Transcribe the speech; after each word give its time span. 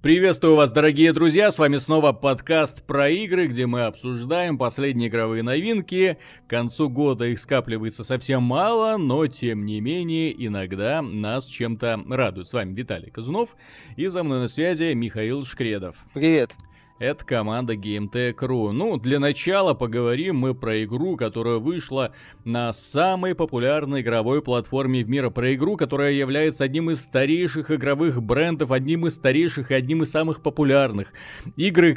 Приветствую 0.00 0.54
вас, 0.54 0.70
дорогие 0.70 1.12
друзья, 1.12 1.50
с 1.50 1.58
вами 1.58 1.76
снова 1.78 2.12
подкаст 2.12 2.84
про 2.84 3.10
игры, 3.10 3.48
где 3.48 3.66
мы 3.66 3.82
обсуждаем 3.82 4.56
последние 4.56 5.08
игровые 5.08 5.42
новинки. 5.42 6.18
К 6.46 6.50
концу 6.50 6.88
года 6.88 7.24
их 7.24 7.40
скапливается 7.40 8.04
совсем 8.04 8.44
мало, 8.44 8.96
но 8.96 9.26
тем 9.26 9.66
не 9.66 9.80
менее 9.80 10.32
иногда 10.46 11.02
нас 11.02 11.46
чем-то 11.46 12.04
радуют. 12.08 12.46
С 12.46 12.52
вами 12.52 12.74
Виталий 12.74 13.10
Казунов 13.10 13.56
и 13.96 14.06
за 14.06 14.22
мной 14.22 14.42
на 14.42 14.46
связи 14.46 14.94
Михаил 14.94 15.44
Шкредов. 15.44 15.96
Привет. 16.14 16.52
Это 16.98 17.24
команда 17.24 17.74
GameTech.ru. 17.74 18.72
Ну, 18.72 18.96
для 18.96 19.20
начала 19.20 19.72
поговорим 19.72 20.36
мы 20.36 20.52
про 20.52 20.82
игру, 20.82 21.16
которая 21.16 21.58
вышла 21.58 22.12
на 22.44 22.72
самой 22.72 23.36
популярной 23.36 24.00
игровой 24.00 24.42
платформе 24.42 25.04
в 25.04 25.08
мире. 25.08 25.30
Про 25.30 25.54
игру, 25.54 25.76
которая 25.76 26.10
является 26.10 26.64
одним 26.64 26.90
из 26.90 27.02
старейших 27.02 27.70
игровых 27.70 28.20
брендов, 28.20 28.72
одним 28.72 29.06
из 29.06 29.14
старейших 29.14 29.70
и 29.70 29.74
одним 29.74 30.02
из 30.02 30.10
самых 30.10 30.42
популярных. 30.42 31.12
Игры 31.54 31.94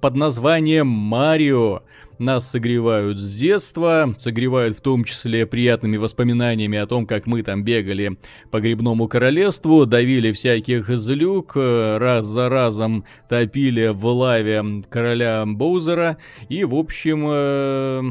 под 0.00 0.14
названием 0.14 0.86
Марио 0.86 1.82
нас 2.18 2.50
согревают 2.50 3.18
с 3.18 3.38
детства, 3.38 4.14
согревают 4.18 4.78
в 4.78 4.80
том 4.80 5.04
числе 5.04 5.46
приятными 5.46 5.96
воспоминаниями 5.96 6.78
о 6.78 6.86
том, 6.86 7.06
как 7.06 7.26
мы 7.26 7.42
там 7.42 7.64
бегали 7.64 8.18
по 8.50 8.60
грибному 8.60 9.08
королевству, 9.08 9.86
давили 9.86 10.32
всяких 10.32 10.88
злюк, 10.88 11.56
раз 11.56 12.26
за 12.26 12.48
разом 12.48 13.04
топили 13.28 13.88
в 13.88 14.04
лаве 14.06 14.64
короля 14.88 15.44
Боузера, 15.46 16.18
и, 16.48 16.64
в 16.64 16.74
общем, 16.74 17.26
э, 17.28 18.02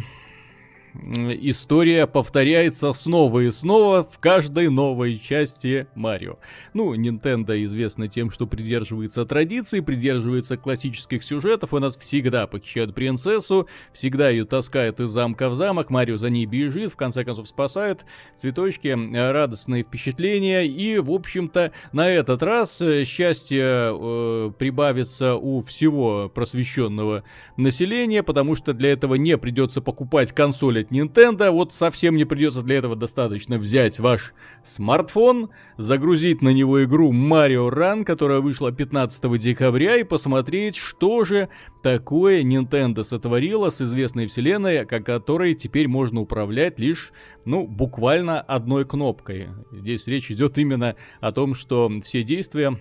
история 1.41 2.07
повторяется 2.07 2.93
снова 2.93 3.41
и 3.41 3.51
снова 3.51 4.03
в 4.09 4.19
каждой 4.19 4.69
новой 4.69 5.17
части 5.17 5.87
Марио. 5.95 6.37
Ну, 6.73 6.95
Nintendo 6.95 7.63
известна 7.65 8.07
тем, 8.07 8.31
что 8.31 8.47
придерживается 8.47 9.25
традиций, 9.25 9.81
придерживается 9.81 10.57
классических 10.57 11.23
сюжетов, 11.23 11.73
у 11.73 11.79
нас 11.79 11.97
всегда 11.97 12.47
похищают 12.47 12.95
принцессу, 12.95 13.67
всегда 13.91 14.29
ее 14.29 14.45
таскают 14.45 14.99
из 14.99 15.09
замка 15.09 15.49
в 15.49 15.55
замок, 15.55 15.89
Марио 15.89 16.17
за 16.17 16.29
ней 16.29 16.45
бежит, 16.45 16.93
в 16.93 16.95
конце 16.95 17.23
концов 17.23 17.47
спасают, 17.47 18.05
цветочки, 18.37 18.87
радостные 19.13 19.83
впечатления, 19.83 20.65
и, 20.65 20.99
в 20.99 21.11
общем-то, 21.11 21.71
на 21.91 22.09
этот 22.09 22.43
раз 22.43 22.81
э, 22.81 23.05
счастье 23.05 23.61
э, 23.61 24.51
прибавится 24.57 25.35
у 25.35 25.61
всего 25.61 26.29
просвещенного 26.33 27.23
населения, 27.57 28.23
потому 28.23 28.55
что 28.55 28.73
для 28.73 28.91
этого 28.91 29.15
не 29.15 29.37
придется 29.37 29.81
покупать 29.81 30.31
консоль 30.31 30.86
от 30.87 30.91
Nintendo. 30.91 31.51
Вот 31.51 31.73
совсем 31.73 32.15
не 32.15 32.25
придется 32.25 32.61
для 32.61 32.77
этого 32.77 32.95
достаточно 32.95 33.57
взять 33.57 33.99
ваш 33.99 34.33
смартфон, 34.65 35.49
загрузить 35.77 36.41
на 36.41 36.49
него 36.49 36.83
игру 36.83 37.13
Mario 37.13 37.69
Run, 37.69 38.03
которая 38.03 38.39
вышла 38.39 38.71
15 38.71 39.39
декабря, 39.39 39.97
и 39.97 40.03
посмотреть, 40.03 40.75
что 40.75 41.25
же 41.25 41.49
такое 41.83 42.43
Nintendo 42.43 43.03
сотворила 43.03 43.69
с 43.69 43.81
известной 43.81 44.27
вселенной, 44.27 44.85
которой 44.85 45.53
теперь 45.53 45.87
можно 45.87 46.21
управлять 46.21 46.79
лишь, 46.79 47.11
ну, 47.45 47.67
буквально 47.67 48.41
одной 48.41 48.85
кнопкой. 48.85 49.49
Здесь 49.71 50.07
речь 50.07 50.31
идет 50.31 50.57
именно 50.57 50.95
о 51.19 51.31
том, 51.31 51.53
что 51.55 51.91
все 52.03 52.23
действия 52.23 52.77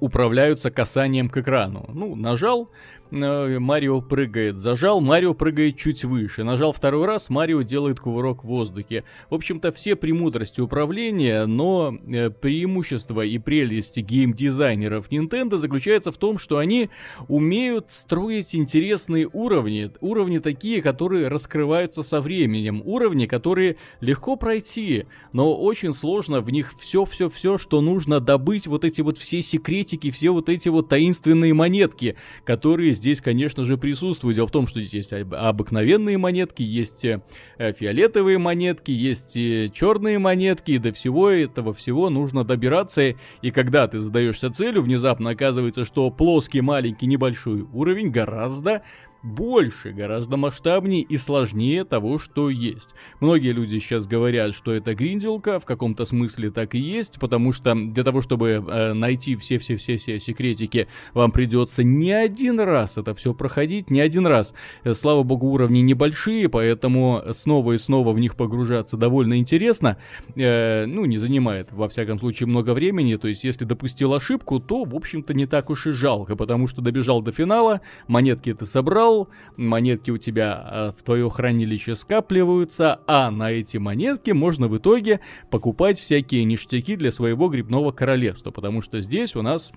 управляются 0.00 0.70
касанием 0.70 1.28
к 1.28 1.36
экрану. 1.36 1.88
Ну, 1.92 2.14
нажал, 2.16 2.70
Марио 3.10 4.00
прыгает. 4.00 4.58
Зажал, 4.58 5.00
Марио 5.00 5.34
прыгает 5.34 5.76
чуть 5.76 6.04
выше. 6.04 6.44
Нажал 6.44 6.72
второй 6.72 7.06
раз, 7.06 7.30
Марио 7.30 7.62
делает 7.62 8.00
кувырок 8.00 8.44
в 8.44 8.46
воздухе. 8.48 9.04
В 9.30 9.34
общем-то, 9.34 9.72
все 9.72 9.96
премудрости 9.96 10.60
управления, 10.60 11.46
но 11.46 11.96
э, 12.06 12.30
преимущество 12.30 13.22
и 13.24 13.38
прелесть 13.38 13.98
геймдизайнеров 13.98 15.10
Nintendo 15.10 15.56
заключается 15.56 16.12
в 16.12 16.16
том, 16.16 16.38
что 16.38 16.58
они 16.58 16.90
умеют 17.28 17.90
строить 17.90 18.54
интересные 18.54 19.28
уровни. 19.32 19.90
Уровни 20.00 20.38
такие, 20.38 20.82
которые 20.82 21.28
раскрываются 21.28 22.02
со 22.02 22.20
временем. 22.20 22.82
Уровни, 22.84 23.26
которые 23.26 23.76
легко 24.00 24.36
пройти, 24.36 25.06
но 25.32 25.56
очень 25.56 25.94
сложно 25.94 26.40
в 26.40 26.50
них 26.50 26.72
все-все-все, 26.78 27.58
что 27.58 27.80
нужно 27.80 28.20
добыть, 28.20 28.66
вот 28.66 28.84
эти 28.84 29.00
вот 29.00 29.18
все 29.18 29.42
секретики, 29.42 30.10
все 30.10 30.30
вот 30.30 30.48
эти 30.48 30.68
вот 30.68 30.88
таинственные 30.88 31.54
монетки, 31.54 32.16
которые 32.44 32.94
здесь, 32.98 33.20
конечно 33.20 33.64
же, 33.64 33.78
присутствует. 33.78 34.36
Дело 34.36 34.46
в 34.46 34.52
том, 34.52 34.66
что 34.66 34.80
здесь 34.80 34.92
есть 34.92 35.12
обыкновенные 35.12 36.18
монетки, 36.18 36.62
есть 36.62 37.04
э, 37.04 37.20
фиолетовые 37.58 38.38
монетки, 38.38 38.90
есть 38.90 39.34
черные 39.74 40.18
монетки, 40.18 40.72
и 40.72 40.78
до 40.78 40.92
всего 40.92 41.30
этого 41.30 41.72
всего 41.72 42.10
нужно 42.10 42.44
добираться. 42.44 43.14
И 43.42 43.50
когда 43.50 43.88
ты 43.88 44.00
задаешься 44.00 44.50
целью, 44.50 44.82
внезапно 44.82 45.30
оказывается, 45.30 45.84
что 45.84 46.10
плоский, 46.10 46.60
маленький, 46.60 47.06
небольшой 47.06 47.62
уровень 47.72 48.10
гораздо 48.10 48.82
больше, 49.22 49.92
гораздо 49.92 50.36
масштабнее 50.36 51.02
и 51.02 51.16
сложнее 51.16 51.84
того, 51.84 52.18
что 52.18 52.50
есть. 52.50 52.90
Многие 53.20 53.52
люди 53.52 53.78
сейчас 53.78 54.06
говорят, 54.06 54.54
что 54.54 54.72
это 54.72 54.94
гринделка, 54.94 55.58
в 55.58 55.64
каком-то 55.64 56.04
смысле 56.04 56.50
так 56.50 56.74
и 56.74 56.78
есть, 56.78 57.18
потому 57.18 57.52
что 57.52 57.74
для 57.74 58.04
того, 58.04 58.22
чтобы 58.22 58.48
э, 58.48 58.92
найти 58.92 59.36
все-все-все-все 59.36 60.20
секретики, 60.20 60.88
вам 61.14 61.32
придется 61.32 61.82
не 61.82 62.12
один 62.12 62.60
раз 62.60 62.96
это 62.98 63.14
все 63.14 63.34
проходить, 63.34 63.90
не 63.90 64.00
один 64.00 64.26
раз. 64.26 64.54
Э, 64.84 64.94
слава 64.94 65.22
богу, 65.22 65.48
уровни 65.48 65.80
небольшие, 65.80 66.48
поэтому 66.48 67.22
снова 67.32 67.72
и 67.72 67.78
снова 67.78 68.12
в 68.12 68.18
них 68.18 68.36
погружаться 68.36 68.96
довольно 68.96 69.38
интересно. 69.38 69.98
Э, 70.36 70.86
ну, 70.86 71.04
не 71.04 71.16
занимает, 71.16 71.72
во 71.72 71.88
всяком 71.88 72.18
случае, 72.18 72.46
много 72.46 72.72
времени, 72.74 73.16
то 73.16 73.28
есть 73.28 73.44
если 73.44 73.64
допустил 73.64 74.14
ошибку, 74.14 74.60
то, 74.60 74.84
в 74.84 74.94
общем-то, 74.94 75.34
не 75.34 75.46
так 75.46 75.70
уж 75.70 75.86
и 75.86 75.92
жалко, 75.92 76.36
потому 76.36 76.68
что 76.68 76.82
добежал 76.82 77.22
до 77.22 77.32
финала, 77.32 77.80
монетки 78.06 78.54
ты 78.54 78.66
собрал, 78.66 79.17
собрал, 79.18 79.28
монетки 79.56 80.10
у 80.10 80.18
тебя 80.18 80.68
э, 80.70 80.92
в 80.98 81.02
твое 81.02 81.28
хранилище 81.28 81.96
скапливаются, 81.96 83.00
а 83.06 83.30
на 83.30 83.50
эти 83.50 83.78
монетки 83.78 84.30
можно 84.30 84.68
в 84.68 84.76
итоге 84.76 85.20
покупать 85.50 85.98
всякие 85.98 86.44
ништяки 86.44 86.96
для 86.96 87.10
своего 87.10 87.48
грибного 87.48 87.92
королевства, 87.92 88.50
потому 88.50 88.82
что 88.82 89.00
здесь 89.00 89.36
у 89.36 89.42
нас 89.42 89.72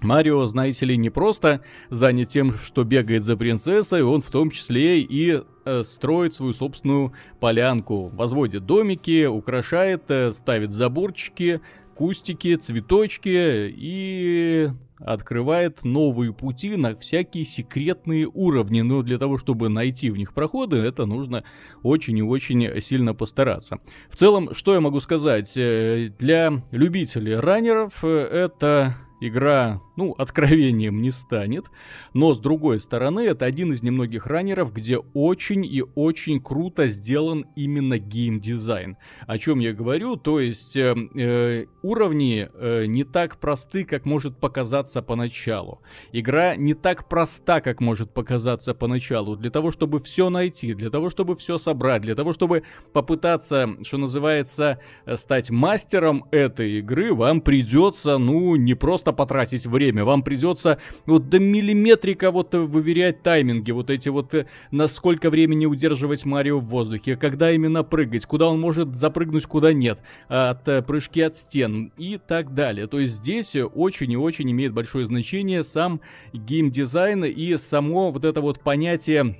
Марио, 0.00 0.46
знаете 0.46 0.86
ли, 0.86 0.96
не 0.96 1.10
просто 1.10 1.60
занят 1.90 2.28
тем, 2.28 2.52
что 2.52 2.84
бегает 2.84 3.22
за 3.22 3.36
принцессой, 3.36 4.02
он 4.02 4.22
в 4.22 4.30
том 4.30 4.50
числе 4.50 5.00
и 5.00 5.42
э, 5.64 5.82
строит 5.84 6.34
свою 6.34 6.54
собственную 6.54 7.12
полянку, 7.38 8.08
возводит 8.08 8.64
домики, 8.64 9.26
украшает, 9.26 10.04
э, 10.08 10.32
ставит 10.32 10.70
заборчики, 10.70 11.60
кустики, 12.00 12.56
цветочки 12.56 13.74
и 13.76 14.70
открывает 15.00 15.84
новые 15.84 16.32
пути 16.32 16.76
на 16.76 16.96
всякие 16.96 17.44
секретные 17.44 18.26
уровни. 18.26 18.80
Но 18.80 19.02
для 19.02 19.18
того, 19.18 19.36
чтобы 19.36 19.68
найти 19.68 20.10
в 20.10 20.16
них 20.16 20.32
проходы, 20.32 20.78
это 20.78 21.04
нужно 21.04 21.44
очень 21.82 22.16
и 22.16 22.22
очень 22.22 22.80
сильно 22.80 23.12
постараться. 23.12 23.80
В 24.08 24.16
целом, 24.16 24.54
что 24.54 24.72
я 24.72 24.80
могу 24.80 24.98
сказать? 25.00 25.52
Э, 25.58 26.10
для 26.18 26.62
любителей 26.70 27.34
раннеров 27.34 28.02
э, 28.02 28.08
это 28.08 28.96
игра, 29.20 29.80
ну, 29.96 30.14
откровением 30.18 31.02
не 31.02 31.10
станет, 31.10 31.66
но 32.14 32.34
с 32.34 32.40
другой 32.40 32.80
стороны, 32.80 33.20
это 33.20 33.44
один 33.44 33.72
из 33.72 33.82
немногих 33.82 34.26
раннеров, 34.26 34.72
где 34.72 34.98
очень 34.98 35.64
и 35.64 35.84
очень 35.94 36.40
круто 36.40 36.88
сделан 36.88 37.46
именно 37.54 37.98
геймдизайн. 37.98 38.96
О 39.26 39.38
чем 39.38 39.58
я 39.60 39.72
говорю, 39.72 40.16
то 40.16 40.40
есть 40.40 40.76
э, 40.76 40.94
э, 41.14 41.66
уровни 41.82 42.48
э, 42.52 42.86
не 42.86 43.04
так 43.04 43.38
просты, 43.38 43.84
как 43.84 44.06
может 44.06 44.38
показаться 44.40 45.02
поначалу. 45.02 45.82
Игра 46.12 46.56
не 46.56 46.74
так 46.74 47.08
проста, 47.08 47.60
как 47.60 47.80
может 47.80 48.12
показаться 48.14 48.74
поначалу. 48.74 49.36
Для 49.36 49.50
того, 49.50 49.70
чтобы 49.70 50.00
все 50.00 50.30
найти, 50.30 50.74
для 50.74 50.90
того, 50.90 51.10
чтобы 51.10 51.36
все 51.36 51.58
собрать, 51.58 52.02
для 52.02 52.14
того, 52.14 52.32
чтобы 52.32 52.62
попытаться, 52.92 53.76
что 53.82 53.98
называется, 53.98 54.80
э, 55.04 55.16
стать 55.16 55.50
мастером 55.50 56.24
этой 56.30 56.78
игры, 56.78 57.14
вам 57.14 57.40
придется, 57.40 58.18
ну, 58.18 58.56
не 58.56 58.74
просто 58.74 59.09
просто 59.10 59.20
потратить 59.30 59.66
время. 59.66 60.04
Вам 60.04 60.22
придется 60.22 60.78
вот 61.06 61.28
до 61.28 61.38
миллиметрика 61.38 62.30
вот 62.30 62.54
выверять 62.54 63.22
тайминги, 63.22 63.70
вот 63.72 63.90
эти 63.90 64.08
вот, 64.08 64.34
э, 64.34 64.46
на 64.70 64.88
сколько 64.88 65.30
времени 65.30 65.66
удерживать 65.66 66.24
Марио 66.24 66.58
в 66.58 66.66
воздухе, 66.66 67.16
когда 67.16 67.50
именно 67.52 67.84
прыгать, 67.84 68.26
куда 68.26 68.48
он 68.48 68.60
может 68.60 68.96
запрыгнуть, 68.96 69.46
куда 69.46 69.72
нет, 69.72 69.98
от 70.28 70.66
э, 70.68 70.82
прыжки 70.82 71.20
от 71.22 71.36
стен 71.36 71.92
и 71.98 72.18
так 72.18 72.54
далее. 72.54 72.86
То 72.86 72.98
есть 72.98 73.14
здесь 73.14 73.56
очень 73.56 74.12
и 74.12 74.16
очень 74.16 74.50
имеет 74.50 74.72
большое 74.72 75.06
значение 75.06 75.64
сам 75.64 76.00
геймдизайн 76.32 77.24
и 77.24 77.56
само 77.56 78.10
вот 78.10 78.24
это 78.24 78.40
вот 78.40 78.60
понятие 78.60 79.36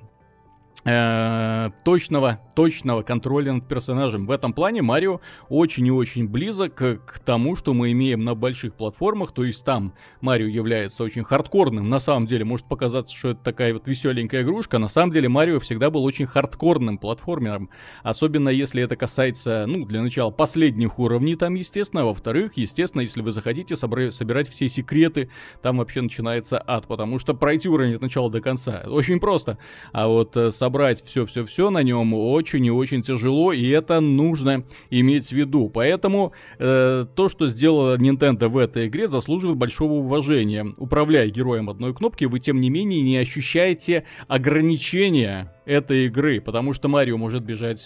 Э, 0.83 1.69
точного, 1.83 2.39
точного 2.55 3.03
контроля 3.03 3.53
над 3.53 3.67
персонажем. 3.67 4.25
В 4.25 4.31
этом 4.31 4.51
плане 4.51 4.81
Марио 4.81 5.21
очень 5.47 5.85
и 5.85 5.91
очень 5.91 6.27
близок 6.27 6.73
к, 6.73 7.19
тому, 7.23 7.55
что 7.55 7.75
мы 7.75 7.91
имеем 7.91 8.23
на 8.23 8.33
больших 8.33 8.73
платформах, 8.73 9.31
то 9.31 9.43
есть 9.43 9.63
там 9.63 9.93
Марио 10.21 10.47
является 10.47 11.03
очень 11.03 11.23
хардкорным. 11.23 11.87
На 11.87 11.99
самом 11.99 12.25
деле 12.25 12.45
может 12.45 12.65
показаться, 12.65 13.15
что 13.15 13.29
это 13.29 13.43
такая 13.43 13.73
вот 13.73 13.87
веселенькая 13.87 14.41
игрушка, 14.41 14.79
на 14.79 14.87
самом 14.87 15.11
деле 15.11 15.29
Марио 15.29 15.59
всегда 15.59 15.91
был 15.91 16.03
очень 16.03 16.25
хардкорным 16.25 16.97
платформером, 16.97 17.69
особенно 18.01 18.49
если 18.49 18.81
это 18.81 18.95
касается, 18.95 19.65
ну, 19.67 19.85
для 19.85 20.01
начала 20.01 20.31
последних 20.31 20.97
уровней 20.97 21.35
там, 21.35 21.53
естественно, 21.53 22.01
а 22.01 22.05
во-вторых, 22.05 22.53
естественно, 22.55 23.01
если 23.01 23.21
вы 23.21 23.31
захотите 23.31 23.75
собра- 23.75 24.11
собирать 24.11 24.49
все 24.49 24.67
секреты, 24.67 25.29
там 25.61 25.77
вообще 25.77 26.01
начинается 26.01 26.61
ад, 26.65 26.87
потому 26.87 27.19
что 27.19 27.35
пройти 27.35 27.69
уровень 27.69 27.95
от 27.95 28.01
начала 28.01 28.31
до 28.31 28.41
конца 28.41 28.83
очень 28.87 29.19
просто, 29.19 29.59
а 29.91 30.07
вот 30.07 30.35
э, 30.35 30.51
собрать 30.71 31.03
все-все-все 31.03 31.69
на 31.69 31.83
нем 31.83 32.13
очень 32.13 32.65
и 32.65 32.71
очень 32.71 33.01
тяжело, 33.01 33.51
и 33.51 33.67
это 33.67 33.99
нужно 33.99 34.63
иметь 34.89 35.27
в 35.27 35.33
виду. 35.33 35.69
Поэтому 35.69 36.31
э, 36.59 37.05
то, 37.13 37.27
что 37.27 37.49
сделала 37.49 37.97
Nintendo 37.97 38.47
в 38.47 38.57
этой 38.57 38.87
игре, 38.87 39.09
заслуживает 39.09 39.57
большого 39.57 39.95
уважения. 39.95 40.65
Управляя 40.77 41.27
героем 41.27 41.69
одной 41.69 41.93
кнопки, 41.93 42.23
вы 42.23 42.39
тем 42.39 42.61
не 42.61 42.69
менее 42.69 43.01
не 43.01 43.17
ощущаете 43.17 44.05
ограничения 44.29 45.53
этой 45.65 46.05
игры, 46.05 46.41
потому 46.41 46.73
что 46.73 46.87
Марио 46.87 47.17
может 47.17 47.43
бежать 47.43 47.81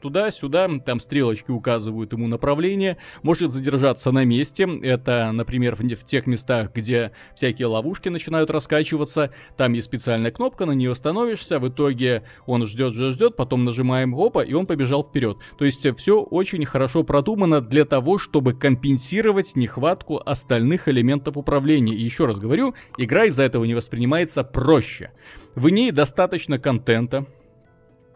туда-сюда, 0.00 0.68
там 0.84 1.00
стрелочки 1.00 1.50
указывают 1.50 2.12
ему 2.12 2.26
направление, 2.26 2.96
может 3.22 3.52
задержаться 3.52 4.10
на 4.12 4.24
месте, 4.24 4.68
это, 4.82 5.30
например, 5.32 5.76
в, 5.76 5.80
в 5.80 6.04
тех 6.04 6.26
местах, 6.26 6.72
где 6.74 7.12
всякие 7.34 7.66
ловушки 7.66 8.08
начинают 8.08 8.50
раскачиваться, 8.50 9.32
там 9.56 9.72
есть 9.72 9.86
специальная 9.86 10.30
кнопка, 10.30 10.66
на 10.66 10.72
нее 10.72 10.94
становишься, 10.94 11.58
в 11.58 11.68
итоге 11.68 12.24
он 12.46 12.66
ждет, 12.66 12.94
ждет, 12.94 13.14
ждет, 13.14 13.36
потом 13.36 13.64
нажимаем 13.64 14.14
опа, 14.14 14.42
и 14.42 14.52
он 14.52 14.66
побежал 14.66 15.04
вперед. 15.04 15.38
То 15.58 15.64
есть 15.64 15.86
все 15.96 16.20
очень 16.20 16.64
хорошо 16.64 17.04
продумано 17.04 17.60
для 17.60 17.84
того, 17.84 18.18
чтобы 18.18 18.52
компенсировать 18.54 19.56
нехватку 19.56 20.20
остальных 20.24 20.88
элементов 20.88 21.36
управления. 21.36 21.94
И 21.94 22.02
еще 22.02 22.26
раз 22.26 22.38
говорю, 22.38 22.74
игра 22.96 23.24
из-за 23.26 23.44
этого 23.44 23.64
не 23.64 23.74
воспринимается 23.74 24.44
проще. 24.44 25.12
В 25.54 25.68
ней 25.68 25.90
достаточно 25.90 26.58
контента, 26.58 27.26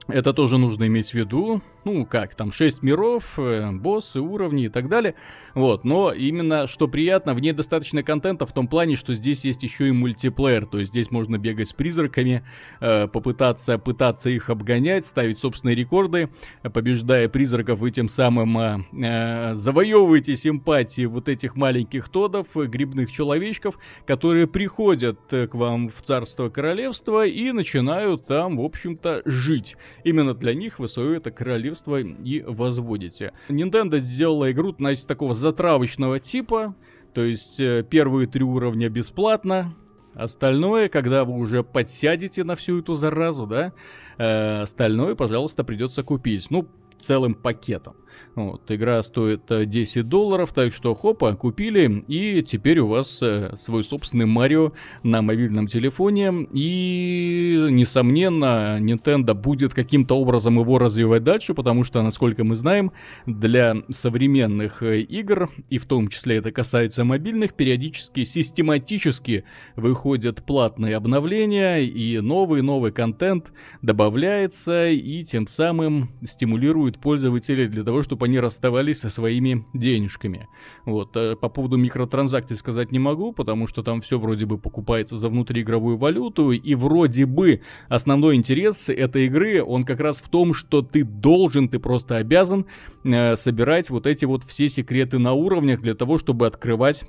это 0.08 0.32
тоже 0.32 0.58
нужно 0.58 0.86
иметь 0.86 1.10
в 1.10 1.14
виду 1.14 1.62
ну 1.84 2.06
как, 2.06 2.34
там 2.34 2.50
6 2.50 2.82
миров, 2.82 3.38
э, 3.38 3.70
боссы, 3.70 4.20
уровни 4.20 4.64
и 4.64 4.68
так 4.68 4.88
далее. 4.88 5.14
Вот, 5.54 5.84
но 5.84 6.12
именно, 6.12 6.66
что 6.66 6.88
приятно, 6.88 7.34
в 7.34 7.40
ней 7.40 7.52
достаточно 7.52 8.02
контента 8.02 8.46
в 8.46 8.52
том 8.52 8.66
плане, 8.66 8.96
что 8.96 9.14
здесь 9.14 9.44
есть 9.44 9.62
еще 9.62 9.88
и 9.88 9.92
мультиплеер, 9.92 10.66
то 10.66 10.78
есть 10.78 10.92
здесь 10.92 11.10
можно 11.10 11.38
бегать 11.38 11.68
с 11.68 11.72
призраками, 11.72 12.44
э, 12.80 13.06
попытаться 13.08 13.78
пытаться 13.78 14.30
их 14.30 14.50
обгонять, 14.50 15.04
ставить 15.04 15.38
собственные 15.38 15.76
рекорды, 15.76 16.30
побеждая 16.62 17.28
призраков 17.28 17.82
и 17.84 17.90
тем 17.90 18.08
самым 18.08 18.58
э, 18.58 19.54
завоевываете 19.54 20.36
симпатии 20.36 21.04
вот 21.04 21.28
этих 21.28 21.54
маленьких 21.54 22.08
тодов, 22.08 22.48
грибных 22.54 23.12
человечков, 23.12 23.78
которые 24.06 24.46
приходят 24.46 25.20
к 25.28 25.50
вам 25.52 25.90
в 25.90 26.02
царство 26.02 26.48
королевства 26.48 27.26
и 27.26 27.52
начинают 27.52 28.26
там, 28.26 28.56
в 28.56 28.62
общем-то, 28.62 29.22
жить. 29.24 29.76
Именно 30.04 30.34
для 30.34 30.54
них 30.54 30.78
вы 30.78 30.88
свое 30.88 31.18
это 31.18 31.30
королевство 31.30 31.73
королевство 31.74 31.96
и 31.98 32.42
возводите. 32.42 33.32
Nintendo 33.48 33.98
сделала 33.98 34.50
игру, 34.52 34.74
значит, 34.78 35.06
такого 35.06 35.34
затравочного 35.34 36.20
типа, 36.20 36.74
то 37.12 37.22
есть 37.22 37.60
э, 37.60 37.84
первые 37.88 38.26
три 38.26 38.44
уровня 38.44 38.88
бесплатно, 38.88 39.74
Остальное, 40.14 40.88
когда 40.88 41.24
вы 41.24 41.34
уже 41.34 41.64
подсядете 41.64 42.44
на 42.44 42.54
всю 42.54 42.78
эту 42.78 42.94
заразу, 42.94 43.48
да, 43.48 43.72
э, 44.16 44.62
остальное, 44.62 45.16
пожалуйста, 45.16 45.64
придется 45.64 46.04
купить. 46.04 46.46
Ну, 46.50 46.68
целым 46.98 47.34
пакетом. 47.34 47.96
Вот, 48.34 48.68
игра 48.70 49.00
стоит 49.04 49.42
10 49.48 49.96
э, 49.96 50.02
долларов, 50.02 50.52
так 50.52 50.72
что 50.72 50.94
хопа, 50.94 51.36
купили, 51.36 52.04
и 52.08 52.42
теперь 52.42 52.80
у 52.80 52.88
вас 52.88 53.22
э, 53.22 53.52
свой 53.54 53.84
собственный 53.84 54.26
Марио 54.26 54.72
на 55.04 55.22
мобильном 55.22 55.68
телефоне, 55.68 56.48
и, 56.52 57.68
несомненно, 57.70 58.78
Nintendo 58.80 59.34
будет 59.34 59.72
каким-то 59.72 60.18
образом 60.18 60.58
его 60.58 60.78
развивать 60.78 61.22
дальше, 61.22 61.54
потому 61.54 61.84
что, 61.84 62.02
насколько 62.02 62.42
мы 62.42 62.56
знаем, 62.56 62.90
для 63.24 63.76
современных 63.90 64.82
э, 64.82 65.00
игр, 65.02 65.50
и 65.70 65.78
в 65.78 65.86
том 65.86 66.08
числе 66.08 66.36
это 66.36 66.50
касается 66.50 67.04
мобильных, 67.04 67.54
периодически, 67.54 68.24
систематически 68.24 69.44
выходят 69.76 70.44
платные 70.44 70.96
обновления, 70.96 71.82
и 71.82 72.18
новый-новый 72.18 72.90
контент 72.90 73.52
добавляется, 73.80 74.88
и 74.88 75.22
тем 75.22 75.46
самым 75.46 76.10
стимулирует 76.24 76.83
пользователей 76.92 77.66
для 77.68 77.84
того, 77.84 78.02
чтобы 78.02 78.26
они 78.26 78.38
расставались 78.40 79.00
со 79.00 79.10
своими 79.10 79.66
денежками. 79.72 80.48
Вот, 80.84 81.16
э, 81.16 81.36
по 81.36 81.48
поводу 81.48 81.76
микротранзакций 81.76 82.56
сказать 82.56 82.92
не 82.92 82.98
могу, 82.98 83.32
потому 83.32 83.66
что 83.66 83.82
там 83.82 84.00
все 84.00 84.18
вроде 84.18 84.46
бы 84.46 84.58
покупается 84.58 85.16
за 85.16 85.28
внутриигровую 85.28 85.96
валюту, 85.96 86.52
и 86.52 86.74
вроде 86.74 87.26
бы 87.26 87.60
основной 87.88 88.36
интерес 88.36 88.88
этой 88.88 89.26
игры, 89.26 89.62
он 89.62 89.84
как 89.84 90.00
раз 90.00 90.18
в 90.18 90.28
том, 90.28 90.54
что 90.54 90.82
ты 90.82 91.04
должен, 91.04 91.68
ты 91.68 91.78
просто 91.78 92.16
обязан 92.16 92.66
э, 93.04 93.36
собирать 93.36 93.90
вот 93.90 94.06
эти 94.06 94.24
вот 94.24 94.44
все 94.44 94.68
секреты 94.68 95.18
на 95.18 95.32
уровнях 95.32 95.80
для 95.80 95.94
того, 95.94 96.18
чтобы 96.18 96.46
открывать 96.46 97.04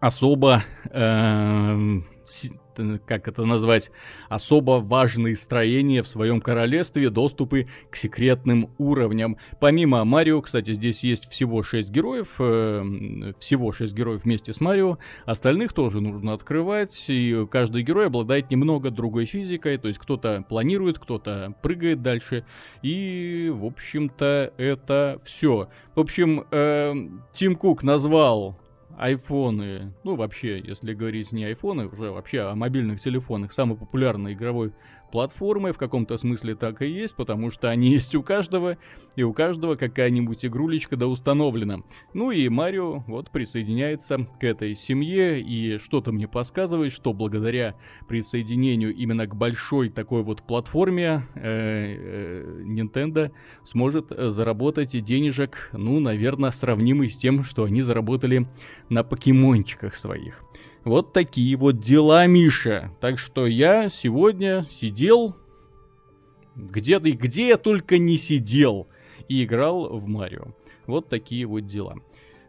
особо 0.00 0.64
э, 0.90 2.00
как 3.06 3.28
это 3.28 3.44
назвать, 3.44 3.90
особо 4.28 4.80
важные 4.80 5.36
строения 5.36 6.02
в 6.02 6.08
своем 6.08 6.40
королевстве, 6.40 7.10
доступы 7.10 7.68
к 7.90 7.96
секретным 7.96 8.70
уровням. 8.78 9.36
Помимо 9.60 10.04
Марио, 10.04 10.40
кстати, 10.40 10.74
здесь 10.74 11.02
есть 11.04 11.30
всего 11.30 11.62
6 11.62 11.88
героев, 11.90 12.36
э, 12.38 13.32
всего 13.38 13.72
6 13.72 13.94
героев 13.94 14.24
вместе 14.24 14.52
с 14.52 14.60
Марио, 14.60 14.98
остальных 15.26 15.72
тоже 15.72 16.00
нужно 16.00 16.32
открывать, 16.32 17.06
и 17.08 17.46
каждый 17.50 17.82
герой 17.82 18.06
обладает 18.06 18.50
немного 18.50 18.90
другой 18.90 19.24
физикой, 19.24 19.78
то 19.78 19.88
есть 19.88 19.98
кто-то 19.98 20.44
планирует, 20.48 20.98
кто-то 20.98 21.54
прыгает 21.62 22.02
дальше, 22.02 22.44
и, 22.82 23.50
в 23.54 23.64
общем-то, 23.64 24.52
это 24.56 25.20
все. 25.24 25.68
В 25.94 26.00
общем, 26.00 26.46
э, 26.50 26.94
Тим 27.32 27.56
Кук 27.56 27.82
назвал 27.82 28.58
айфоны, 28.98 29.92
ну 30.04 30.16
вообще, 30.16 30.60
если 30.60 30.94
говорить 30.94 31.32
не 31.32 31.44
айфоны, 31.44 31.86
уже 31.86 32.10
вообще 32.10 32.40
о 32.42 32.54
мобильных 32.54 33.00
телефонах, 33.00 33.52
самый 33.52 33.76
популярный 33.76 34.34
игровой 34.34 34.72
платформы 35.10 35.72
в 35.72 35.78
каком-то 35.78 36.16
смысле 36.16 36.54
так 36.54 36.82
и 36.82 36.88
есть, 36.88 37.16
потому 37.16 37.50
что 37.50 37.70
они 37.70 37.90
есть 37.92 38.14
у 38.14 38.22
каждого, 38.22 38.78
и 39.16 39.22
у 39.22 39.32
каждого 39.32 39.76
какая-нибудь 39.76 40.44
игрулечка 40.44 40.96
да 40.96 41.06
установлена. 41.06 41.80
Ну 42.14 42.30
и 42.30 42.48
Марио 42.48 43.04
вот 43.06 43.30
присоединяется 43.30 44.26
к 44.40 44.44
этой 44.44 44.74
семье, 44.74 45.40
и 45.40 45.78
что-то 45.78 46.12
мне 46.12 46.28
подсказывает, 46.28 46.92
что 46.92 47.12
благодаря 47.12 47.76
присоединению 48.08 48.94
именно 48.94 49.26
к 49.26 49.34
большой 49.34 49.88
такой 49.90 50.22
вот 50.22 50.42
платформе 50.42 51.26
э, 51.34 51.40
э, 51.42 52.62
Nintendo 52.64 53.32
сможет 53.64 54.10
заработать 54.10 55.02
денежек, 55.04 55.70
ну, 55.72 56.00
наверное, 56.00 56.50
сравнимый 56.50 57.10
с 57.10 57.16
тем, 57.16 57.44
что 57.44 57.64
они 57.64 57.82
заработали 57.82 58.46
на 58.88 59.04
покемончиках 59.04 59.94
своих. 59.94 60.44
Вот 60.84 61.12
такие 61.12 61.56
вот 61.56 61.80
дела, 61.80 62.26
Миша. 62.26 62.90
Так 63.00 63.18
что 63.18 63.46
я 63.46 63.88
сегодня 63.88 64.66
сидел 64.70 65.36
где-то, 66.54 67.10
где 67.12 67.48
я 67.48 67.56
только 67.58 67.98
не 67.98 68.16
сидел 68.16 68.88
и 69.28 69.44
играл 69.44 69.98
в 69.98 70.08
Марио. 70.08 70.54
Вот 70.86 71.08
такие 71.08 71.46
вот 71.46 71.66
дела. 71.66 71.96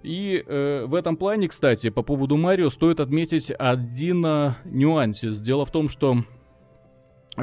И 0.02 0.44
э, 0.46 0.86
в 0.88 0.96
этом 0.96 1.16
плане, 1.18 1.48
кстати, 1.48 1.90
по 1.90 2.02
поводу 2.02 2.38
Марио 2.38 2.70
стоит 2.70 3.00
отметить 3.00 3.52
один 3.52 4.26
э, 4.26 4.54
нюансис. 4.66 5.42
Дело 5.42 5.66
в 5.66 5.72
том, 5.72 5.90
что 5.90 6.24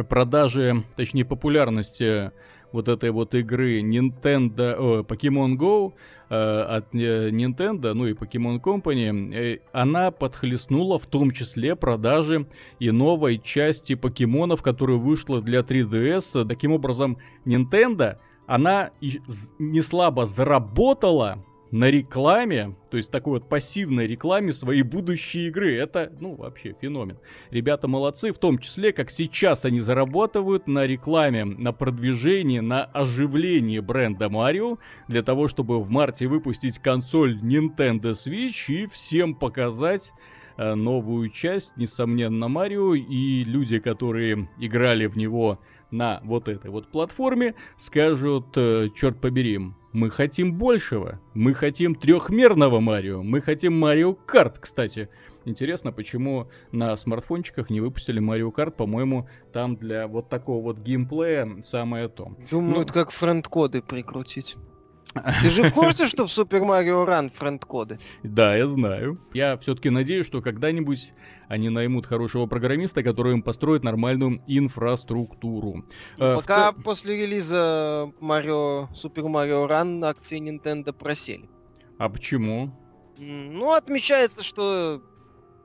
продажи, 0.08 0.84
точнее 0.96 1.24
популярности 1.24 2.32
вот 2.72 2.88
этой 2.88 3.10
вот 3.10 3.34
игры 3.34 3.80
Nintendo, 3.80 4.74
о, 4.78 5.02
Pokemon 5.02 5.56
Go 5.56 5.92
Э, 6.30 6.76
от 6.76 6.94
э, 6.94 7.30
Nintendo, 7.30 7.94
ну 7.94 8.06
и 8.06 8.12
Pokemon 8.12 8.60
Company, 8.60 9.34
э, 9.34 9.58
она 9.72 10.10
подхлестнула 10.10 10.98
в 10.98 11.06
том 11.06 11.30
числе 11.30 11.74
продажи 11.74 12.46
и 12.78 12.90
новой 12.90 13.38
части 13.38 13.94
покемонов, 13.94 14.60
которая 14.62 14.98
вышла 14.98 15.40
для 15.40 15.60
3DS. 15.60 16.46
Таким 16.46 16.72
образом, 16.72 17.16
Nintendo, 17.46 18.18
она 18.46 18.90
не 19.58 19.80
слабо 19.80 20.26
заработала 20.26 21.42
на 21.70 21.90
рекламе, 21.90 22.74
то 22.90 22.96
есть 22.96 23.10
такой 23.10 23.34
вот 23.40 23.48
пассивной 23.48 24.06
рекламе 24.06 24.52
своей 24.52 24.82
будущей 24.82 25.48
игры. 25.48 25.76
Это, 25.76 26.12
ну, 26.20 26.34
вообще 26.34 26.74
феномен. 26.80 27.18
Ребята 27.50 27.88
молодцы, 27.88 28.32
в 28.32 28.38
том 28.38 28.58
числе, 28.58 28.92
как 28.92 29.10
сейчас 29.10 29.64
они 29.64 29.80
зарабатывают 29.80 30.66
на 30.66 30.86
рекламе, 30.86 31.44
на 31.44 31.72
продвижении, 31.72 32.60
на 32.60 32.84
оживлении 32.84 33.80
бренда 33.80 34.28
Марио, 34.28 34.78
для 35.08 35.22
того, 35.22 35.48
чтобы 35.48 35.82
в 35.82 35.90
марте 35.90 36.26
выпустить 36.26 36.78
консоль 36.78 37.38
Nintendo 37.42 38.12
Switch 38.12 38.72
и 38.72 38.86
всем 38.86 39.34
показать 39.34 40.12
э, 40.56 40.74
новую 40.74 41.28
часть, 41.30 41.76
несомненно, 41.76 42.48
Марио, 42.48 42.94
и 42.94 43.44
люди, 43.44 43.78
которые 43.78 44.48
играли 44.58 45.06
в 45.06 45.16
него 45.16 45.58
на 45.90 46.20
вот 46.24 46.48
этой 46.48 46.70
вот 46.70 46.88
платформе 46.88 47.54
скажут, 47.76 48.46
э, 48.56 48.88
черт 48.94 49.20
побери, 49.20 49.60
мы 49.92 50.10
хотим 50.10 50.54
большего, 50.54 51.20
мы 51.34 51.54
хотим 51.54 51.94
трехмерного 51.94 52.80
Марио, 52.80 53.22
мы 53.22 53.40
хотим 53.40 53.78
Марио 53.78 54.14
Карт, 54.14 54.58
кстати. 54.58 55.08
Интересно, 55.44 55.92
почему 55.92 56.48
на 56.72 56.96
смартфончиках 56.96 57.70
не 57.70 57.80
выпустили 57.80 58.20
Mario 58.20 58.52
Kart, 58.52 58.72
по-моему, 58.72 59.28
там 59.52 59.76
для 59.76 60.06
вот 60.06 60.28
такого 60.28 60.62
вот 60.62 60.78
геймплея 60.78 61.62
самое 61.62 62.08
то. 62.08 62.36
Думаю, 62.50 62.74
ну, 62.74 62.82
это 62.82 62.92
как 62.92 63.10
френд-коды 63.10 63.80
прикрутить. 63.80 64.56
Ты 65.42 65.50
же 65.50 65.62
в 65.64 65.72
курсе, 65.72 66.06
что 66.06 66.26
в 66.26 66.30
Super 66.30 66.62
Mario 66.62 67.06
Run 67.06 67.32
френд-коды? 67.34 67.98
Да, 68.22 68.56
я 68.56 68.68
знаю. 68.68 69.20
Я 69.32 69.56
все-таки 69.58 69.90
надеюсь, 69.90 70.26
что 70.26 70.42
когда-нибудь 70.42 71.12
они 71.48 71.70
наймут 71.70 72.06
хорошего 72.06 72.46
программиста, 72.46 73.02
который 73.02 73.32
им 73.32 73.42
построит 73.42 73.84
нормальную 73.84 74.42
инфраструктуру. 74.46 75.86
Ну, 76.18 76.36
пока 76.36 76.72
ц... 76.72 76.80
после 76.82 77.22
релиза 77.22 78.12
Mario, 78.20 78.88
Super 78.92 79.24
Mario 79.24 79.68
Run 79.68 80.04
акции 80.04 80.38
Nintendo 80.40 80.92
просели. 80.92 81.48
А 81.98 82.08
почему? 82.08 82.70
Ну, 83.16 83.72
отмечается, 83.72 84.42
что 84.42 85.02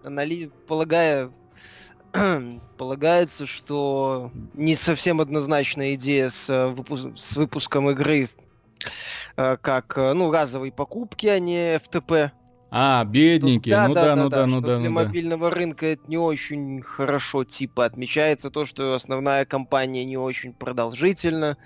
анали... 0.04 0.52
полагая 0.68 1.32
полагается, 2.78 3.46
что 3.46 4.32
не 4.54 4.76
совсем 4.76 5.20
однозначная 5.20 5.96
идея 5.96 6.30
с, 6.30 6.50
э, 6.50 6.68
выпуск... 6.68 7.08
с 7.16 7.36
выпуском 7.36 7.90
игры 7.90 8.26
э, 8.26 8.43
как 9.36 9.98
э, 9.98 10.14
ну 10.14 10.32
разовые 10.32 10.72
покупки, 10.72 11.28
а 11.28 11.40
не 11.40 11.76
FTP. 11.76 12.32
А, 12.76 13.06
бедненькие, 13.06 13.76
Тут, 13.76 13.90
ну 13.90 13.94
да, 13.94 14.04
да, 14.04 14.16
ну 14.16 14.30
да, 14.30 14.38
да 14.38 14.48
ну 14.48 14.62
да. 14.62 14.80
Для 14.80 14.90
ну, 14.90 14.96
мобильного 14.96 15.50
да. 15.52 15.56
рынка 15.56 15.86
это 15.86 16.02
не 16.08 16.18
очень 16.18 16.82
хорошо, 16.82 17.44
типа 17.44 17.86
отмечается 17.86 18.50
то, 18.50 18.66
что 18.66 18.96
основная 18.96 19.46
компания 19.46 20.04
не 20.06 20.18
очень 20.18 20.54
продолжительна, 20.54 21.58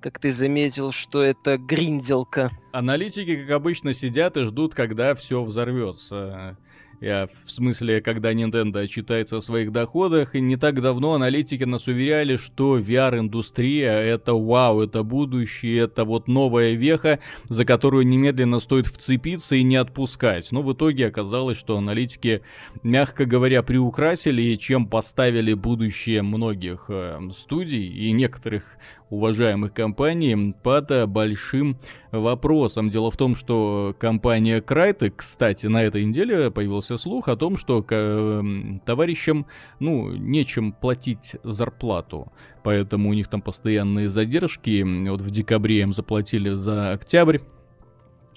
как 0.00 0.18
ты 0.18 0.32
заметил, 0.32 0.90
что 0.90 1.22
это 1.22 1.56
гринделка. 1.56 2.50
Аналитики, 2.72 3.44
как 3.44 3.50
обычно, 3.54 3.94
сидят 3.94 4.36
и 4.36 4.42
ждут, 4.42 4.74
когда 4.74 5.14
все 5.14 5.44
взорвется. 5.44 6.56
Я 7.00 7.28
в 7.44 7.50
смысле, 7.50 8.00
когда 8.00 8.32
Nintendo 8.32 8.80
отчитается 8.80 9.36
о 9.36 9.42
своих 9.42 9.70
доходах, 9.70 10.34
и 10.34 10.40
не 10.40 10.56
так 10.56 10.80
давно 10.80 11.14
аналитики 11.14 11.64
нас 11.64 11.88
уверяли, 11.88 12.36
что 12.36 12.78
VR-индустрия 12.78 13.92
это 13.92 14.34
вау, 14.34 14.80
это 14.80 15.02
будущее, 15.02 15.84
это 15.84 16.04
вот 16.04 16.26
новая 16.26 16.72
веха, 16.72 17.18
за 17.44 17.64
которую 17.64 18.06
немедленно 18.06 18.60
стоит 18.60 18.86
вцепиться 18.86 19.56
и 19.56 19.62
не 19.62 19.76
отпускать. 19.76 20.50
Но 20.52 20.62
в 20.62 20.72
итоге 20.72 21.08
оказалось, 21.08 21.58
что 21.58 21.76
аналитики, 21.76 22.42
мягко 22.82 23.26
говоря, 23.26 23.62
приукрасили, 23.62 24.56
чем 24.56 24.86
поставили 24.86 25.52
будущее 25.52 26.22
многих 26.22 26.86
э, 26.88 27.20
студий 27.36 27.86
и 27.86 28.12
некоторых 28.12 28.64
уважаемых 29.10 29.72
компаний 29.72 30.54
под 30.62 31.08
большим 31.08 31.78
вопросом. 32.10 32.88
Дело 32.88 33.10
в 33.10 33.16
том, 33.16 33.36
что 33.36 33.94
компания 33.98 34.60
Crytek, 34.60 35.14
кстати, 35.16 35.66
на 35.66 35.82
этой 35.82 36.04
неделе 36.04 36.50
появился 36.50 36.96
слух 36.96 37.28
о 37.28 37.36
том, 37.36 37.56
что 37.56 37.84
эм, 37.88 38.80
товарищам, 38.84 39.46
ну, 39.78 40.12
нечем 40.12 40.72
платить 40.72 41.36
зарплату. 41.42 42.32
Поэтому 42.62 43.10
у 43.10 43.12
них 43.12 43.28
там 43.28 43.42
постоянные 43.42 44.08
задержки. 44.08 44.82
Вот 45.08 45.20
в 45.20 45.30
декабре 45.30 45.80
им 45.80 45.92
заплатили 45.92 46.50
за 46.50 46.92
октябрь. 46.92 47.38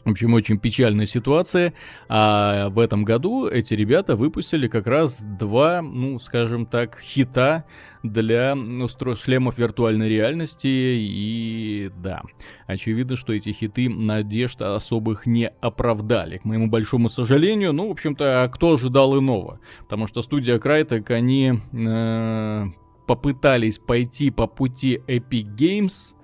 В 0.09 0.13
общем, 0.13 0.33
очень 0.33 0.57
печальная 0.57 1.05
ситуация. 1.05 1.73
А 2.07 2.69
в 2.69 2.79
этом 2.79 3.05
году 3.05 3.47
эти 3.47 3.75
ребята 3.75 4.15
выпустили 4.15 4.67
как 4.67 4.87
раз 4.87 5.21
два, 5.21 5.83
ну, 5.83 6.17
скажем 6.17 6.65
так, 6.65 6.99
хита 6.99 7.65
для 8.01 8.55
устройств 8.55 9.25
шлемов 9.25 9.59
виртуальной 9.59 10.09
реальности. 10.09 10.67
И 10.67 11.91
да, 11.95 12.23
очевидно, 12.65 13.17
что 13.17 13.33
эти 13.33 13.51
хиты 13.51 13.87
надежд 13.87 14.63
особых 14.63 15.27
не 15.27 15.49
оправдали. 15.61 16.39
К 16.39 16.45
моему 16.45 16.67
большому 16.67 17.07
сожалению, 17.07 17.71
ну, 17.71 17.89
в 17.89 17.91
общем-то, 17.91 18.43
а 18.43 18.49
кто 18.49 18.73
ожидал 18.73 19.19
иного? 19.19 19.59
Потому 19.81 20.07
что 20.07 20.23
студия 20.23 20.57
Crytek, 20.57 21.11
они 21.13 21.53
э, 21.71 22.65
попытались 23.05 23.77
пойти 23.77 24.31
по 24.31 24.47
пути 24.47 25.01
Epic 25.07 25.55
Games, 25.55 26.15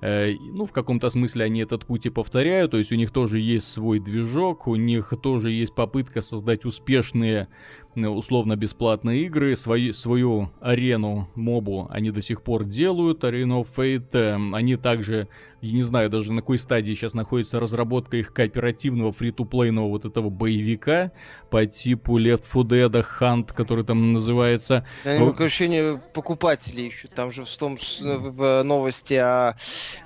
Э, 0.00 0.32
ну, 0.38 0.64
в 0.64 0.72
каком-то 0.72 1.10
смысле 1.10 1.44
они 1.44 1.60
этот 1.60 1.84
путь 1.84 2.06
и 2.06 2.10
повторяют, 2.10 2.70
то 2.70 2.78
есть 2.78 2.92
у 2.92 2.96
них 2.96 3.10
тоже 3.10 3.38
есть 3.38 3.70
свой 3.70 3.98
движок, 3.98 4.66
у 4.66 4.76
них 4.76 5.12
тоже 5.22 5.50
есть 5.50 5.74
попытка 5.74 6.22
создать 6.22 6.64
успешные 6.64 7.48
условно 7.96 8.56
бесплатные 8.56 9.22
игры, 9.22 9.56
свои, 9.56 9.92
свою 9.92 10.50
арену 10.60 11.28
мобу 11.34 11.88
они 11.90 12.10
до 12.10 12.22
сих 12.22 12.42
пор 12.42 12.64
делают, 12.64 13.24
Arena 13.24 13.62
of 13.62 13.68
Fate, 13.76 14.10
эм, 14.12 14.54
они 14.54 14.76
также, 14.76 15.28
я 15.60 15.72
не 15.72 15.82
знаю 15.82 16.08
даже 16.08 16.32
на 16.32 16.40
какой 16.40 16.58
стадии 16.58 16.94
сейчас 16.94 17.14
находится 17.14 17.58
разработка 17.58 18.16
их 18.16 18.32
кооперативного 18.32 19.12
фри-то-плейного 19.12 19.88
вот 19.88 20.04
этого 20.04 20.30
боевика 20.30 21.12
по 21.50 21.66
типу 21.66 22.18
Left 22.18 22.44
4 22.50 22.86
Dead 22.86 23.06
Hunt, 23.20 23.52
который 23.54 23.84
там 23.84 24.12
называется. 24.12 24.86
Да, 25.04 25.18
ну, 25.18 25.34
ощущение 25.38 26.00
покупателей 26.14 26.86
еще, 26.86 27.08
там 27.08 27.30
же 27.32 27.44
в 27.44 27.56
том 27.56 27.76
в 27.76 28.62
новости 28.62 29.14
о 29.14 29.56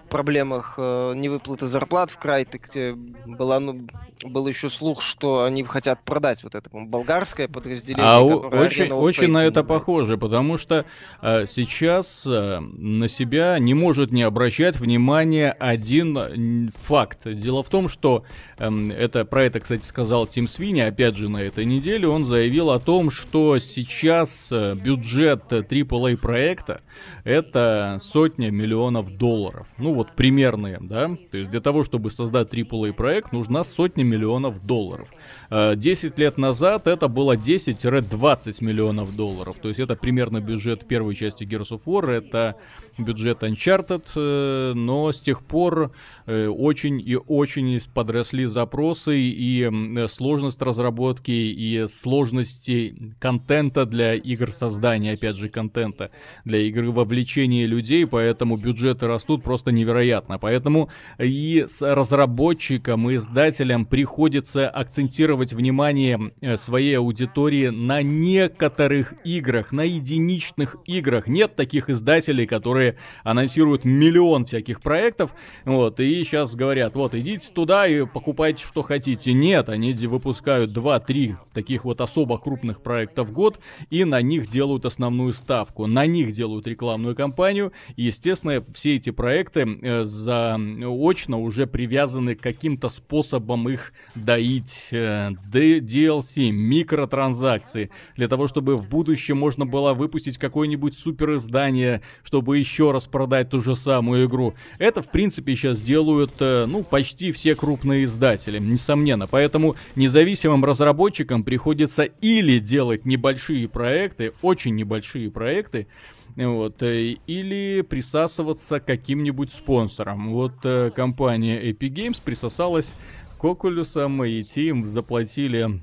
проблемах 0.09 0.75
э, 0.79 1.13
невыплаты 1.17 1.67
зарплат 1.67 2.11
в 2.11 2.19
край, 2.19 2.47
где 2.51 2.95
была, 3.27 3.61
ну, 3.61 3.87
был 4.23 4.47
еще 4.47 4.69
слух, 4.69 5.03
что 5.03 5.45
они 5.45 5.65
хотят 5.65 6.03
продать 6.05 6.43
вот 6.43 6.55
это, 6.55 6.71
болгарское 6.73 7.49
подразделение. 7.49 8.05
А 8.05 8.23
очень, 8.23 8.91
очень 8.91 9.31
на 9.31 9.45
это 9.45 9.65
похоже, 9.65 10.17
потому 10.19 10.59
что 10.59 10.85
э, 11.21 11.47
сейчас 11.47 12.25
э, 12.27 12.61
на 12.61 13.09
себя 13.09 13.59
не 13.59 13.75
может 13.75 14.13
не 14.13 14.23
обращать 14.23 14.77
внимание 14.77 15.53
один 15.53 16.71
факт. 16.75 17.21
Дело 17.25 17.63
в 17.63 17.69
том, 17.69 17.89
что 17.89 18.25
э, 18.59 18.71
это 18.91 19.25
про 19.25 19.45
это, 19.45 19.61
кстати, 19.61 19.85
сказал 19.85 20.27
Тим 20.27 20.49
Свини, 20.49 20.81
опять 20.81 21.17
же, 21.17 21.29
на 21.29 21.39
этой 21.39 21.65
неделе. 21.65 22.09
Он 22.09 22.25
заявил 22.25 22.71
о 22.71 22.81
том, 22.81 23.11
что 23.11 23.59
сейчас 23.59 24.49
э, 24.51 24.75
бюджет 24.75 25.53
AAA 25.53 26.17
проекта 26.17 26.81
это 27.25 27.99
сотня 28.01 28.51
миллионов 28.51 29.17
долларов. 29.17 29.69
Ну 29.79 29.94
вот 29.95 30.13
примерные, 30.17 30.79
да, 30.81 31.09
то 31.31 31.39
есть 31.39 31.51
для 31.51 31.61
того, 31.61 31.85
чтобы 31.85 32.11
создать 32.11 32.53
AAA 32.53 32.93
проект, 32.93 33.33
нужна 33.33 33.65
сотня 33.65 34.05
миллионов 34.05 34.65
долларов. 34.65 35.09
10 35.51 35.79
э, 36.05 36.21
лет 36.21 36.39
назад 36.39 36.87
это 36.87 37.09
было 37.09 37.37
10-20 37.37 38.65
миллионов 38.65 39.15
долларов, 39.17 39.57
то 39.61 39.69
есть 39.69 39.81
это 39.81 39.97
примерно 39.97 40.41
бюджет 40.41 40.87
первой 40.87 41.15
части 41.15 41.45
Gears 41.45 41.71
of 41.71 41.83
War, 41.87 42.11
это 42.11 42.57
бюджет 42.99 43.43
Uncharted, 43.43 44.05
э, 44.15 44.73
но 44.75 45.13
с 45.13 45.21
тех 45.21 45.43
пор 45.45 45.93
э, 46.27 46.47
очень 46.47 47.01
и 47.01 47.17
очень 47.17 47.81
подросли 47.93 48.47
запросы 48.47 49.19
и 49.19 49.71
сложность 50.09 50.61
разработки, 50.63 51.31
и 51.31 51.87
сложности 51.89 53.15
контента 53.19 53.87
для 53.87 54.15
игр 54.15 54.53
создания, 54.53 55.13
опять 55.13 55.37
же, 55.37 55.49
контента 55.49 56.11
для 56.45 56.59
игры 56.59 56.91
вовлечения 56.91 57.67
людей, 57.67 58.07
поэтому 58.07 58.57
бюджеты 58.57 59.07
растут 59.07 59.43
просто 59.43 59.73
невероятно. 59.73 60.39
Поэтому 60.39 60.91
и 61.19 61.65
с 61.67 61.83
разработчикам, 61.83 63.11
и 63.11 63.17
издателям 63.17 63.87
приходится 63.87 64.69
акцентировать 64.69 65.53
внимание 65.53 66.33
э, 66.41 66.57
своей 66.57 66.99
аудитории 66.99 67.69
на 67.69 68.03
некоторых 68.03 69.15
играх, 69.25 69.73
на 69.73 69.83
единичных 69.83 70.77
играх. 70.87 71.27
Нет 71.27 71.57
таких 71.57 71.89
издателей, 71.89 72.47
которые 72.47 72.84
которые 72.85 72.97
анонсируют 73.23 73.85
миллион 73.85 74.45
всяких 74.45 74.81
проектов, 74.81 75.35
вот, 75.65 76.01
и 76.01 76.25
сейчас 76.25 76.55
говорят, 76.55 76.95
вот, 76.95 77.15
идите 77.15 77.51
туда 77.53 77.87
и 77.87 78.07
покупайте, 78.07 78.65
что 78.65 78.83
хотите. 78.83 79.33
Нет, 79.33 79.69
они 79.69 79.93
выпускают 79.93 80.77
2-3 80.77 81.37
таких 81.53 81.85
вот 81.85 82.01
особо 82.01 82.39
крупных 82.39 82.83
проекта 82.83 83.25
в 83.25 83.33
год, 83.33 83.61
и 83.91 84.05
на 84.05 84.21
них 84.23 84.49
делают 84.49 84.85
основную 84.85 85.33
ставку, 85.33 85.87
на 85.87 86.07
них 86.07 86.33
делают 86.33 86.67
рекламную 86.67 87.15
кампанию, 87.15 87.73
и, 87.97 88.03
естественно, 88.03 88.63
все 88.73 88.97
эти 88.97 89.11
проекты 89.11 89.61
э, 89.83 90.05
заочно 90.05 91.39
уже 91.39 91.67
привязаны 91.67 92.35
к 92.35 92.41
каким-то 92.41 92.89
способом 92.89 93.69
их 93.69 93.93
доить, 94.15 94.89
э, 94.93 95.31
DLC, 95.53 96.51
микротранзакции, 96.51 97.91
для 98.17 98.29
того, 98.29 98.49
чтобы 98.49 98.77
в 98.77 98.89
будущем 98.89 99.39
можно 99.39 99.65
было 99.65 99.95
выпустить 99.95 100.39
какое-нибудь 100.39 100.97
супер 100.97 101.35
издание, 101.35 102.03
чтобы 102.23 102.59
еще 102.59 102.74
еще 102.75 102.91
раз 102.91 103.07
продать 103.07 103.51
ту 103.51 103.61
же 103.61 103.77
самую 103.77 104.27
игру. 104.27 104.55
Это, 104.79 105.01
в 105.01 105.09
принципе, 105.09 105.55
сейчас 105.55 105.81
делают, 105.81 106.33
э, 106.41 106.67
ну, 106.67 106.83
почти 106.83 107.31
все 107.31 107.55
крупные 107.55 108.05
издатели, 108.05 108.59
несомненно. 108.59 109.29
Поэтому 109.29 109.77
независимым 109.95 110.65
разработчикам 110.65 111.45
приходится 111.45 112.03
или 112.03 112.59
делать 112.59 113.07
небольшие 113.07 113.69
проекты, 113.69 114.33
очень 114.43 114.75
небольшие 114.75 115.31
проекты, 115.31 115.87
вот, 116.35 116.83
э, 116.83 117.17
или 117.29 117.83
присасываться 117.89 118.81
к 118.81 118.87
каким-нибудь 118.87 119.53
спонсорам. 119.53 120.33
Вот 120.33 120.55
э, 120.65 120.91
компания 120.95 121.71
Epic 121.71 121.91
Games 121.91 122.21
присосалась 122.23 122.97
к 123.39 123.45
Oculus, 123.45 124.29
и 124.29 124.43
те 124.43 124.69
им 124.69 124.85
заплатили 124.85 125.81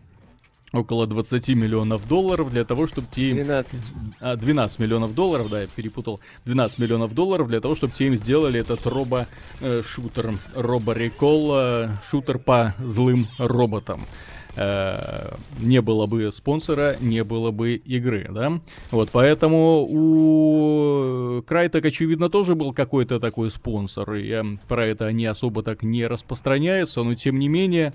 около 0.73 1.07
20 1.07 1.49
миллионов 1.49 2.07
долларов 2.07 2.51
для 2.51 2.63
того, 2.63 2.87
чтобы 2.87 3.07
те... 3.09 3.33
12. 3.33 3.91
А, 4.19 4.35
12 4.35 4.79
миллионов 4.79 5.13
долларов, 5.13 5.49
да, 5.49 5.61
я 5.61 5.67
перепутал. 5.67 6.19
12 6.45 6.79
миллионов 6.79 7.13
долларов 7.13 7.47
для 7.47 7.61
того, 7.61 7.75
чтобы 7.75 7.93
те 7.93 8.07
им 8.07 8.15
сделали 8.15 8.59
этот 8.59 8.85
робо-шутер. 8.85 10.33
Робо-рекол, 10.55 11.89
шутер 12.09 12.39
по 12.39 12.73
злым 12.79 13.27
роботам. 13.37 14.01
Э, 14.55 15.35
не 15.59 15.81
было 15.81 16.07
бы 16.07 16.31
спонсора, 16.31 16.97
не 16.99 17.23
было 17.23 17.51
бы 17.51 17.75
игры, 17.75 18.27
да? 18.29 18.59
Вот, 18.91 19.09
поэтому 19.11 19.87
у 19.89 21.41
Crytek, 21.41 21.87
очевидно, 21.87 22.29
тоже 22.29 22.55
был 22.55 22.73
какой-то 22.73 23.19
такой 23.19 23.49
спонсор, 23.49 24.13
и 24.15 24.57
про 24.67 24.85
это 24.85 25.05
они 25.05 25.25
особо 25.25 25.63
так 25.63 25.83
не 25.83 26.05
распространяются, 26.05 27.03
но 27.03 27.15
тем 27.15 27.39
не 27.39 27.47
менее, 27.47 27.93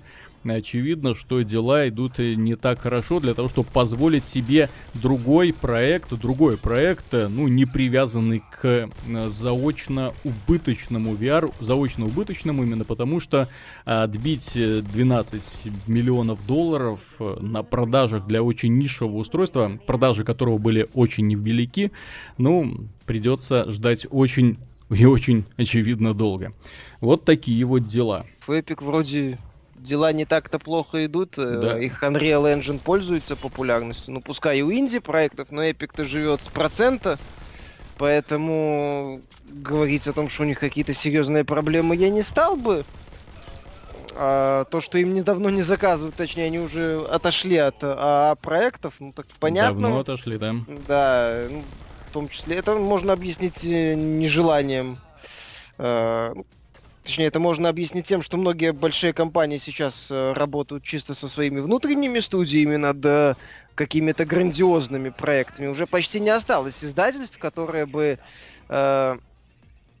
очевидно, 0.55 1.15
что 1.15 1.41
дела 1.41 1.87
идут 1.87 2.19
не 2.19 2.55
так 2.55 2.79
хорошо 2.79 3.19
для 3.19 3.33
того, 3.33 3.49
чтобы 3.49 3.69
позволить 3.71 4.27
себе 4.27 4.69
другой 4.93 5.53
проект, 5.53 6.13
другой 6.13 6.57
проект, 6.57 7.05
ну, 7.11 7.47
не 7.47 7.65
привязанный 7.65 8.39
к 8.39 8.65
э, 8.65 8.87
заочно-убыточному 9.05 11.15
VR, 11.15 11.53
заочно-убыточному 11.59 12.63
именно 12.63 12.83
потому, 12.83 13.19
что 13.19 13.47
отбить 13.85 14.51
12 14.53 15.87
миллионов 15.87 16.45
долларов 16.45 16.99
э, 17.19 17.37
на 17.39 17.63
продажах 17.63 18.27
для 18.27 18.43
очень 18.43 18.77
низшего 18.77 19.17
устройства, 19.17 19.79
продажи 19.85 20.23
которого 20.23 20.57
были 20.57 20.89
очень 20.93 21.27
невелики, 21.27 21.91
ну, 22.37 22.87
придется 23.05 23.69
ждать 23.71 24.05
очень 24.09 24.57
и 24.89 25.05
очень, 25.05 25.45
очевидно, 25.57 26.13
долго. 26.13 26.53
Вот 27.01 27.25
такие 27.25 27.63
вот 27.65 27.87
дела. 27.87 28.25
Epic 28.47 28.83
вроде 28.83 29.37
дела 29.77 30.11
не 30.11 30.25
так-то 30.25 30.59
плохо 30.59 31.05
идут. 31.05 31.37
Э, 31.37 31.59
да. 31.61 31.79
Их 31.79 32.03
Unreal 32.03 32.43
Engine 32.43 32.79
пользуется 32.79 33.35
популярностью. 33.35 34.13
Ну, 34.13 34.21
пускай 34.21 34.59
и 34.59 34.61
у 34.61 34.71
инди-проектов, 34.71 35.51
но 35.51 35.63
Epic-то 35.63 36.05
живет 36.05 36.41
с 36.41 36.47
процента. 36.47 37.17
Поэтому 37.97 39.21
говорить 39.47 40.07
о 40.07 40.13
том, 40.13 40.29
что 40.29 40.43
у 40.43 40.45
них 40.45 40.59
какие-то 40.59 40.93
серьезные 40.93 41.43
проблемы, 41.43 41.95
я 41.95 42.09
не 42.09 42.21
стал 42.21 42.55
бы. 42.55 42.85
А 44.19 44.65
то, 44.65 44.81
что 44.81 44.97
им 44.97 45.13
недавно 45.13 45.49
не 45.49 45.61
заказывают, 45.61 46.15
точнее, 46.15 46.45
они 46.45 46.59
уже 46.59 47.05
отошли 47.05 47.57
от 47.57 47.75
а, 47.81 48.35
проектов, 48.35 48.95
ну 48.99 49.13
так 49.13 49.27
понятно. 49.39 49.83
Давно 49.83 49.99
отошли, 49.99 50.39
да. 50.39 50.55
Да, 50.87 51.43
ну, 51.51 51.63
в 52.09 52.13
том 52.13 52.27
числе 52.27 52.55
это 52.55 52.75
можно 52.75 53.13
объяснить 53.13 53.63
э, 53.63 53.93
нежеланием 53.93 54.97
э, 55.77 56.33
Точнее, 57.07 57.27
это 57.27 57.39
можно 57.39 57.69
объяснить 57.69 58.05
тем, 58.05 58.21
что 58.21 58.35
многие 58.35 58.73
большие 58.73 59.13
компании 59.13 59.59
сейчас 59.59 60.07
э, 60.09 60.33
работают 60.33 60.83
чисто 60.83 61.13
со 61.13 61.29
своими 61.29 61.61
внутренними 61.61 62.19
студиями 62.19 62.75
над 62.75 62.97
э, 63.05 63.35
какими-то 63.75 64.25
грандиозными 64.25 65.07
проектами. 65.07 65.67
Уже 65.67 65.87
почти 65.87 66.19
не 66.19 66.31
осталось 66.31 66.83
издательств, 66.83 67.37
которые 67.37 67.85
бы 67.85 68.19
э, 68.67 69.17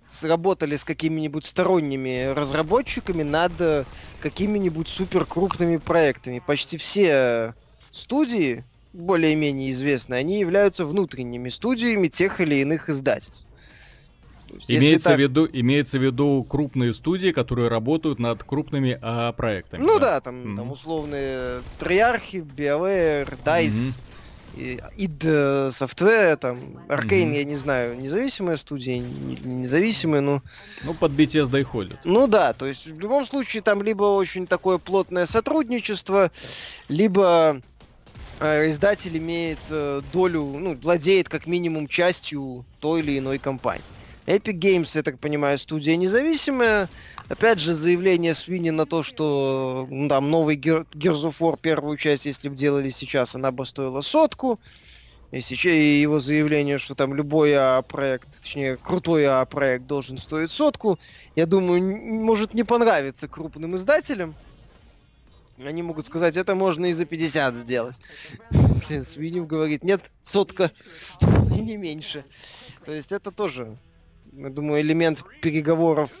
сработали 0.09 0.75
с 0.75 0.83
какими-нибудь 0.83 1.45
сторонними 1.45 2.33
разработчиками 2.35 3.23
над 3.23 3.53
э, 3.61 3.85
какими-нибудь 4.19 4.89
супер 4.89 5.23
крупными 5.23 5.77
проектами. 5.77 6.43
Почти 6.45 6.77
все 6.77 7.53
студии, 7.89 8.65
более-менее 8.91 9.71
известные, 9.71 10.19
они 10.19 10.41
являются 10.41 10.85
внутренними 10.85 11.47
студиями 11.47 12.09
тех 12.09 12.41
или 12.41 12.55
иных 12.55 12.89
издательств. 12.89 13.45
Имеется, 14.67 15.09
так... 15.09 15.17
в 15.17 15.19
виду, 15.19 15.47
имеется 15.51 15.99
в 15.99 16.03
виду 16.03 16.43
крупные 16.43 16.93
студии, 16.93 17.31
которые 17.31 17.67
работают 17.67 18.19
над 18.19 18.43
крупными 18.43 18.97
а, 19.01 19.31
проектами. 19.33 19.81
Ну 19.81 19.99
да, 19.99 20.15
да 20.15 20.21
там, 20.21 20.35
mm-hmm. 20.35 20.55
там 20.55 20.71
условные 20.71 21.61
Триархи, 21.79 22.37
BioWare, 22.37 23.37
DICE, 23.43 23.99
mm-hmm. 24.55 24.93
id 24.97 25.69
Software, 25.69 26.37
там, 26.37 26.59
Arcane, 26.87 27.31
mm-hmm. 27.31 27.37
я 27.37 27.43
не 27.43 27.55
знаю, 27.55 27.97
независимая 27.99 28.57
студия, 28.57 28.99
независимая, 29.43 30.21
ну... 30.21 30.41
Ну, 30.83 30.93
под 30.93 31.11
Bethesda 31.11 31.59
и 31.59 31.63
ходят. 31.63 31.99
Ну 32.03 32.27
да, 32.27 32.53
то 32.53 32.65
есть 32.65 32.87
в 32.87 32.99
любом 32.99 33.25
случае 33.25 33.61
там 33.61 33.83
либо 33.83 34.03
очень 34.03 34.47
такое 34.47 34.77
плотное 34.77 35.25
сотрудничество, 35.25 36.31
либо 36.87 37.61
э, 38.39 38.69
издатель 38.69 39.17
имеет 39.17 39.59
э, 39.69 40.01
долю, 40.13 40.43
ну, 40.43 40.75
владеет 40.75 41.29
как 41.29 41.47
минимум 41.47 41.87
частью 41.87 42.65
той 42.79 43.01
или 43.01 43.19
иной 43.19 43.37
компании. 43.37 43.83
Epic 44.27 44.59
Games, 44.59 44.91
я 44.93 45.03
так 45.03 45.19
понимаю, 45.19 45.57
студия 45.57 45.95
независимая. 45.95 46.89
Опять 47.29 47.59
же, 47.59 47.73
заявление 47.73 48.35
Свини 48.35 48.71
на 48.71 48.85
то, 48.85 49.01
что 49.01 49.87
ну, 49.89 50.09
там 50.09 50.29
новый 50.29 50.57
Gears 50.57 51.23
of 51.23 51.37
War 51.39 51.57
первую 51.59 51.97
часть, 51.97 52.25
если 52.25 52.49
бы 52.49 52.55
делали 52.55 52.89
сейчас, 52.89 53.35
она 53.35 53.51
бы 53.53 53.65
стоила 53.65 54.01
сотку. 54.01 54.59
И 55.31 55.39
сейчас 55.39 55.73
его 55.73 56.19
заявление, 56.19 56.77
что 56.77 56.93
там 56.93 57.13
любой 57.13 57.53
А-проект, 57.55 58.27
точнее, 58.41 58.75
крутой 58.77 59.25
А-проект 59.27 59.85
должен 59.85 60.17
стоить 60.17 60.51
сотку, 60.51 60.99
я 61.35 61.45
думаю, 61.45 61.81
может 62.21 62.53
не 62.53 62.63
понравиться 62.63 63.27
крупным 63.27 63.75
издателям. 63.77 64.35
Они 65.57 65.83
могут 65.83 66.05
сказать, 66.05 66.37
это 66.37 66.53
можно 66.53 66.85
и 66.85 66.93
за 66.93 67.05
50 67.05 67.55
сделать. 67.55 67.99
Свинев 69.03 69.47
говорит, 69.47 69.83
нет, 69.83 70.11
сотка, 70.23 70.71
и 71.21 71.59
не 71.61 71.77
меньше. 71.77 72.25
То 72.85 72.93
есть 72.93 73.11
это 73.11 73.31
тоже 73.31 73.77
я 74.37 74.49
думаю, 74.49 74.81
элемент 74.81 75.23
переговоров 75.41 76.11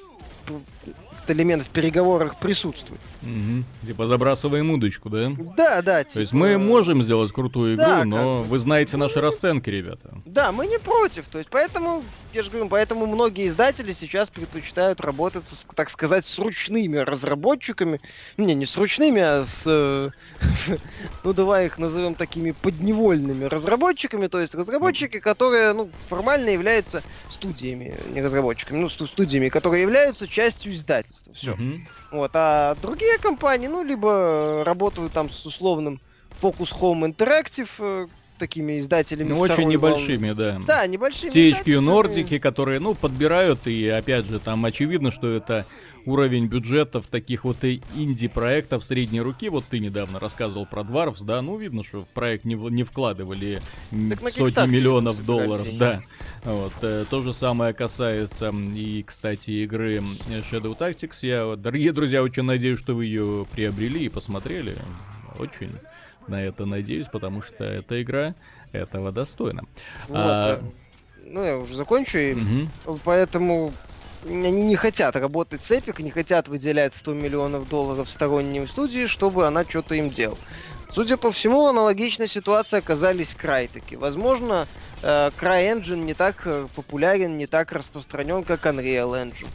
элемент 1.31 1.63
в 1.63 1.69
переговорах 1.69 2.39
присутствует. 2.39 3.01
Угу. 3.21 3.87
Типа 3.87 4.07
забрасываем 4.07 4.71
удочку, 4.71 5.09
да? 5.09 5.31
Да, 5.57 5.81
да. 5.81 6.03
Типа... 6.03 6.13
То 6.13 6.19
есть 6.21 6.33
мы 6.33 6.49
типа, 6.49 6.59
можем 6.59 7.03
сделать 7.03 7.31
крутую 7.31 7.75
игру, 7.75 7.85
да, 7.85 8.05
но 8.05 8.39
вы 8.39 8.59
знаете 8.59 8.97
наши 8.97 9.19
расценки, 9.19 9.69
ребята. 9.69 10.21
Да, 10.25 10.51
мы 10.51 10.67
не 10.67 10.79
против. 10.79 11.27
То 11.27 11.37
есть 11.39 11.49
поэтому, 11.49 12.03
я 12.33 12.43
же 12.43 12.49
говорю, 12.49 12.69
поэтому 12.69 13.05
многие 13.05 13.47
издатели 13.47 13.93
сейчас 13.93 14.29
предпочитают 14.29 15.01
работать, 15.01 15.45
так 15.75 15.89
сказать, 15.89 16.25
с 16.25 16.39
ручными 16.39 16.97
разработчиками. 16.97 17.99
Не, 18.37 18.55
не 18.55 18.65
с 18.65 18.77
ручными, 18.77 19.21
а 19.21 19.43
с... 19.43 19.63
Э, 19.65 20.09
ну, 21.23 21.33
давай 21.33 21.65
их 21.65 21.77
назовем 21.77 22.15
такими 22.15 22.51
подневольными 22.51 23.45
разработчиками. 23.45 24.27
То 24.27 24.39
есть 24.39 24.55
разработчики, 24.55 25.19
которые, 25.19 25.73
ну, 25.73 25.89
формально 26.07 26.49
являются 26.49 27.03
студиями, 27.29 27.97
не 28.13 28.21
разработчиками, 28.21 28.79
ну, 28.79 28.87
студиями, 28.89 29.49
которые 29.49 29.81
являются 29.81 30.06
частью 30.13 30.73
издательства. 30.73 31.33
Все. 31.33 31.53
Угу. 31.53 31.81
Вот, 32.11 32.31
а 32.33 32.75
другие 32.81 33.17
компании, 33.17 33.67
ну, 33.67 33.83
либо 33.83 34.63
работают 34.65 35.13
там 35.13 35.29
с 35.29 35.45
условным 35.45 36.01
Focus 36.41 36.73
Home 36.79 37.15
Interactive, 37.15 37.69
э, 37.79 38.07
такими 38.37 38.77
издателями. 38.77 39.29
Ну, 39.29 39.39
очень 39.39 39.67
небольшими, 39.67 40.31
волны. 40.31 40.63
да. 40.65 40.79
Да, 40.81 40.87
небольшими. 40.87 41.31
THQ 41.31 41.79
Нордики, 41.79 42.39
которые, 42.39 42.79
ну, 42.79 42.93
подбирают, 42.93 43.67
и 43.67 43.87
опять 43.87 44.25
же, 44.25 44.39
там 44.39 44.63
очевидно, 44.65 45.11
что 45.11 45.27
это 45.27 45.65
уровень 46.07 46.47
бюджетов 46.47 47.07
таких 47.07 47.43
вот 47.43 47.63
и 47.63 47.81
инди-проектов 47.95 48.83
средней 48.83 49.21
руки. 49.21 49.49
Вот 49.49 49.65
ты 49.65 49.79
недавно 49.79 50.19
рассказывал 50.19 50.65
про 50.65 50.81
Dwarfs, 50.81 51.23
да, 51.23 51.41
ну, 51.41 51.57
видно, 51.57 51.83
что 51.83 52.01
в 52.01 52.07
проект 52.07 52.45
не, 52.45 52.55
не 52.55 52.83
вкладывали 52.83 53.61
так 54.09 54.31
сотни 54.31 54.67
миллионов 54.67 55.23
долларов, 55.25 55.65
деньги. 55.65 55.77
да. 55.77 56.01
Вот, 56.45 56.73
э, 56.81 57.05
то 57.09 57.21
же 57.21 57.33
самое 57.33 57.73
касается 57.73 58.53
и, 58.73 59.03
кстати, 59.03 59.51
игры 59.51 59.97
Shadow 60.51 60.77
Tactics. 60.77 61.17
Я, 61.21 61.57
дорогие 61.57 61.91
друзья, 61.91 62.23
очень 62.23 62.43
надеюсь, 62.43 62.79
что 62.79 62.95
вы 62.95 63.05
ее 63.05 63.45
приобрели 63.51 64.05
и 64.05 64.09
посмотрели. 64.09 64.75
Очень 65.37 65.71
на 66.27 66.41
это 66.41 66.65
надеюсь, 66.65 67.07
потому 67.07 67.41
что 67.41 67.65
эта 67.65 68.01
игра 68.01 68.33
этого 68.71 69.11
достойна. 69.11 69.63
Вот, 70.07 70.17
а... 70.17 70.59
Ну, 71.29 71.43
я 71.43 71.57
уже 71.57 71.75
закончу, 71.75 72.17
и 72.17 72.33
угу. 72.33 72.99
поэтому 73.03 73.73
они 74.27 74.63
не 74.63 74.75
хотят 74.75 75.15
работать 75.15 75.63
с 75.63 75.71
Epic, 75.71 76.01
не 76.01 76.11
хотят 76.11 76.47
выделять 76.47 76.93
100 76.93 77.13
миллионов 77.13 77.69
долларов 77.69 78.09
сторонним 78.09 78.67
студии, 78.67 79.05
чтобы 79.07 79.47
она 79.47 79.63
что-то 79.63 79.95
им 79.95 80.09
делала. 80.09 80.37
Судя 80.91 81.17
по 81.17 81.31
всему, 81.31 81.67
аналогичная 81.67 82.27
ситуация 82.27 82.79
оказались 82.79 83.35
Крайтеки. 83.35 83.95
Возможно, 83.95 84.67
э, 85.03 85.31
CryEngine 85.39 86.03
не 86.03 86.13
так 86.13 86.43
э, 86.45 86.67
популярен, 86.75 87.37
не 87.37 87.45
так 87.45 87.71
распространен, 87.71 88.43
как 88.43 88.65
Unreal 88.65 89.11
Engine. 89.11 89.49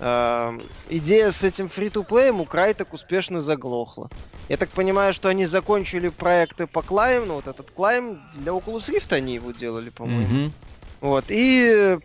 Э, 0.00 0.58
идея 0.88 1.30
с 1.30 1.42
этим 1.42 1.68
фри-то-плеем 1.68 2.40
у 2.40 2.44
Крайтек 2.44 2.92
успешно 2.94 3.40
заглохла. 3.40 4.08
Я 4.48 4.56
так 4.56 4.70
понимаю, 4.70 5.12
что 5.12 5.28
они 5.28 5.46
закончили 5.46 6.08
проекты 6.08 6.66
по 6.66 6.78
Climb, 6.78 7.26
ну 7.26 7.34
вот 7.34 7.48
этот 7.48 7.70
Climb 7.76 8.18
для 8.34 8.52
Oculus 8.52 8.88
Rift 8.88 9.12
они 9.12 9.34
его 9.34 9.50
делали, 9.50 9.90
по-моему. 9.90 10.46
Mm-hmm. 10.46 10.52
Вот, 11.00 11.24
и 11.28 11.98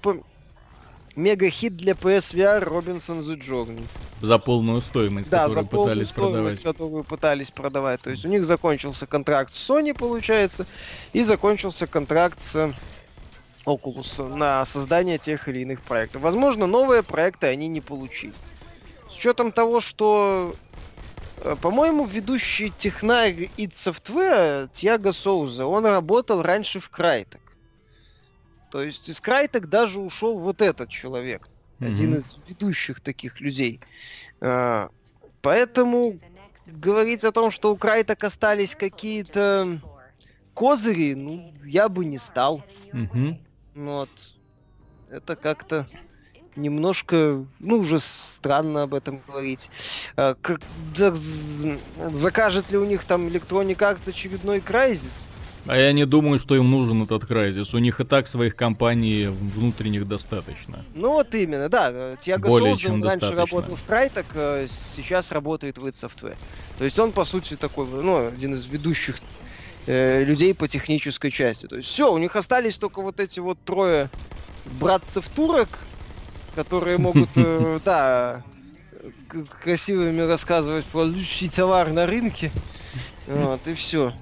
мега-хит 1.15 1.75
для 1.75 1.93
PSVR 1.93 2.67
Robinson 2.67 3.19
the 3.19 3.37
Journey. 3.39 3.83
За 4.21 4.37
полную 4.37 4.81
стоимость, 4.81 5.29
да, 5.29 5.47
которую 5.47 5.63
за 5.63 5.69
пытались 5.69 6.09
стоимость, 6.09 6.13
продавать. 6.13 6.63
которую 6.63 7.03
пытались 7.03 7.51
продавать. 7.51 8.01
То 8.01 8.09
есть 8.11 8.25
у 8.25 8.29
них 8.29 8.45
закончился 8.45 9.05
контракт 9.05 9.53
с 9.53 9.69
Sony, 9.69 9.93
получается, 9.93 10.65
и 11.11 11.23
закончился 11.23 11.87
контракт 11.87 12.39
с 12.39 12.73
Oculus 13.65 14.35
на 14.35 14.63
создание 14.65 15.17
тех 15.17 15.47
или 15.47 15.59
иных 15.59 15.81
проектов. 15.81 16.21
Возможно, 16.21 16.67
новые 16.67 17.03
проекты 17.03 17.47
они 17.47 17.67
не 17.67 17.81
получили. 17.81 18.33
С 19.09 19.17
учетом 19.17 19.51
того, 19.51 19.81
что 19.81 20.55
Э, 21.43 21.55
по-моему, 21.61 22.05
ведущий 22.05 22.71
технарь 22.77 23.49
id 23.57 23.71
Software 23.71 24.69
Тьяго 24.71 25.11
Соуза, 25.11 25.65
он 25.65 25.85
работал 25.85 26.41
раньше 26.41 26.79
в 26.79 26.89
Крайтек. 26.89 27.41
То 28.73 28.81
есть 28.81 29.07
из 29.07 29.21
Крайтек 29.21 29.67
даже 29.67 30.01
ушел 30.01 30.39
вот 30.39 30.59
этот 30.59 30.89
человек. 30.89 31.47
Mm-hmm. 31.77 31.91
Один 31.91 32.15
из 32.15 32.39
ведущих 32.47 33.01
таких 33.01 33.39
людей. 33.39 33.79
А, 34.41 34.89
поэтому 35.43 36.17
говорить 36.65 37.23
о 37.23 37.31
том, 37.31 37.51
что 37.51 37.71
у 37.71 37.77
Крайтек 37.77 38.23
остались 38.23 38.75
какие-то 38.75 39.79
козыри, 40.55 41.13
ну, 41.13 41.53
я 41.63 41.87
бы 41.87 42.03
не 42.03 42.17
стал. 42.17 42.63
Mm-hmm. 42.93 43.39
Вот. 43.75 44.09
Это 45.11 45.35
как-то 45.35 45.87
немножко, 46.55 47.45
ну, 47.59 47.77
уже 47.77 47.99
странно 47.99 48.81
об 48.83 48.95
этом 48.95 49.21
говорить. 49.27 49.69
А, 50.15 50.33
как, 50.41 50.61
да, 50.97 51.13
закажет 52.11 52.71
ли 52.71 52.79
у 52.79 52.85
них 52.85 53.03
там 53.03 53.27
Electronic 53.27 53.77
Arts 53.77 54.09
очередной 54.09 54.61
Crysis? 54.61 55.13
А 55.65 55.77
я 55.77 55.93
не 55.93 56.05
думаю, 56.05 56.39
что 56.39 56.55
им 56.55 56.69
нужен 56.69 57.03
этот 57.03 57.23
Crysis. 57.23 57.73
У 57.75 57.79
них 57.79 58.01
и 58.01 58.03
так 58.03 58.27
своих 58.27 58.55
компаний 58.55 59.27
внутренних 59.27 60.07
достаточно. 60.07 60.83
Ну 60.93 61.13
вот 61.13 61.33
именно, 61.35 61.69
да. 61.69 62.17
Тиаго 62.17 62.49
Более 62.49 62.75
Солден 62.75 63.03
раньше 63.03 63.19
достаточно. 63.19 63.37
работал 63.37 63.75
в 63.77 63.89
Crytek, 63.89 64.25
а 64.35 64.67
сейчас 64.95 65.31
работает 65.31 65.77
в 65.77 65.87
id 65.87 65.93
Software. 65.93 66.35
То 66.77 66.83
есть 66.83 66.99
он, 66.99 67.13
по 67.13 67.23
сути, 67.23 67.55
такой, 67.55 67.87
ну, 67.87 68.27
один 68.27 68.55
из 68.55 68.65
ведущих 68.65 69.19
э, 69.87 70.25
людей 70.25 70.53
по 70.53 70.67
технической 70.67 71.31
части. 71.31 71.65
То 71.67 71.77
есть 71.77 71.87
все, 71.87 72.11
у 72.11 72.17
них 72.17 72.35
остались 72.35 72.75
только 72.75 73.01
вот 73.01 73.21
эти 73.21 73.39
вот 73.39 73.57
трое 73.63 74.09
братцев 74.81 75.29
турок, 75.29 75.69
которые 76.55 76.97
могут, 76.97 77.29
э, 77.35 77.79
да, 77.85 78.43
красивыми 79.63 80.21
рассказывать 80.21 80.85
про 80.85 81.03
лучший 81.03 81.47
товар 81.47 81.93
на 81.93 82.05
рынке. 82.05 82.51
Вот, 83.27 83.65
и 83.67 83.73
все. 83.73 84.13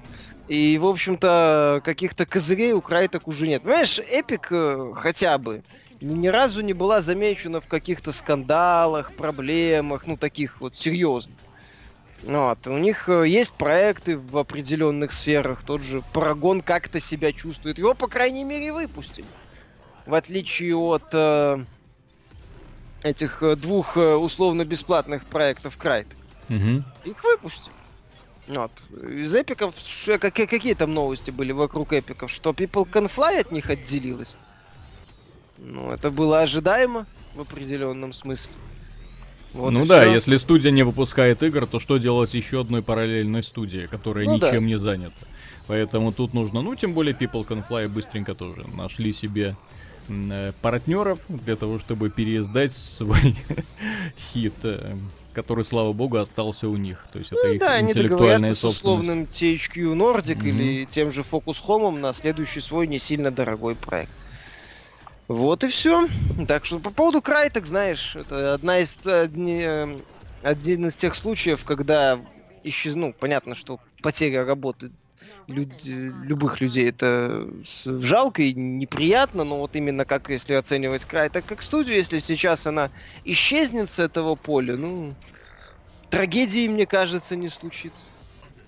И, 0.52 0.76
в 0.76 0.84
общем-то, 0.84 1.80
каких-то 1.82 2.26
козырей 2.26 2.72
у 2.72 2.82
Крайток 2.82 3.26
уже 3.26 3.48
нет. 3.48 3.62
Понимаешь, 3.62 3.98
Эпик 3.98 4.48
э, 4.50 4.92
хотя 4.94 5.38
бы 5.38 5.62
ни, 6.02 6.28
разу 6.28 6.60
не 6.60 6.74
была 6.74 7.00
замечена 7.00 7.62
в 7.62 7.66
каких-то 7.68 8.12
скандалах, 8.12 9.14
проблемах, 9.14 10.06
ну, 10.06 10.18
таких 10.18 10.60
вот 10.60 10.76
серьезных. 10.76 11.38
Вот. 12.22 12.66
У 12.66 12.76
них 12.76 13.08
э, 13.08 13.26
есть 13.26 13.54
проекты 13.54 14.18
в 14.18 14.36
определенных 14.36 15.12
сферах. 15.12 15.62
Тот 15.64 15.80
же 15.80 16.02
Парагон 16.12 16.60
как-то 16.60 17.00
себя 17.00 17.32
чувствует. 17.32 17.78
Его, 17.78 17.94
по 17.94 18.06
крайней 18.06 18.44
мере, 18.44 18.74
выпустили. 18.74 19.24
В 20.04 20.12
отличие 20.12 20.76
от 20.76 21.08
э, 21.14 21.64
этих 23.02 23.42
э, 23.42 23.56
двух 23.56 23.96
условно-бесплатных 23.96 25.24
проектов 25.24 25.78
Крайт. 25.78 26.08
Угу. 26.50 26.84
Их 27.06 27.24
выпустили. 27.24 27.72
Вот. 28.48 28.70
Из 29.08 29.34
эпиков, 29.34 29.74
какие, 30.20 30.46
какие 30.46 30.74
там 30.74 30.92
новости 30.92 31.30
были 31.30 31.52
вокруг 31.52 31.92
эпиков? 31.92 32.30
Что 32.30 32.50
People 32.50 32.88
Can 32.90 33.10
Fly 33.10 33.40
от 33.40 33.52
них 33.52 33.70
отделилась? 33.70 34.36
Ну, 35.58 35.90
это 35.90 36.10
было 36.10 36.40
ожидаемо 36.40 37.06
в 37.34 37.40
определенном 37.40 38.12
смысле. 38.12 38.54
Вот 39.52 39.70
ну 39.70 39.84
да, 39.84 40.00
все. 40.00 40.14
если 40.14 40.36
студия 40.38 40.70
не 40.70 40.82
выпускает 40.82 41.42
игр, 41.42 41.66
то 41.66 41.78
что 41.78 41.98
делать 41.98 42.34
еще 42.34 42.62
одной 42.62 42.82
параллельной 42.82 43.42
студии, 43.42 43.86
которая 43.86 44.24
ну, 44.24 44.36
ничем 44.36 44.50
да. 44.50 44.60
не 44.60 44.78
занята? 44.78 45.26
Поэтому 45.66 46.12
тут 46.12 46.34
нужно, 46.34 46.62
ну 46.62 46.74
тем 46.74 46.94
более 46.94 47.14
People 47.14 47.46
Can 47.46 47.62
Fly 47.68 47.86
быстренько 47.86 48.34
тоже 48.34 48.66
нашли 48.74 49.12
себе 49.12 49.56
Э, 50.08 50.52
партнеров 50.60 51.20
для 51.28 51.56
того, 51.56 51.78
чтобы 51.78 52.10
переиздать 52.10 52.72
свой 52.72 53.36
хит, 54.32 54.54
э, 54.64 54.96
который, 55.32 55.64
слава 55.64 55.92
богу, 55.92 56.18
остался 56.18 56.68
у 56.68 56.76
них. 56.76 57.06
То 57.12 57.18
есть 57.18 57.32
ну, 57.32 57.38
это 57.38 57.48
их 57.48 57.60
да, 57.60 57.80
интеллектуальная 57.80 58.50
они 58.50 58.54
с 58.54 58.64
условным 58.64 59.22
THQ 59.24 59.94
Nordic 59.94 60.38
mm-hmm. 60.38 60.48
или 60.48 60.84
тем 60.84 61.12
же 61.12 61.22
Focus 61.22 61.56
Home 61.66 61.98
на 61.98 62.12
следующий 62.12 62.60
свой 62.60 62.86
не 62.86 62.98
сильно 62.98 63.30
дорогой 63.30 63.74
проект. 63.74 64.12
Вот 65.28 65.64
и 65.64 65.68
все. 65.68 66.06
Так 66.46 66.66
что 66.66 66.78
по 66.78 66.90
поводу 66.90 67.22
Крайтек, 67.22 67.66
знаешь, 67.66 68.16
это 68.16 68.54
одна 68.54 68.78
из 68.78 68.98
одни, 69.06 69.62
э, 69.64 69.96
один 70.42 70.86
из 70.86 70.96
тех 70.96 71.14
случаев, 71.14 71.64
когда 71.64 72.20
исчез, 72.64 72.94
ну, 72.94 73.14
понятно, 73.18 73.54
что 73.54 73.80
потеря 74.02 74.44
работы 74.44 74.92
люди, 75.46 76.12
любых 76.24 76.60
людей 76.60 76.88
это 76.88 77.48
жалко 77.84 78.42
и 78.42 78.52
неприятно, 78.52 79.44
но 79.44 79.58
вот 79.58 79.76
именно 79.76 80.04
как 80.04 80.30
если 80.30 80.54
оценивать 80.54 81.04
край, 81.04 81.28
так 81.28 81.44
как 81.44 81.62
студию, 81.62 81.96
если 81.96 82.18
сейчас 82.18 82.66
она 82.66 82.90
исчезнет 83.24 83.88
с 83.88 83.98
этого 83.98 84.34
поля, 84.34 84.76
ну, 84.76 85.14
трагедии, 86.10 86.68
мне 86.68 86.86
кажется, 86.86 87.36
не 87.36 87.48
случится. 87.48 88.02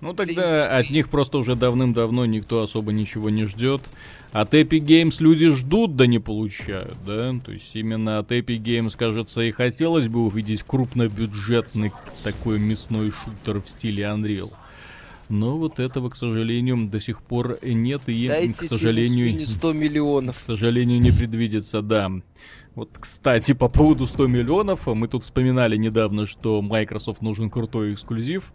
Ну 0.01 0.13
тогда 0.13 0.77
от 0.77 0.91
них 0.91 1.09
просто 1.09 1.39
уже 1.39 1.57
давным-давно 1.57 2.27
никто 2.27 2.63
особо 2.63 2.93
ничего 2.93 3.31
не 3.31 3.47
ждет. 3.47 3.83
От 4.33 4.53
Epic 4.53 4.81
Games 4.81 5.17
люди 5.21 5.49
ждут, 5.49 5.97
да 5.97 6.07
не 6.07 6.19
получают, 6.19 6.99
да? 7.07 7.33
То 7.43 7.53
есть 7.53 7.75
именно 7.75 8.19
от 8.19 8.31
Epic 8.31 8.59
Games, 8.59 8.95
кажется, 8.99 9.41
и 9.41 9.51
хотелось 9.51 10.09
бы 10.09 10.27
увидеть 10.27 10.63
крупнобюджетный 10.63 11.93
такой 12.23 12.59
мясной 12.59 13.13
шутер 13.13 13.63
в 13.63 13.71
стиле 13.71 14.05
Unreal. 14.05 14.53
Но 15.29 15.59
вот 15.59 15.81
этого, 15.81 16.11
к 16.11 16.17
сожалению, 16.17 16.89
до 16.89 17.01
сих 17.01 17.23
пор 17.23 17.59
нет 17.63 18.03
и, 18.07 18.29
Дайте 18.29 18.53
к 18.53 18.69
сожалению, 18.69 19.35
не 19.35 19.47
100 19.47 19.73
миллионов. 19.73 20.39
К 20.39 20.41
сожалению, 20.41 21.01
не 21.01 21.11
предвидится, 21.11 21.83
да. 21.83 22.11
Вот, 22.75 22.91
кстати, 22.99 23.53
по 23.53 23.69
поводу 23.69 24.07
100 24.07 24.27
миллионов, 24.27 24.87
мы 24.87 25.07
тут 25.09 25.23
вспоминали 25.23 25.77
недавно, 25.77 26.27
что 26.27 26.61
Microsoft 26.61 27.23
нужен 27.23 27.49
крутой 27.49 27.95
эксклюзив. 27.95 28.53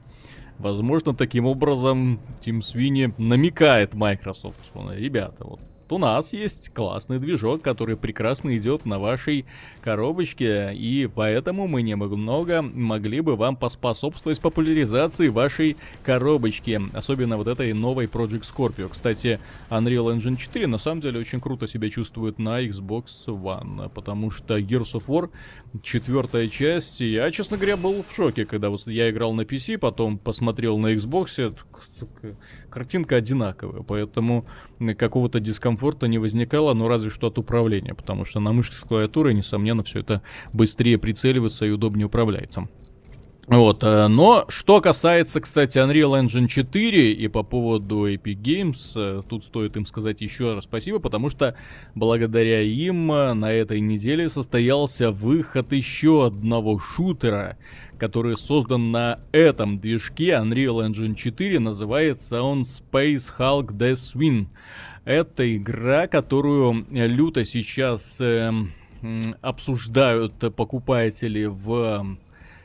Возможно, 0.58 1.16
таким 1.16 1.46
образом 1.46 2.20
Тим 2.42 2.62
Свини 2.62 3.14
намекает 3.18 3.94
Microsoft, 3.94 4.58
что, 4.66 4.92
ребята, 4.94 5.46
вот 5.46 5.62
у 5.92 5.98
нас 5.98 6.34
есть 6.34 6.70
классный 6.70 7.20
движок, 7.20 7.62
который 7.62 7.98
прекрасно 7.98 8.58
идет 8.58 8.86
на 8.86 9.00
вашей 9.00 9.46
коробочке, 9.82 10.74
и 10.74 11.10
поэтому 11.14 11.68
мы 11.68 11.82
немного 11.82 12.62
могли 12.62 13.22
бы 13.22 13.36
вам 13.36 13.56
поспособствовать 13.56 14.40
популяризации 14.40 15.28
вашей 15.28 15.78
коробочки, 16.04 16.82
особенно 16.94 17.38
вот 17.38 17.48
этой 17.48 17.74
новой 17.74 18.06
Project 18.06 18.44
Scorpio. 18.44 18.90
Кстати, 18.90 19.40
Unreal 19.70 20.16
Engine 20.16 20.38
4 20.38 20.68
на 20.68 20.78
самом 20.78 21.02
деле 21.02 21.20
очень 21.20 21.40
круто 21.40 21.68
себя 21.68 21.90
чувствует 21.90 22.40
на 22.40 22.64
Xbox 22.64 23.06
One, 23.28 23.90
потому 23.90 24.32
что 24.32 24.58
Gears 24.58 24.94
of 24.94 25.08
War 25.08 25.30
четвертая 25.82 26.48
часть, 26.48 27.02
я, 27.02 27.30
честно 27.32 27.58
говоря, 27.58 27.78
был 27.78 28.04
в 28.04 28.16
шоке, 28.16 28.46
когда 28.46 28.70
вот 28.70 28.88
я 28.88 29.10
играл 29.10 29.34
на 29.34 29.42
PC, 29.42 29.78
потом 29.78 30.18
посмотрел 30.18 30.78
на 30.78 30.94
Xbox, 30.94 31.56
картинка 32.70 33.16
одинаковая, 33.16 33.82
поэтому 33.84 34.46
какого-то 34.98 35.40
дискомфорта 35.40 36.08
не 36.08 36.18
возникало, 36.18 36.74
но 36.74 36.88
разве 36.88 37.10
что 37.10 37.28
от 37.28 37.38
управления, 37.38 37.94
потому 37.94 38.26
что 38.26 38.40
на 38.40 38.54
мышке 38.54 38.76
с 38.76 38.80
клавиатурой, 38.80 39.34
несомненно, 39.34 39.84
все 39.84 40.00
это 40.00 40.22
быстрее 40.54 40.98
прицеливается 40.98 41.66
и 41.66 41.72
удобнее 41.72 42.08
управляется. 42.08 42.68
Вот, 43.50 43.84
э, 43.84 44.08
но 44.08 44.46
что 44.48 44.80
касается, 44.80 45.42
кстати, 45.42 45.80
Unreal 45.80 46.24
Engine 46.24 46.48
4 46.48 47.14
и 47.14 47.28
по 47.28 47.42
поводу 47.42 48.08
Epic 48.08 48.40
Games, 48.40 48.92
э, 48.96 49.24
тут 49.28 49.44
стоит 49.44 49.76
им 49.76 49.88
сказать 49.88 50.22
еще 50.22 50.54
раз 50.54 50.66
спасибо, 50.66 51.00
потому 51.00 51.32
что 51.32 51.56
благодаря 51.96 52.62
им 52.62 53.12
э, 53.12 53.34
на 53.34 53.52
этой 53.52 53.80
неделе 53.80 54.30
состоялся 54.30 55.10
выход 55.10 55.74
еще 55.74 56.28
одного 56.28 56.78
шутера, 56.78 57.58
который 57.98 58.38
создан 58.38 58.92
на 58.92 59.20
этом 59.32 59.78
движке 59.78 60.34
Unreal 60.34 60.88
Engine 60.88 61.16
4, 61.16 61.60
называется 61.60 62.44
он 62.44 62.62
Space 62.62 63.34
Hulk 63.36 63.72
Death 63.72 64.16
Win. 64.16 64.46
Это 65.06 65.58
игра, 65.58 66.06
которую 66.06 66.86
люто 66.92 67.44
сейчас 67.46 68.22
э, 68.22 68.54
обсуждают 69.42 70.36
покупатели 70.56 71.46
в 71.46 72.16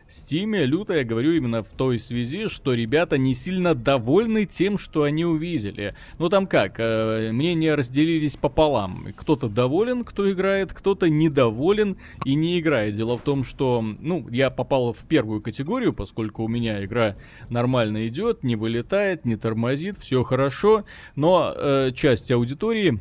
Стиме 0.07 0.67
люто 0.67 0.93
я 0.93 1.05
говорю 1.05 1.33
именно 1.33 1.63
в 1.63 1.69
той 1.69 1.99
связи, 1.99 2.49
что 2.49 2.75
ребята 2.75 3.17
не 3.17 3.35
сильно 3.35 3.75
довольны 3.75 4.45
тем, 4.45 4.77
что 4.77 5.05
они 5.05 5.25
увидели. 5.25 5.95
Ну 6.19 6.29
там 6.29 6.47
как, 6.47 6.75
э, 6.79 7.31
мнения 7.33 7.75
разделились 7.75 8.37
пополам. 8.37 9.09
Кто-то 9.17 9.49
доволен, 9.49 10.05
кто 10.05 10.31
играет, 10.31 10.75
кто-то 10.75 11.09
недоволен 11.09 11.97
и 12.25 12.35
не 12.35 12.61
играет. 12.61 12.95
Дело 12.95 13.17
в 13.17 13.23
том, 13.23 13.45
что, 13.45 13.83
ну, 13.83 14.29
я 14.29 14.51
попал 14.51 14.93
в 14.93 15.05
первую 15.09 15.41
категорию, 15.41 15.95
поскольку 15.95 16.45
у 16.45 16.49
меня 16.49 16.85
игра 16.85 17.17
нормально 17.49 18.07
идет, 18.07 18.45
не 18.45 18.57
вылетает, 18.57 19.25
не 19.25 19.37
тормозит, 19.37 19.97
все 19.97 20.23
хорошо, 20.23 20.85
но 21.17 21.55
э, 21.57 21.93
часть 21.95 22.31
аудитории 22.31 23.01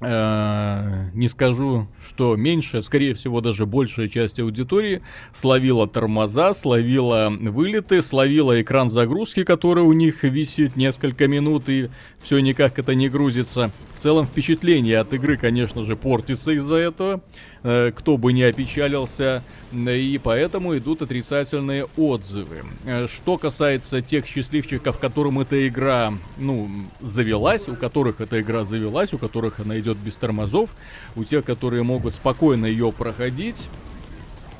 не 0.00 1.28
скажу, 1.28 1.86
что 2.02 2.34
меньше, 2.34 2.82
скорее 2.82 3.14
всего, 3.14 3.40
даже 3.40 3.66
большая 3.66 4.08
часть 4.08 4.40
аудитории 4.40 5.02
словила 5.34 5.86
тормоза, 5.86 6.54
словила 6.54 7.30
вылеты, 7.30 8.00
словила 8.00 8.60
экран 8.62 8.88
загрузки, 8.88 9.44
который 9.44 9.84
у 9.84 9.92
них 9.92 10.22
висит 10.22 10.76
несколько 10.76 11.28
минут 11.28 11.68
и 11.68 11.90
все 12.22 12.38
никак 12.40 12.78
это 12.78 12.94
не 12.94 13.10
грузится. 13.10 13.70
В 13.94 14.00
целом 14.00 14.26
впечатление 14.26 14.98
от 14.98 15.12
игры, 15.12 15.36
конечно 15.36 15.84
же, 15.84 15.96
портится 15.96 16.52
из-за 16.52 16.76
этого. 16.76 17.20
Э, 17.62 17.92
кто 17.94 18.16
бы 18.16 18.32
не 18.32 18.42
опечалился, 18.44 19.42
и 19.72 20.18
поэтому 20.22 20.78
идут 20.78 21.02
отрицательные 21.02 21.86
отзывы. 21.98 22.64
Э, 22.86 23.06
что 23.06 23.36
касается 23.36 24.00
тех 24.00 24.26
счастливчиков, 24.26 24.98
которым 24.98 25.40
эта 25.40 25.68
игра, 25.68 26.14
ну, 26.38 26.70
завелась, 27.00 27.68
у 27.68 27.76
которых 27.76 28.22
эта 28.22 28.40
игра 28.40 28.64
завелась, 28.64 29.12
у 29.12 29.18
которых 29.18 29.60
она 29.60 29.78
идет 29.78 29.98
без 29.98 30.16
тормозов, 30.16 30.70
у 31.16 31.24
тех, 31.24 31.44
которые 31.44 31.82
могут 31.82 32.14
спокойно 32.14 32.64
ее 32.64 32.92
проходить, 32.92 33.68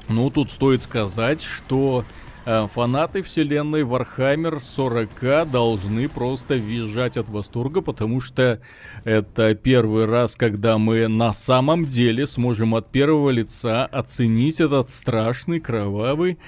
ну, 0.08 0.28
тут 0.28 0.50
стоит 0.50 0.82
сказать, 0.82 1.40
что 1.40 2.04
Э, 2.04 2.29
фанаты 2.44 3.22
вселенной 3.22 3.82
Warhammer 3.82 4.60
40 4.60 5.50
должны 5.50 6.08
просто 6.08 6.54
визжать 6.54 7.16
от 7.16 7.28
восторга, 7.28 7.80
потому 7.80 8.20
что 8.20 8.60
это 9.04 9.54
первый 9.54 10.06
раз, 10.06 10.36
когда 10.36 10.78
мы 10.78 11.08
на 11.08 11.32
самом 11.32 11.86
деле 11.86 12.26
сможем 12.26 12.74
от 12.74 12.90
первого 12.90 13.30
лица 13.30 13.86
оценить 13.86 14.60
этот 14.60 14.90
страшный, 14.90 15.60
кровавый 15.60 16.38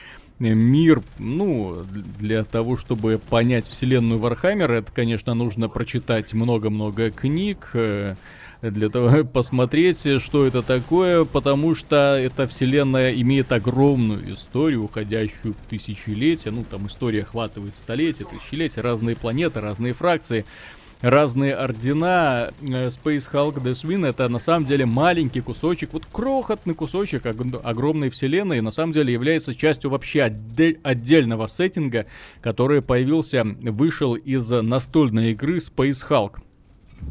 мир, 0.50 1.02
ну, 1.18 1.84
для 2.18 2.44
того, 2.44 2.76
чтобы 2.76 3.20
понять 3.30 3.68
вселенную 3.68 4.18
Warhammer 4.18 4.64
а, 4.64 4.74
это, 4.74 4.90
конечно, 4.92 5.34
нужно 5.34 5.68
прочитать 5.68 6.32
много-много 6.32 7.10
книг, 7.10 7.70
э, 7.74 8.16
для 8.70 8.88
того 8.88 9.24
посмотреть, 9.32 10.20
что 10.20 10.46
это 10.46 10.62
такое, 10.62 11.24
потому 11.24 11.74
что 11.74 12.16
эта 12.18 12.46
вселенная 12.46 13.12
имеет 13.12 13.52
огромную 13.52 14.32
историю, 14.32 14.84
уходящую 14.84 15.54
в 15.54 15.68
тысячелетия. 15.68 16.50
Ну, 16.50 16.64
там 16.68 16.86
история 16.86 17.22
охватывает 17.22 17.76
столетия, 17.76 18.24
тысячелетия, 18.24 18.80
разные 18.80 19.16
планеты, 19.16 19.60
разные 19.60 19.92
фракции 19.92 20.44
разные 21.02 21.54
ордена. 21.54 22.52
Э, 22.62 22.88
Space 22.88 23.28
Hulk 23.30 23.62
Death 23.62 24.06
это 24.08 24.28
на 24.28 24.38
самом 24.38 24.66
деле 24.66 24.86
маленький 24.86 25.40
кусочек, 25.40 25.92
вот 25.92 26.04
крохотный 26.10 26.74
кусочек 26.74 27.26
огромной 27.26 28.08
вселенной, 28.08 28.58
и 28.58 28.60
на 28.60 28.70
самом 28.70 28.92
деле 28.92 29.12
является 29.12 29.54
частью 29.54 29.90
вообще 29.90 30.22
отдель 30.22 30.78
отдельного 30.82 31.48
сеттинга, 31.48 32.06
который 32.40 32.80
появился, 32.80 33.44
вышел 33.44 34.14
из 34.14 34.48
настольной 34.50 35.32
игры 35.32 35.56
Space 35.56 36.06
Hulk. 36.08 36.38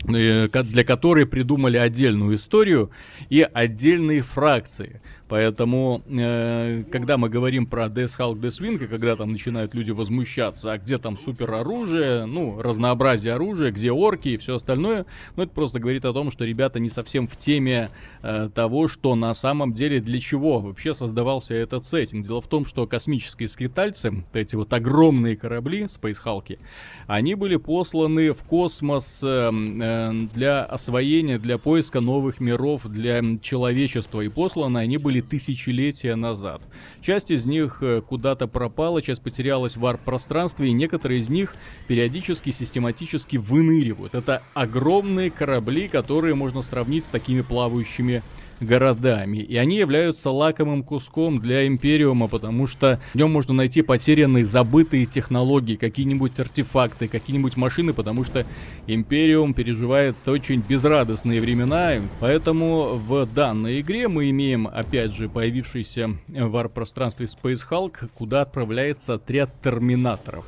Э, 0.08 0.48
для 0.48 0.84
которой 0.84 1.26
придумали 1.26 1.78
отдельную 1.78 2.36
историю 2.36 2.92
и 3.30 3.42
отдельные 3.42 4.22
фракции. 4.22 5.02
Поэтому, 5.32 6.02
э, 6.10 6.84
когда 6.92 7.18
мы 7.18 7.30
говорим 7.30 7.66
про 7.66 7.86
Death 7.86 8.20
Hulk 8.20 8.42
Death 8.42 8.60
Wing, 8.60 8.86
когда 8.86 9.16
там 9.16 9.32
начинают 9.32 9.74
люди 9.74 9.92
возмущаться, 9.92 10.74
а 10.74 10.78
где 10.78 10.98
там 10.98 11.18
супер 11.18 11.54
оружие, 11.54 12.26
ну, 12.26 12.62
разнообразие 12.62 13.36
оружия, 13.36 13.72
где 13.72 13.94
орки 13.94 14.28
и 14.28 14.36
все 14.38 14.56
остальное, 14.56 15.06
ну, 15.38 15.44
это 15.44 15.54
просто 15.54 15.80
говорит 15.80 16.04
о 16.04 16.12
том, 16.12 16.32
что 16.32 16.44
ребята 16.44 16.82
не 16.82 16.90
совсем 16.90 17.30
в 17.30 17.38
теме 17.38 17.90
э, 18.24 18.50
того, 18.54 18.90
что 18.90 19.16
на 19.16 19.34
самом 19.34 19.74
деле 19.74 20.02
для 20.02 20.20
чего 20.20 20.60
вообще 20.60 20.94
создавался 20.94 21.56
этот 21.56 21.86
сеттинг. 21.86 22.28
Дело 22.28 22.42
в 22.42 22.48
том, 22.48 22.66
что 22.66 22.86
космические 22.86 23.48
скитальцы, 23.48 24.26
эти 24.34 24.58
вот 24.58 24.74
огромные 24.74 25.38
корабли, 25.38 25.84
Space 25.84 26.18
Hulk, 26.26 26.60
они 27.08 27.36
были 27.36 27.56
посланы 27.56 28.34
в 28.34 28.44
космос 28.44 29.22
э, 29.24 29.50
э, 29.50 30.12
для 30.34 30.66
освоения, 30.66 31.40
для 31.40 31.58
поиска 31.58 32.02
новых 32.02 32.42
миров, 32.42 32.86
для 32.86 33.22
человечества, 33.42 34.20
и 34.20 34.28
посланы 34.28 34.80
они 34.80 34.98
были 34.98 35.21
тысячелетия 35.22 36.16
назад. 36.16 36.62
Часть 37.02 37.32
из 37.32 37.46
них 37.46 37.78
э, 37.82 38.02
куда-то 38.02 38.48
пропала, 38.48 39.02
часть 39.02 39.22
потерялась 39.22 39.76
в 39.76 39.80
варп-пространстве, 39.80 40.68
и 40.68 40.74
некоторые 40.74 41.22
из 41.22 41.30
них 41.30 41.56
периодически, 41.88 42.52
систематически 42.52 43.38
выныривают. 43.38 44.16
Это 44.16 44.42
огромные 44.54 45.32
корабли, 45.32 45.88
которые 45.88 46.36
можно 46.36 46.62
сравнить 46.62 47.06
с 47.06 47.10
такими 47.10 47.42
плавающими 47.42 48.22
городами. 48.62 49.38
И 49.38 49.58
они 49.58 49.78
являются 49.78 50.30
лакомым 50.30 50.84
куском 50.84 51.40
для 51.40 51.68
Империума, 51.68 52.28
потому 52.28 52.68
что 52.68 53.00
в 53.14 53.16
нем 53.16 53.32
можно 53.32 53.54
найти 53.54 53.82
потерянные, 53.82 54.46
забытые 54.46 55.06
технологии, 55.06 55.76
какие-нибудь 55.76 56.40
артефакты, 56.40 57.08
какие-нибудь 57.08 57.58
машины, 57.58 57.94
потому 57.94 58.24
что 58.24 58.46
Империум 58.88 59.54
переживает 59.54 60.16
очень 60.26 60.64
безрадостные 60.68 61.42
времена. 61.42 61.94
Поэтому 62.20 62.96
в 62.96 63.26
данной 63.26 63.82
игре 63.82 64.08
мы 64.08 64.30
имеем, 64.30 64.68
опять 64.68 65.14
же, 65.14 65.30
появившийся 65.30 66.18
в 66.28 66.48
вар-пространстве 66.48 67.28
Space 67.28 67.62
Hulk, 67.70 68.10
куда 68.14 68.42
отправляется 68.42 69.16
отряд 69.16 69.50
терминаторов. 69.62 70.46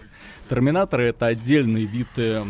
Терминаторы 0.54 1.06
это 1.06 1.26
отдельный 1.26 1.86
вид 1.86 2.10
э, 2.18 2.44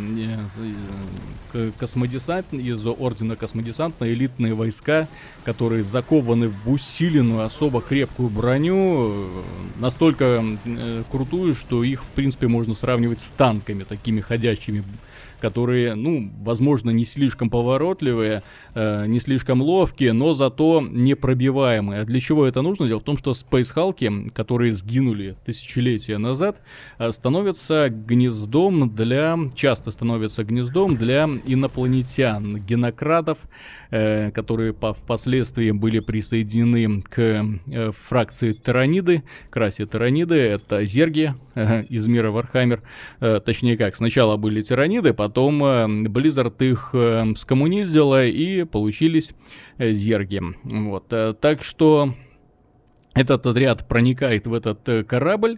э, 1.54 1.72
космодесант 1.80 2.48
из 2.52 2.86
Ордена 2.86 3.38
Космодесанта, 3.38 4.12
элитные 4.14 4.54
войска, 4.56 5.08
которые 5.46 5.86
закованы 5.86 6.50
в 6.50 6.70
усиленную, 6.70 7.46
особо 7.46 7.80
крепкую 7.80 8.28
броню, 8.28 9.10
э, 9.10 9.42
настолько 9.80 10.44
э, 10.66 11.04
крутую, 11.10 11.56
что 11.56 11.82
их, 11.86 12.04
в 12.04 12.08
принципе, 12.08 12.50
можно 12.50 12.74
сравнивать 12.74 13.22
с 13.22 13.30
танками, 13.30 13.86
такими 13.86 14.20
ходящими 14.20 14.84
которые, 15.44 15.96
ну, 15.96 16.32
возможно, 16.40 16.92
не 16.92 17.04
слишком 17.04 17.50
поворотливые, 17.50 18.44
э, 18.76 19.06
не 19.08 19.20
слишком 19.20 19.62
ловкие, 19.62 20.14
но 20.14 20.34
зато 20.34 20.82
непробиваемые. 20.90 22.00
А 22.00 22.06
для 22.06 22.22
чего 22.22 22.46
это 22.46 22.62
нужно? 22.62 22.88
Дело 22.88 23.02
в 23.02 23.04
том, 23.04 23.18
что 23.18 23.32
Space 23.32 24.32
которые 24.34 24.72
сгинули 24.72 25.36
тысячелетия 25.46 26.18
назад, 26.18 26.62
э, 26.98 27.12
становятся 27.12 27.90
гнездом 27.90 28.96
для, 28.96 29.38
часто 29.54 29.92
становятся 29.92 30.46
гнездом 30.46 30.96
для 30.96 31.30
инопланетян, 31.46 32.66
генокрадов, 32.66 33.40
э, 33.92 34.32
которые 34.32 34.72
по, 34.72 34.94
впоследствии 34.94 35.72
были 35.72 36.00
присоединены 36.00 37.02
к 37.02 37.20
э, 37.20 37.92
фракции 37.92 38.54
Тираниды, 38.54 39.24
к 39.50 39.58
расе 39.58 39.86
Тираниды, 39.86 40.36
это 40.36 40.86
зерги 40.86 41.34
э, 41.56 41.84
из 41.90 42.08
мира 42.08 42.32
Warhammer, 42.32 42.82
э, 43.20 43.42
точнее 43.46 43.76
как, 43.76 43.98
сначала 43.98 44.38
были 44.38 44.62
Тираниды, 44.62 45.14
потом 45.14 45.33
Потом 45.34 45.64
э, 45.64 45.88
Blizzard 46.10 46.54
их 46.60 46.92
э, 46.94 47.34
скоммуниздила 47.36 48.24
и 48.24 48.66
получились 48.66 49.34
э, 49.80 49.92
зерги. 49.92 50.44
Вот. 50.64 51.08
Так 51.08 51.64
что 51.64 52.14
этот 53.16 53.48
отряд 53.48 53.88
проникает 53.88 54.46
в 54.46 54.54
этот 54.54 55.08
корабль 55.08 55.58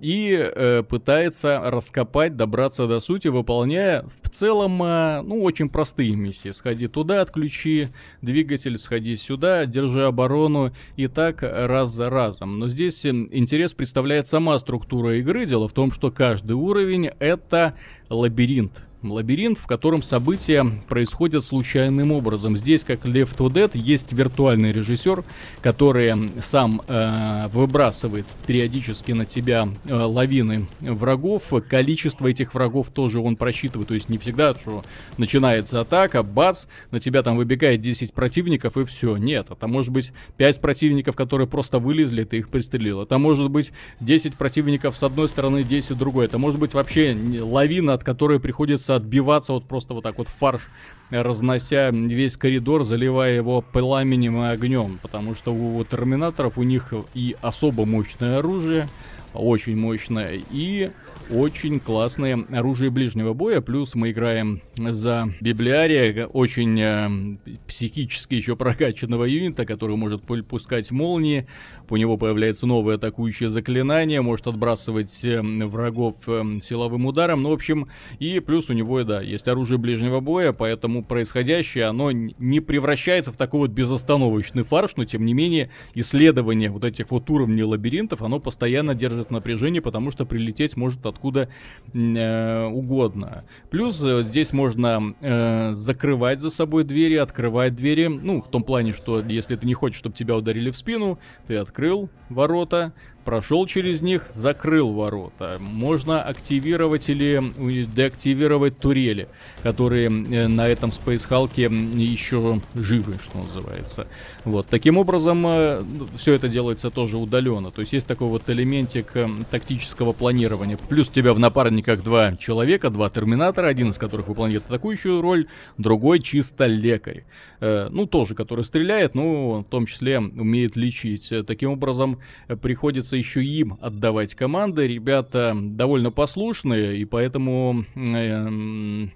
и 0.00 0.82
пытается 0.88 1.60
раскопать, 1.62 2.36
добраться 2.36 2.86
до 2.86 3.00
сути, 3.00 3.28
выполняя 3.28 4.06
в 4.22 4.30
целом, 4.30 4.78
ну, 4.78 5.42
очень 5.42 5.68
простые 5.68 6.14
миссии. 6.14 6.50
Сходи 6.50 6.88
туда, 6.88 7.20
отключи 7.20 7.88
двигатель, 8.22 8.78
сходи 8.78 9.16
сюда, 9.16 9.66
держи 9.66 10.04
оборону 10.04 10.72
и 10.96 11.08
так 11.08 11.42
раз 11.42 11.90
за 11.90 12.08
разом. 12.08 12.58
Но 12.58 12.68
здесь 12.68 13.04
интерес 13.04 13.74
представляет 13.74 14.28
сама 14.28 14.58
структура 14.58 15.18
игры. 15.18 15.44
Дело 15.44 15.68
в 15.68 15.72
том, 15.72 15.92
что 15.92 16.10
каждый 16.10 16.52
уровень 16.52 17.10
это 17.18 17.74
лабиринт 18.08 18.82
Лабиринт, 19.02 19.56
в 19.56 19.66
котором 19.66 20.02
события 20.02 20.64
происходят 20.88 21.42
случайным 21.42 22.12
образом. 22.12 22.56
Здесь, 22.56 22.84
как 22.84 23.06
Left 23.06 23.30
4 23.36 23.48
Dead, 23.48 23.70
есть 23.74 24.12
виртуальный 24.12 24.72
режиссер, 24.72 25.24
который 25.62 26.30
сам 26.42 26.82
э, 26.86 27.48
выбрасывает 27.48 28.26
периодически 28.46 29.12
на 29.12 29.24
тебя 29.24 29.68
э, 29.86 29.94
лавины 29.94 30.66
врагов. 30.80 31.52
Количество 31.68 32.26
этих 32.26 32.52
врагов 32.52 32.90
тоже 32.90 33.20
он 33.20 33.36
просчитывает. 33.36 33.88
То 33.88 33.94
есть 33.94 34.10
не 34.10 34.18
всегда, 34.18 34.54
что 34.54 34.84
начинается 35.16 35.80
атака, 35.80 36.22
бац, 36.22 36.66
на 36.90 37.00
тебя 37.00 37.22
там 37.22 37.36
выбегает 37.36 37.80
10 37.80 38.12
противников 38.12 38.76
и 38.76 38.84
все. 38.84 39.16
Нет, 39.16 39.46
это 39.50 39.66
может 39.66 39.92
быть 39.92 40.12
5 40.36 40.60
противников, 40.60 41.16
которые 41.16 41.46
просто 41.46 41.78
вылезли, 41.78 42.24
ты 42.24 42.38
их 42.38 42.50
пристрелил. 42.50 43.00
Это 43.00 43.16
может 43.16 43.50
быть 43.50 43.72
10 44.00 44.34
противников 44.34 44.96
с 44.96 45.02
одной 45.02 45.28
стороны, 45.28 45.62
10 45.62 45.96
с 45.96 45.98
другой. 45.98 46.26
Это 46.26 46.36
может 46.36 46.60
быть 46.60 46.74
вообще 46.74 47.16
лавина, 47.40 47.94
от 47.94 48.04
которой 48.04 48.40
приходится 48.40 48.89
приходится 48.90 48.96
отбиваться 48.96 49.52
вот 49.52 49.64
просто 49.64 49.94
вот 49.94 50.02
так 50.02 50.18
вот 50.18 50.28
фарш, 50.28 50.62
разнося 51.10 51.90
весь 51.90 52.36
коридор, 52.36 52.84
заливая 52.84 53.34
его 53.34 53.62
пламенем 53.62 54.42
и 54.42 54.48
огнем. 54.48 54.98
Потому 55.02 55.34
что 55.34 55.52
у 55.52 55.84
терминаторов 55.84 56.58
у 56.58 56.62
них 56.62 56.92
и 57.14 57.36
особо 57.40 57.84
мощное 57.84 58.38
оружие, 58.38 58.88
очень 59.34 59.76
мощное, 59.76 60.40
и 60.50 60.90
очень 61.32 61.78
классное 61.78 62.44
оружие 62.50 62.90
ближнего 62.90 63.32
боя. 63.34 63.60
Плюс 63.60 63.94
мы 63.94 64.10
играем 64.10 64.62
за 64.76 65.32
библиария, 65.40 66.26
очень 66.26 66.80
э, 66.80 67.56
психически 67.66 68.34
еще 68.34 68.56
прокачанного 68.56 69.24
юнита, 69.24 69.64
который 69.64 69.96
может 69.96 70.22
пускать 70.46 70.90
молнии. 70.90 71.46
У 71.88 71.96
него 71.96 72.16
появляется 72.16 72.66
новое 72.66 72.96
атакующее 72.96 73.48
заклинание, 73.48 74.20
может 74.20 74.46
отбрасывать 74.46 75.24
э, 75.24 75.40
врагов 75.40 76.16
э, 76.26 76.58
силовым 76.60 77.06
ударом. 77.06 77.42
Ну, 77.42 77.50
в 77.50 77.54
общем, 77.54 77.88
и 78.18 78.40
плюс 78.40 78.70
у 78.70 78.72
него, 78.72 79.02
да, 79.04 79.20
есть 79.20 79.46
оружие 79.48 79.78
ближнего 79.78 80.20
боя, 80.20 80.52
поэтому 80.52 81.04
происходящее, 81.04 81.84
оно 81.84 82.10
не 82.10 82.60
превращается 82.60 83.32
в 83.32 83.36
такой 83.36 83.60
вот 83.60 83.70
безостановочный 83.70 84.64
фарш, 84.64 84.92
но 84.96 85.04
тем 85.04 85.24
не 85.24 85.34
менее 85.34 85.70
исследование 85.94 86.70
вот 86.70 86.84
этих 86.84 87.10
вот 87.10 87.28
уровней 87.30 87.64
лабиринтов, 87.64 88.22
оно 88.22 88.40
постоянно 88.40 88.94
держит 88.94 89.30
напряжение, 89.30 89.80
потому 89.80 90.10
что 90.10 90.26
прилететь 90.26 90.76
может 90.76 91.06
откуда 91.06 91.19
э, 91.22 92.64
угодно. 92.66 93.44
Плюс 93.70 94.00
э, 94.02 94.22
здесь 94.22 94.52
можно 94.52 95.14
э, 95.20 95.72
закрывать 95.72 96.38
за 96.38 96.50
собой 96.50 96.84
двери, 96.84 97.16
открывать 97.16 97.74
двери, 97.74 98.06
ну, 98.06 98.40
в 98.40 98.48
том 98.48 98.62
плане, 98.62 98.92
что 98.92 99.20
если 99.20 99.56
ты 99.56 99.66
не 99.66 99.74
хочешь, 99.74 99.98
чтобы 99.98 100.16
тебя 100.16 100.36
ударили 100.36 100.70
в 100.70 100.76
спину, 100.76 101.18
ты 101.46 101.56
открыл 101.56 102.08
ворота, 102.28 102.92
прошел 103.30 103.64
через 103.64 104.02
них, 104.02 104.26
закрыл 104.30 104.92
ворота. 104.92 105.56
Можно 105.60 106.20
активировать 106.20 107.08
или 107.08 107.40
деактивировать 107.84 108.76
турели, 108.80 109.28
которые 109.62 110.06
э, 110.08 110.48
на 110.48 110.66
этом 110.66 110.90
Space 110.90 111.28
Hulk 111.28 111.96
еще 111.96 112.60
живы, 112.74 113.18
что 113.22 113.38
называется. 113.38 114.08
Вот. 114.44 114.66
Таким 114.66 114.98
образом, 114.98 115.44
э, 115.46 115.84
все 116.16 116.34
это 116.34 116.48
делается 116.48 116.90
тоже 116.90 117.18
удаленно. 117.18 117.70
То 117.70 117.82
есть 117.82 117.92
есть 117.92 118.08
такой 118.08 118.26
вот 118.26 118.50
элементик 118.50 119.14
э, 119.14 119.28
тактического 119.48 120.12
планирования. 120.12 120.76
Плюс 120.88 121.08
у 121.08 121.12
тебя 121.12 121.32
в 121.32 121.38
напарниках 121.38 122.02
два 122.02 122.34
человека, 122.34 122.90
два 122.90 123.10
терминатора, 123.10 123.68
один 123.68 123.90
из 123.90 123.98
которых 123.98 124.26
выполняет 124.26 124.64
атакующую 124.66 125.22
роль, 125.22 125.46
другой 125.78 126.18
чисто 126.18 126.66
лекарь. 126.66 127.22
Ну, 127.60 128.06
тоже, 128.06 128.34
который 128.34 128.64
стреляет, 128.64 129.14
но 129.14 129.60
в 129.60 129.64
том 129.64 129.84
числе 129.84 130.18
умеет 130.18 130.76
лечить. 130.76 131.30
Таким 131.46 131.72
образом, 131.72 132.18
приходится 132.62 133.19
еще 133.20 133.44
им 133.44 133.76
отдавать 133.80 134.34
команды. 134.34 134.86
Ребята 134.86 135.56
довольно 135.56 136.10
послушные, 136.10 136.98
и 136.98 137.04
поэтому 137.04 137.84
э, 137.94 139.08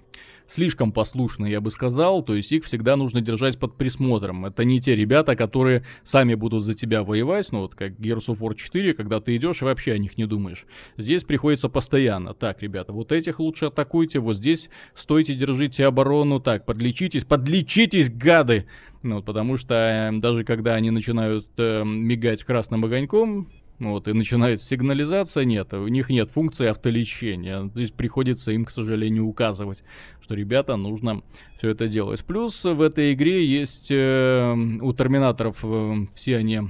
слишком 0.47 0.91
послушные, 0.91 1.51
я 1.51 1.61
бы 1.61 1.71
сказал. 1.71 2.23
То 2.23 2.35
есть 2.35 2.51
их 2.51 2.65
всегда 2.65 2.95
нужно 2.95 3.21
держать 3.21 3.57
под 3.57 3.77
присмотром. 3.77 4.45
Это 4.45 4.63
не 4.63 4.79
те 4.79 4.95
ребята, 4.95 5.35
которые 5.35 5.85
сами 6.03 6.35
будут 6.35 6.63
за 6.63 6.73
тебя 6.73 7.03
воевать, 7.03 7.51
ну 7.51 7.61
вот 7.61 7.75
как 7.75 7.93
Gears 7.93 8.29
of 8.29 8.39
War 8.39 8.55
4, 8.55 8.93
когда 8.93 9.19
ты 9.19 9.35
идешь 9.35 9.61
и 9.61 9.65
вообще 9.65 9.93
о 9.93 9.97
них 9.97 10.17
не 10.17 10.25
думаешь. 10.25 10.65
Здесь 10.97 11.23
приходится 11.23 11.69
постоянно. 11.69 12.33
Так, 12.33 12.61
ребята, 12.61 12.93
вот 12.93 13.11
этих 13.11 13.39
лучше 13.39 13.65
атакуйте, 13.65 14.19
вот 14.19 14.37
здесь 14.37 14.69
стойте, 14.93 15.33
держите 15.33 15.85
оборону. 15.85 16.39
Так, 16.39 16.65
подлечитесь, 16.65 17.25
подлечитесь, 17.25 18.09
гады! 18.09 18.65
Ну, 19.03 19.21
потому 19.21 19.55
что 19.57 19.75
э, 19.75 20.19
даже 20.19 20.43
когда 20.43 20.73
они 20.73 20.89
начинают 20.89 21.47
э, 21.57 21.83
мигать 21.83 22.43
красным 22.43 22.85
огоньком, 22.85 23.51
вот, 23.79 24.07
и 24.07 24.13
начинается 24.13 24.65
сигнализация, 24.65 25.43
нет, 25.43 25.73
у 25.73 25.87
них 25.87 26.09
нет 26.09 26.31
функции 26.31 26.67
автолечения. 26.67 27.69
То 27.69 27.79
есть 27.79 27.93
приходится 27.93 28.51
им, 28.51 28.65
к 28.65 28.71
сожалению, 28.71 29.25
указывать, 29.25 29.83
что, 30.21 30.33
ребята, 30.33 30.77
нужно 30.77 31.23
все 31.57 31.71
это 31.71 31.87
делать. 31.89 32.23
Плюс 32.23 32.63
в 32.63 32.81
этой 32.81 33.13
игре 33.13 33.45
есть 33.45 33.87
э, 33.91 34.53
у 34.81 34.93
терминаторов 34.93 35.59
э, 35.63 36.07
все 36.13 36.37
они 36.37 36.61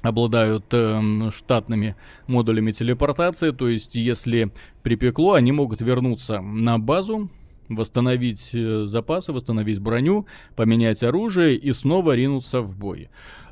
обладают 0.00 0.66
э, 0.72 1.30
штатными 1.34 1.96
модулями 2.26 2.72
телепортации, 2.72 3.50
то 3.50 3.68
есть 3.68 3.94
если 3.94 4.50
припекло, 4.82 5.34
они 5.34 5.52
могут 5.52 5.82
вернуться 5.82 6.40
на 6.40 6.78
базу, 6.78 7.30
восстановить 7.68 8.50
э, 8.54 8.84
запасы, 8.86 9.32
восстановить 9.32 9.80
броню, 9.80 10.26
поменять 10.56 11.02
оружие 11.02 11.56
и 11.56 11.72
снова 11.72 12.14
ринуться 12.14 12.62
в 12.62 12.76
бой. 12.78 13.10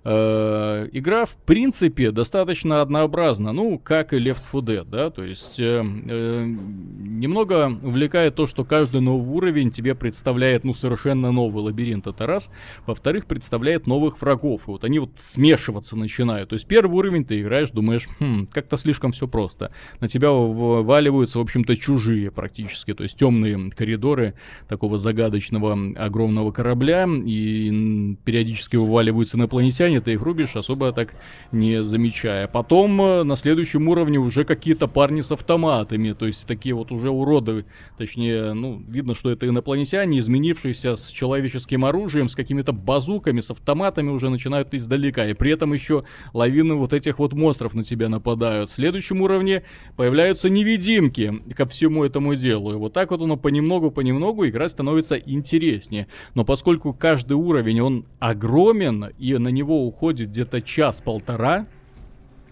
Э, 0.08 0.88
игра, 0.92 1.24
в 1.24 1.34
принципе, 1.34 2.12
достаточно 2.12 2.80
однообразна, 2.80 3.50
ну, 3.50 3.76
как 3.76 4.12
и 4.12 4.18
Left 4.18 4.38
4 4.52 4.62
Dead, 4.62 4.84
да, 4.88 5.10
то 5.10 5.24
есть 5.24 5.58
э, 5.58 5.82
э, 5.84 6.44
немного 6.44 7.76
увлекает 7.82 8.36
то, 8.36 8.46
что 8.46 8.64
каждый 8.64 9.00
новый 9.00 9.28
уровень 9.28 9.72
тебе 9.72 9.96
представляет, 9.96 10.62
ну, 10.62 10.74
совершенно 10.74 11.32
новый 11.32 11.64
лабиринт, 11.64 12.06
это 12.06 12.24
раз. 12.24 12.50
Во-вторых, 12.86 13.26
представляет 13.26 13.88
новых 13.88 14.20
врагов, 14.22 14.68
и 14.68 14.70
вот 14.70 14.84
они 14.84 15.00
вот 15.00 15.10
смешиваться 15.16 15.96
начинают. 15.96 16.50
То 16.50 16.54
есть 16.54 16.68
первый 16.68 16.94
уровень 16.94 17.24
ты 17.24 17.40
играешь, 17.40 17.70
думаешь, 17.72 18.08
хм, 18.20 18.46
как-то 18.52 18.76
слишком 18.76 19.10
все 19.10 19.26
просто. 19.26 19.72
На 19.98 20.06
тебя 20.06 20.30
вываливаются, 20.30 21.40
в 21.40 21.42
общем-то, 21.42 21.76
чужие 21.76 22.30
практически, 22.30 22.94
то 22.94 23.02
есть 23.02 23.18
темные 23.18 23.72
коридоры 23.72 24.34
такого 24.68 24.98
загадочного 24.98 25.76
огромного 25.96 26.52
корабля, 26.52 27.08
и 27.08 28.16
периодически 28.24 28.76
вываливаются 28.76 29.36
инопланетяне, 29.36 29.95
уровне 29.96 30.00
ты 30.00 30.12
их 30.12 30.22
рубишь, 30.22 30.56
особо 30.56 30.92
так 30.92 31.14
не 31.52 31.82
замечая. 31.82 32.46
Потом 32.48 33.00
э, 33.00 33.22
на 33.24 33.36
следующем 33.36 33.88
уровне 33.88 34.18
уже 34.18 34.44
какие-то 34.44 34.88
парни 34.88 35.22
с 35.22 35.32
автоматами, 35.32 36.12
то 36.12 36.26
есть 36.26 36.46
такие 36.46 36.74
вот 36.74 36.92
уже 36.92 37.10
уроды, 37.10 37.64
точнее, 37.96 38.52
ну, 38.52 38.82
видно, 38.88 39.14
что 39.14 39.30
это 39.30 39.46
инопланетяне, 39.46 40.18
изменившиеся 40.18 40.96
с 40.96 41.08
человеческим 41.10 41.84
оружием, 41.84 42.28
с 42.28 42.34
какими-то 42.34 42.72
базуками, 42.72 43.40
с 43.40 43.50
автоматами 43.50 44.10
уже 44.10 44.28
начинают 44.30 44.74
издалека, 44.74 45.26
и 45.26 45.34
при 45.34 45.52
этом 45.52 45.72
еще 45.72 46.04
лавины 46.34 46.74
вот 46.74 46.92
этих 46.92 47.18
вот 47.18 47.32
монстров 47.32 47.74
на 47.74 47.82
тебя 47.82 48.08
нападают. 48.08 48.70
В 48.70 48.74
следующем 48.74 49.22
уровне 49.22 49.62
появляются 49.96 50.50
невидимки 50.50 51.42
ко 51.56 51.64
всему 51.66 52.04
этому 52.04 52.34
делу, 52.34 52.72
и 52.72 52.76
вот 52.76 52.92
так 52.92 53.10
вот 53.10 53.22
оно 53.22 53.36
понемногу-понемногу 53.36 54.46
игра 54.46 54.68
становится 54.68 55.16
интереснее. 55.16 56.06
Но 56.34 56.44
поскольку 56.44 56.92
каждый 56.92 57.34
уровень, 57.34 57.80
он 57.80 58.04
огромен, 58.18 59.06
и 59.18 59.36
на 59.38 59.48
него 59.48 59.85
уходит 59.86 60.30
где-то 60.30 60.62
час-полтора, 60.62 61.66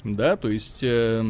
да, 0.04 0.36
то 0.36 0.48
есть 0.48 0.82
э, 0.82 1.24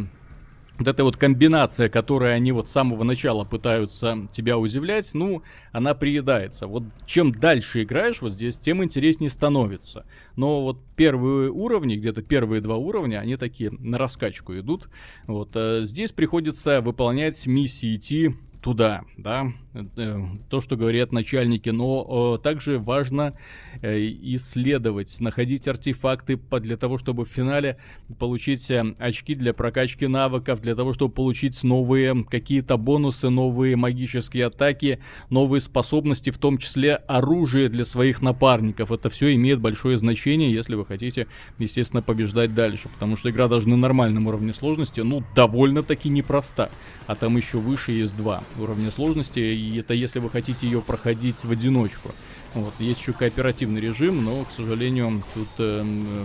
вот 0.78 0.88
эта 0.88 1.04
вот 1.04 1.16
комбинация, 1.16 1.88
которой 1.88 2.34
они 2.34 2.50
вот 2.50 2.68
с 2.68 2.72
самого 2.72 3.04
начала 3.04 3.44
пытаются 3.44 4.26
тебя 4.32 4.58
удивлять, 4.58 5.14
ну, 5.14 5.42
она 5.70 5.94
приедается. 5.94 6.66
Вот 6.66 6.82
чем 7.06 7.32
дальше 7.32 7.84
играешь 7.84 8.20
вот 8.20 8.32
здесь, 8.32 8.58
тем 8.58 8.82
интереснее 8.82 9.30
становится. 9.30 10.04
Но 10.34 10.62
вот 10.62 10.80
первые 10.96 11.50
уровни, 11.50 11.96
где-то 11.96 12.22
первые 12.22 12.60
два 12.60 12.76
уровня, 12.76 13.18
они 13.18 13.36
такие 13.36 13.70
на 13.70 13.98
раскачку 13.98 14.58
идут. 14.58 14.88
Вот 15.26 15.50
э, 15.54 15.82
здесь 15.84 16.12
приходится 16.12 16.80
выполнять 16.80 17.46
миссии, 17.46 17.94
идти 17.94 18.34
туда, 18.64 19.02
да, 19.18 19.52
э, 19.74 20.20
то, 20.48 20.62
что 20.62 20.76
говорят 20.76 21.12
начальники, 21.12 21.68
но 21.68 22.38
также 22.38 22.78
важно 22.78 23.36
э, 23.82 23.98
исследовать, 24.22 25.20
находить 25.20 25.68
артефакты 25.68 26.40
для 26.60 26.78
того, 26.78 26.96
чтобы 26.96 27.26
в 27.26 27.28
финале 27.28 27.76
получить 28.18 28.70
э, 28.70 28.94
очки 28.98 29.34
для 29.34 29.52
прокачки 29.52 30.06
навыков, 30.06 30.62
для 30.62 30.74
того, 30.74 30.94
чтобы 30.94 31.12
получить 31.12 31.62
новые 31.62 32.24
какие-то 32.24 32.78
бонусы, 32.78 33.28
новые 33.28 33.76
магические 33.76 34.46
атаки, 34.46 34.98
новые 35.28 35.60
способности, 35.60 36.30
в 36.30 36.38
том 36.38 36.56
числе 36.56 36.94
оружие 36.94 37.68
для 37.68 37.84
своих 37.84 38.22
напарников. 38.22 38.90
Это 38.90 39.10
все 39.10 39.34
имеет 39.34 39.60
большое 39.60 39.98
значение, 39.98 40.50
если 40.50 40.74
вы 40.74 40.86
хотите, 40.86 41.26
естественно, 41.58 42.00
побеждать 42.00 42.54
дальше, 42.54 42.88
потому 42.88 43.18
что 43.18 43.28
игра 43.28 43.46
даже 43.46 43.68
на 43.68 43.76
нормальном 43.76 44.26
уровне 44.26 44.54
сложности, 44.54 45.02
ну, 45.02 45.22
довольно-таки 45.34 46.08
непроста, 46.08 46.70
а 47.06 47.14
там 47.14 47.36
еще 47.36 47.58
выше 47.58 47.92
есть 47.92 48.16
два 48.16 48.42
уровня 48.58 48.90
сложности, 48.90 49.40
и 49.40 49.78
это 49.78 49.94
если 49.94 50.18
вы 50.20 50.30
хотите 50.30 50.66
ее 50.66 50.80
проходить 50.80 51.44
в 51.44 51.50
одиночку. 51.50 52.10
Вот, 52.54 52.74
есть 52.78 53.00
еще 53.00 53.12
кооперативный 53.12 53.80
режим, 53.80 54.24
но, 54.24 54.44
к 54.44 54.52
сожалению, 54.52 55.22
тут 55.34 55.48
э, 55.58 55.84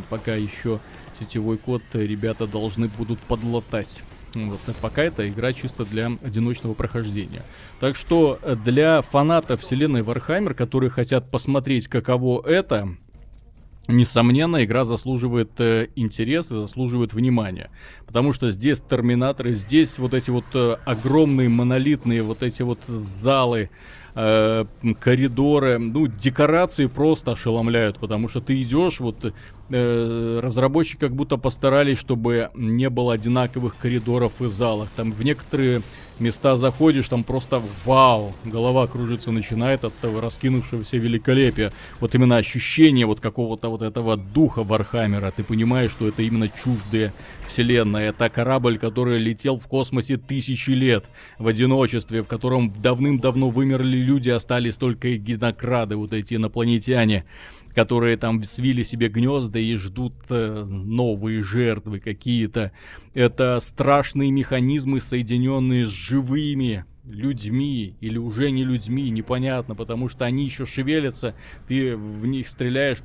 пока 0.09 0.35
еще 0.35 0.79
сетевой 1.19 1.57
код 1.57 1.81
ребята 1.93 2.47
должны 2.47 2.87
будут 2.87 3.19
подлатать. 3.19 4.01
Вот, 4.35 4.59
а 4.67 4.73
пока 4.79 5.03
это 5.03 5.27
игра 5.27 5.53
чисто 5.53 5.85
для 5.85 6.07
одиночного 6.21 6.73
прохождения. 6.75 7.41
Так 7.79 7.95
что 7.95 8.39
э, 8.41 8.55
для 8.55 9.01
фанатов 9.01 9.61
вселенной 9.61 10.01
Warhammer, 10.01 10.53
которые 10.53 10.89
хотят 10.89 11.31
посмотреть, 11.31 11.87
каково 11.87 12.47
это, 12.47 12.89
Несомненно, 13.87 14.63
игра 14.63 14.83
заслуживает 14.83 15.51
э, 15.59 15.87
интереса, 15.95 16.61
заслуживает 16.61 17.13
внимания. 17.13 17.71
Потому 18.05 18.33
что 18.33 18.51
здесь 18.51 18.81
терминаторы, 18.81 19.53
здесь 19.53 19.97
вот 19.97 20.13
эти 20.13 20.29
вот 20.29 20.45
э, 20.53 20.77
огромные 20.85 21.49
монолитные 21.49 22.21
вот 22.21 22.43
эти 22.43 22.61
вот 22.61 22.79
залы, 22.85 23.71
э, 24.13 24.65
коридоры, 24.99 25.79
ну, 25.79 26.07
декорации 26.07 26.85
просто 26.85 27.31
ошеломляют, 27.31 27.99
потому 27.99 28.27
что 28.27 28.41
ты 28.41 28.61
идешь, 28.61 28.99
вот 28.99 29.33
э, 29.69 30.39
разработчики 30.41 30.99
как 30.99 31.15
будто 31.15 31.37
постарались, 31.37 31.97
чтобы 31.97 32.51
не 32.53 32.89
было 32.89 33.13
одинаковых 33.13 33.75
коридоров 33.77 34.33
и 34.41 34.49
залах. 34.49 34.89
Там 34.95 35.11
в 35.11 35.23
некоторые 35.23 35.81
места 36.19 36.57
заходишь, 36.57 37.07
там 37.07 37.23
просто 37.23 37.61
вау, 37.85 38.33
голова 38.45 38.87
кружится 38.87 39.31
начинает 39.31 39.83
от 39.83 39.93
того 39.95 40.21
раскинувшегося 40.21 40.97
великолепия. 40.97 41.71
Вот 41.99 42.15
именно 42.15 42.37
ощущение 42.37 43.05
вот 43.05 43.19
какого-то 43.19 43.69
вот 43.69 43.81
этого 43.81 44.17
духа 44.17 44.63
Warhammer 44.63 45.19
а. 45.19 45.31
Ты 45.31 45.43
понимаешь, 45.43 45.91
что 45.91 46.07
это 46.07 46.21
именно 46.21 46.49
чуждая 46.49 47.13
вселенная. 47.47 48.09
Это 48.09 48.29
корабль, 48.29 48.77
который 48.77 49.17
летел 49.17 49.57
в 49.57 49.67
космосе 49.67 50.17
тысячи 50.17 50.71
лет 50.71 51.05
в 51.37 51.47
одиночестве, 51.47 52.21
в 52.21 52.27
котором 52.27 52.71
давным-давно 52.71 53.49
вымерли 53.49 53.97
люди, 53.97 54.29
остались 54.29 54.77
только 54.77 55.17
генокрады, 55.17 55.95
вот 55.95 56.13
эти 56.13 56.35
инопланетяне 56.35 57.25
которые 57.79 58.17
там 58.17 58.43
свили 58.43 58.83
себе 58.83 59.07
гнезда 59.07 59.57
и 59.57 59.77
ждут 59.77 60.13
э, 60.27 60.65
новые 60.69 61.41
жертвы 61.41 62.01
какие-то. 62.01 62.73
Это 63.13 63.61
страшные 63.61 64.31
механизмы, 64.31 64.99
соединенные 64.99 65.85
с 65.85 65.89
живыми 65.89 66.83
людьми 67.09 67.95
или 67.99 68.17
уже 68.17 68.51
не 68.51 68.63
людьми, 68.63 69.09
непонятно, 69.09 69.75
потому 69.75 70.07
что 70.07 70.25
они 70.25 70.45
еще 70.45 70.65
шевелятся, 70.65 71.35
ты 71.67 71.95
в 71.95 72.25
них 72.25 72.47
стреляешь, 72.47 72.99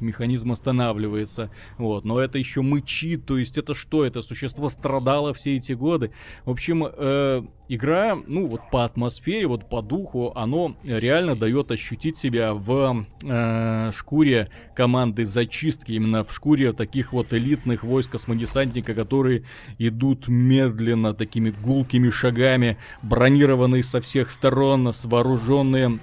механизм 0.00 0.52
останавливается, 0.52 1.50
вот, 1.78 2.04
но 2.04 2.18
это 2.18 2.38
еще 2.38 2.62
мычит, 2.62 3.26
то 3.26 3.38
есть 3.38 3.58
это 3.58 3.74
что, 3.74 4.04
это 4.04 4.22
существо 4.22 4.68
страдало 4.68 5.34
все 5.34 5.56
эти 5.56 5.72
годы, 5.72 6.12
в 6.44 6.50
общем, 6.50 6.86
э, 6.86 7.42
игра, 7.68 8.16
ну 8.26 8.46
вот 8.46 8.62
по 8.70 8.84
атмосфере, 8.84 9.46
вот 9.46 9.68
по 9.68 9.82
духу, 9.82 10.32
оно 10.34 10.76
реально 10.84 11.36
дает 11.36 11.70
ощутить 11.70 12.16
себя 12.16 12.54
в 12.54 13.06
э, 13.22 13.90
шкуре 13.94 14.50
команды 14.74 15.24
зачистки, 15.24 15.92
именно 15.92 16.24
в 16.24 16.32
шкуре 16.32 16.72
таких 16.72 17.12
вот 17.12 17.32
элитных 17.32 17.82
войск 17.82 18.12
космодесантника, 18.12 18.94
которые 18.94 19.44
идут 19.78 20.28
медленно, 20.28 21.14
такими 21.14 21.50
гулкими 21.50 22.10
шагами, 22.10 22.78
бронированные 23.26 23.82
со 23.82 24.00
всех 24.00 24.30
сторон, 24.30 24.94
с 24.94 25.04
вооруженные 25.04 25.98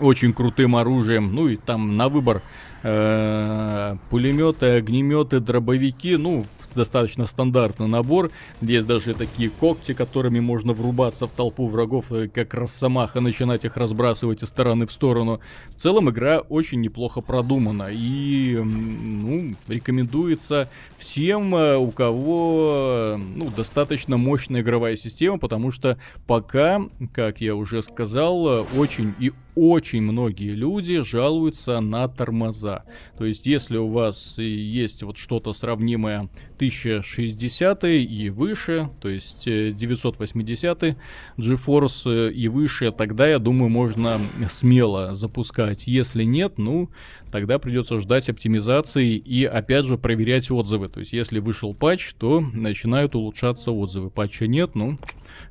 очень 0.00 0.32
крутым 0.32 0.76
оружием, 0.76 1.34
ну 1.34 1.48
и 1.48 1.56
там 1.56 1.96
на 1.96 2.08
выбор 2.08 2.42
э, 2.84 3.96
пулеметы, 4.08 4.66
огнеметы, 4.66 5.40
дробовики, 5.40 6.16
ну, 6.16 6.46
достаточно 6.74 7.26
стандартный 7.26 7.88
набор. 7.88 8.30
Есть 8.60 8.86
даже 8.86 9.14
такие 9.14 9.50
когти, 9.50 9.94
которыми 9.94 10.40
можно 10.40 10.72
врубаться 10.72 11.26
в 11.26 11.30
толпу 11.30 11.66
врагов, 11.66 12.12
э, 12.12 12.28
как 12.28 12.54
росомаха, 12.54 13.20
начинать 13.20 13.64
их 13.64 13.76
разбрасывать 13.76 14.42
из 14.42 14.48
стороны 14.48 14.86
в 14.86 14.92
сторону. 14.92 15.40
В 15.76 15.80
целом 15.80 16.10
игра 16.10 16.40
очень 16.40 16.80
неплохо 16.80 17.20
продумана 17.20 17.88
и 17.90 18.56
ну, 18.56 19.54
рекомендуется 19.68 20.68
всем, 20.98 21.54
э, 21.54 21.76
у 21.76 21.90
кого 21.90 23.18
ну, 23.18 23.50
достаточно 23.56 24.16
мощная 24.16 24.60
игровая 24.60 24.96
система, 24.96 25.38
потому 25.38 25.70
что 25.70 25.98
пока, 26.26 26.80
как 27.12 27.40
я 27.40 27.54
уже 27.54 27.82
сказал, 27.82 28.48
э, 28.48 28.64
очень 28.76 29.14
и 29.18 29.32
очень 29.54 30.02
многие 30.02 30.50
люди 30.50 31.00
жалуются 31.02 31.80
на 31.80 32.08
тормоза. 32.08 32.84
То 33.16 33.24
есть, 33.24 33.46
если 33.46 33.76
у 33.76 33.88
вас 33.88 34.38
есть 34.38 35.02
вот 35.02 35.16
что-то 35.16 35.52
сравнимое 35.52 36.28
1060 36.68 37.84
и 37.84 38.30
выше, 38.30 38.90
то 39.00 39.08
есть 39.08 39.44
980 39.44 40.82
э, 40.82 40.96
GeForce 41.36 42.28
э, 42.28 42.32
и 42.32 42.48
выше, 42.48 42.90
тогда, 42.92 43.26
я 43.26 43.38
думаю, 43.38 43.68
можно 43.68 44.20
смело 44.50 45.14
запускать. 45.14 45.86
Если 45.86 46.24
нет, 46.24 46.58
ну, 46.58 46.90
тогда 47.30 47.58
придется 47.58 47.98
ждать 47.98 48.28
оптимизации 48.28 49.16
и, 49.16 49.44
опять 49.44 49.86
же, 49.86 49.98
проверять 49.98 50.50
отзывы. 50.50 50.88
То 50.88 51.00
есть, 51.00 51.12
если 51.12 51.38
вышел 51.38 51.74
патч, 51.74 52.14
то 52.14 52.40
начинают 52.40 53.14
улучшаться 53.14 53.72
отзывы. 53.72 54.10
Патча 54.10 54.46
нет, 54.46 54.74
ну, 54.74 54.98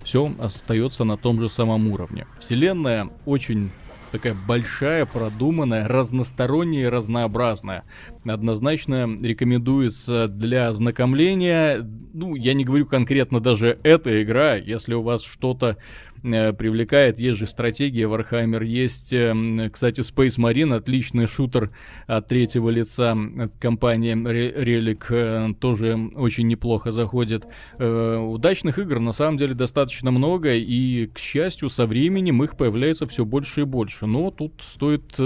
все 0.02 0.34
остается 0.40 1.04
на 1.04 1.18
том 1.18 1.40
же 1.40 1.50
самом 1.50 1.88
уровне. 1.90 2.26
Вселенная 2.40 3.10
очень 3.26 3.72
такая 4.14 4.36
большая, 4.48 5.08
продуманная, 5.08 5.88
разносторонняя 5.88 6.86
и 6.86 6.90
разнообразная. 6.90 7.84
Однозначно 8.24 9.10
рекомендуется 9.22 10.28
для 10.28 10.68
ознакомления, 10.68 11.80
ну, 12.14 12.36
я 12.36 12.54
не 12.54 12.64
говорю 12.64 12.86
конкретно 12.86 13.40
даже 13.40 13.80
эта 13.82 14.22
игра, 14.22 14.54
если 14.54 14.94
у 14.94 15.02
вас 15.02 15.24
что-то 15.24 15.78
привлекает. 16.24 17.20
Есть 17.20 17.40
же 17.40 17.48
стратегия 17.48 18.04
Warhammer, 18.04 18.64
есть, 18.64 19.12
эм, 19.14 19.70
кстати, 19.72 20.00
Space 20.00 20.38
Marine, 20.38 20.74
отличный 20.74 21.28
шутер 21.28 21.72
от 22.08 22.28
третьего 22.28 22.70
лица 22.70 23.12
от 23.12 23.58
компании 23.60 24.16
Relic, 24.16 25.06
э, 25.10 25.54
тоже 25.60 26.12
очень 26.16 26.48
неплохо 26.48 26.92
заходит. 26.92 27.46
Э, 27.78 28.18
удачных 28.18 28.80
игр 28.80 29.00
на 29.00 29.12
самом 29.12 29.38
деле 29.38 29.54
достаточно 29.54 30.12
много, 30.12 30.54
и, 30.54 31.08
к 31.08 31.20
счастью, 31.20 31.70
со 31.70 31.86
временем 31.86 32.44
их 32.44 32.56
появляется 32.56 33.06
все 33.08 33.26
больше 33.26 33.62
и 33.62 33.66
больше. 33.66 34.06
Но 34.06 34.32
тут 34.32 34.62
стоит, 34.64 35.18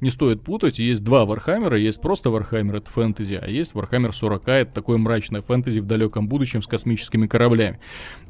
не 0.00 0.10
стоит 0.10 0.42
путать, 0.42 0.78
есть 0.78 1.02
два 1.02 1.24
Warhammer, 1.24 1.78
есть 1.78 2.00
просто 2.00 2.30
Warhammer, 2.30 2.78
это 2.78 2.90
фэнтези, 2.90 3.40
а 3.42 3.48
есть 3.48 3.72
Warhammer 3.72 4.12
40, 4.12 4.48
это 4.48 4.72
такое 4.72 4.98
мрачное 4.98 5.42
фэнтези 5.42 5.80
в 5.80 5.86
далеком 5.86 6.28
будущем 6.28 6.62
с 6.62 6.66
космическими 6.66 7.26
кораблями. 7.26 7.80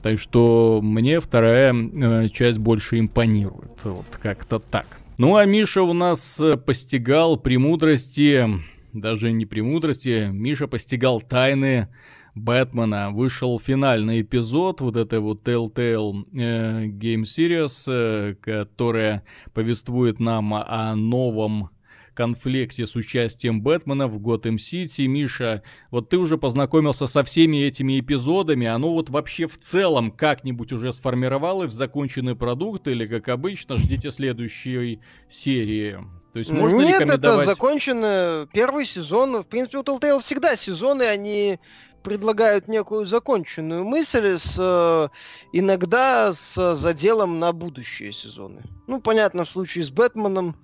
Так 0.02 0.18
что 0.18 0.80
мне 0.82 1.20
вторая 1.20 1.72
э, 2.06 2.28
часть 2.28 2.58
больше 2.58 2.98
импонирует. 2.98 3.84
Вот 3.84 4.06
как-то 4.22 4.58
так. 4.58 4.86
Ну 5.18 5.36
а 5.36 5.44
Миша 5.44 5.82
у 5.82 5.92
нас 5.92 6.38
э, 6.40 6.56
постигал 6.56 7.36
премудрости, 7.36 8.46
даже 8.92 9.32
не 9.32 9.46
премудрости, 9.46 10.28
Миша 10.30 10.68
постигал 10.68 11.20
тайны 11.20 11.88
Бэтмена. 12.36 13.10
Вышел 13.10 13.58
финальный 13.58 14.20
эпизод 14.20 14.82
вот 14.82 14.96
этой 14.96 15.18
вот 15.18 15.42
Telltale 15.48 16.26
э, 16.34 16.84
Game 16.86 17.22
Series, 17.22 17.84
э, 17.88 18.34
которая 18.34 19.24
повествует 19.54 20.20
нам 20.20 20.52
о 20.54 20.94
новом 20.94 21.70
конфлекте 22.16 22.86
с 22.86 22.96
участием 22.96 23.60
Бэтмена 23.60 24.08
в 24.08 24.18
Готэм 24.18 24.58
Сити. 24.58 25.02
Миша, 25.02 25.62
вот 25.90 26.08
ты 26.08 26.16
уже 26.16 26.38
познакомился 26.38 27.06
со 27.06 27.22
всеми 27.22 27.58
этими 27.58 28.00
эпизодами, 28.00 28.66
оно 28.66 28.92
вот 28.94 29.10
вообще 29.10 29.46
в 29.46 29.58
целом 29.58 30.10
как-нибудь 30.10 30.72
уже 30.72 30.92
сформировалось 30.92 31.72
в 31.72 31.76
законченный 31.76 32.34
продукт 32.34 32.88
или, 32.88 33.06
как 33.06 33.28
обычно, 33.28 33.76
ждите 33.76 34.10
следующей 34.10 35.00
серии? 35.30 35.98
То 36.32 36.40
есть 36.40 36.50
можно 36.50 36.80
Нет, 36.80 37.00
рекомендовать... 37.00 37.42
это 37.42 37.50
закончен 37.50 38.48
первый 38.52 38.84
сезон. 38.84 39.42
В 39.42 39.46
принципе, 39.46 39.78
у 39.78 39.82
Telltale 39.82 40.20
всегда 40.20 40.56
сезоны, 40.56 41.02
они 41.02 41.58
предлагают 42.02 42.68
некую 42.68 43.04
законченную 43.04 43.84
мысль 43.84 44.38
с 44.38 44.54
э, 44.58 45.08
иногда 45.52 46.32
с 46.32 46.76
заделом 46.76 47.40
на 47.40 47.52
будущие 47.52 48.12
сезоны. 48.12 48.62
Ну, 48.86 49.00
понятно, 49.00 49.44
в 49.44 49.48
случае 49.48 49.82
с 49.82 49.90
Бэтменом 49.90 50.54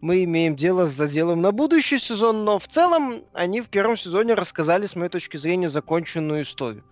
мы 0.00 0.24
имеем 0.24 0.56
дело 0.56 0.86
с 0.86 0.90
заделом 0.90 1.40
на 1.40 1.52
будущий 1.52 1.98
сезон, 1.98 2.44
но 2.44 2.58
в 2.58 2.68
целом 2.68 3.24
они 3.32 3.60
в 3.60 3.68
первом 3.68 3.96
сезоне 3.96 4.34
рассказали, 4.34 4.86
с 4.86 4.96
моей 4.96 5.10
точки 5.10 5.36
зрения, 5.36 5.68
законченную 5.68 6.42
историю. 6.42 6.84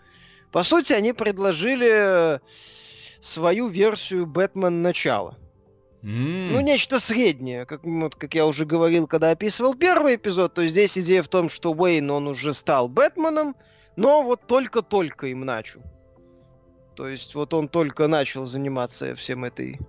По 0.52 0.62
сути, 0.62 0.92
они 0.92 1.12
предложили 1.12 2.40
свою 3.20 3.68
версию 3.68 4.26
Бэтмен 4.26 4.82
начала. 4.82 5.36
Mm. 6.02 6.50
Ну, 6.52 6.60
нечто 6.60 7.00
среднее, 7.00 7.66
как, 7.66 7.84
вот, 7.84 8.14
как 8.14 8.34
я 8.34 8.46
уже 8.46 8.64
говорил, 8.64 9.06
когда 9.06 9.30
описывал 9.30 9.74
первый 9.74 10.16
эпизод, 10.16 10.54
то 10.54 10.66
здесь 10.66 10.96
идея 10.98 11.22
в 11.22 11.28
том, 11.28 11.48
что 11.48 11.72
Уэйн, 11.72 12.10
он 12.10 12.28
уже 12.28 12.54
стал 12.54 12.88
Бэтменом, 12.88 13.56
но 13.96 14.22
вот 14.22 14.46
только-только 14.46 15.26
им 15.28 15.44
начал. 15.44 15.82
То 16.94 17.08
есть 17.08 17.34
вот 17.34 17.52
он 17.54 17.68
только 17.68 18.06
начал 18.06 18.46
заниматься 18.46 19.14
всем 19.16 19.44
этой 19.44 19.80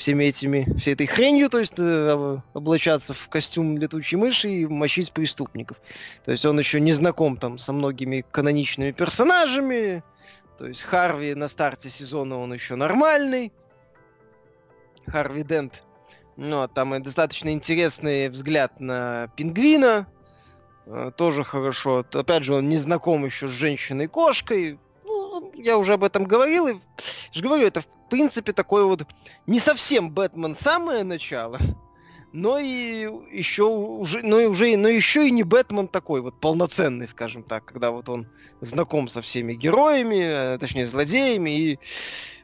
всеми 0.00 0.24
этими, 0.24 0.66
всей 0.78 0.94
этой 0.94 1.06
хренью, 1.06 1.50
то 1.50 1.58
есть 1.58 1.74
э, 1.76 2.38
облачаться 2.54 3.12
в 3.12 3.28
костюм 3.28 3.76
летучей 3.76 4.16
мыши 4.16 4.48
и 4.48 4.66
мочить 4.66 5.12
преступников. 5.12 5.76
То 6.24 6.32
есть 6.32 6.44
он 6.46 6.58
еще 6.58 6.80
не 6.80 6.94
знаком 6.94 7.36
там 7.36 7.58
со 7.58 7.72
многими 7.72 8.24
каноничными 8.30 8.92
персонажами. 8.92 10.02
То 10.56 10.66
есть 10.66 10.82
Харви 10.82 11.34
на 11.34 11.48
старте 11.48 11.90
сезона 11.90 12.38
он 12.38 12.52
еще 12.54 12.76
нормальный. 12.76 13.52
Харви 15.06 15.42
Дент. 15.42 15.82
Ну, 16.36 16.62
а 16.62 16.68
там 16.68 16.94
и 16.94 17.00
достаточно 17.00 17.50
интересный 17.50 18.30
взгляд 18.30 18.80
на 18.80 19.28
пингвина. 19.36 20.06
Э, 20.86 21.10
тоже 21.14 21.44
хорошо. 21.44 22.06
Опять 22.12 22.44
же, 22.44 22.54
он 22.54 22.70
не 22.70 22.78
знаком 22.78 23.26
еще 23.26 23.48
с 23.48 23.52
женщиной-кошкой 23.52 24.78
ну, 25.30 25.52
я 25.54 25.78
уже 25.78 25.94
об 25.94 26.04
этом 26.04 26.24
говорил, 26.24 26.66
и 26.66 26.74
же 27.32 27.42
говорю, 27.42 27.66
это 27.66 27.80
в 27.80 27.86
принципе 28.08 28.52
такой 28.52 28.84
вот 28.84 29.06
не 29.46 29.58
совсем 29.58 30.10
Бэтмен 30.10 30.54
самое 30.54 31.04
начало, 31.04 31.58
но 32.32 32.58
и 32.58 33.08
еще 33.30 33.64
уже, 33.64 34.22
но 34.22 34.40
и 34.40 34.46
уже, 34.46 34.76
но 34.76 34.88
еще 34.88 35.26
и 35.26 35.30
не 35.30 35.42
Бэтмен 35.42 35.88
такой 35.88 36.20
вот 36.20 36.40
полноценный, 36.40 37.06
скажем 37.06 37.42
так, 37.42 37.64
когда 37.64 37.90
вот 37.90 38.08
он 38.08 38.26
знаком 38.60 39.08
со 39.08 39.22
всеми 39.22 39.54
героями, 39.54 40.54
э, 40.54 40.58
точнее 40.58 40.86
злодеями 40.86 41.50
и 41.50 41.78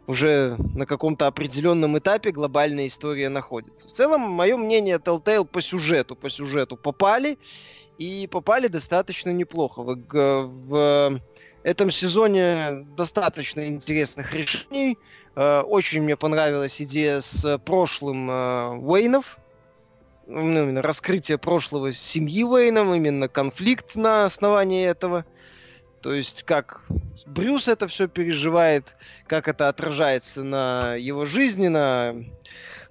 уже 0.06 0.56
на 0.74 0.86
каком-то 0.86 1.26
определенном 1.26 1.98
этапе 1.98 2.30
глобальная 2.30 2.86
история 2.86 3.28
находится. 3.28 3.88
В 3.88 3.92
целом, 3.92 4.20
мое 4.20 4.56
мнение, 4.56 4.98
Telltale 4.98 5.44
по 5.44 5.60
сюжету, 5.60 6.14
по 6.14 6.30
сюжету 6.30 6.76
попали, 6.76 7.38
и 7.98 8.28
попали 8.30 8.68
достаточно 8.68 9.30
неплохо. 9.30 9.82
В, 9.82 9.96
в 9.96 11.20
этом 11.66 11.90
сезоне 11.90 12.86
достаточно 12.96 13.66
интересных 13.66 14.32
решений. 14.32 14.96
Э, 15.34 15.62
очень 15.62 16.00
мне 16.00 16.16
понравилась 16.16 16.80
идея 16.80 17.20
с 17.20 17.58
прошлым 17.58 18.30
э, 18.30 18.68
Уэйнов, 18.76 19.38
ну, 20.28 20.62
именно 20.62 20.80
раскрытие 20.80 21.38
прошлого 21.38 21.92
семьи 21.92 22.44
Уэйном, 22.44 22.94
именно 22.94 23.26
конфликт 23.26 23.96
на 23.96 24.26
основании 24.26 24.86
этого. 24.86 25.24
То 26.02 26.14
есть 26.14 26.44
как 26.44 26.82
Брюс 27.26 27.66
это 27.66 27.88
все 27.88 28.06
переживает, 28.06 28.94
как 29.26 29.48
это 29.48 29.68
отражается 29.68 30.44
на 30.44 30.94
его 30.94 31.24
жизни, 31.24 31.66
на 31.66 32.14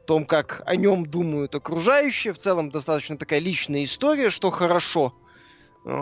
том, 0.05 0.25
как 0.25 0.63
о 0.65 0.75
нем 0.75 1.05
думают 1.05 1.55
окружающие. 1.55 2.33
В 2.33 2.37
целом 2.37 2.71
достаточно 2.71 3.17
такая 3.17 3.39
личная 3.39 3.85
история, 3.85 4.29
что 4.29 4.51
хорошо 4.51 5.13
э, 5.17 5.24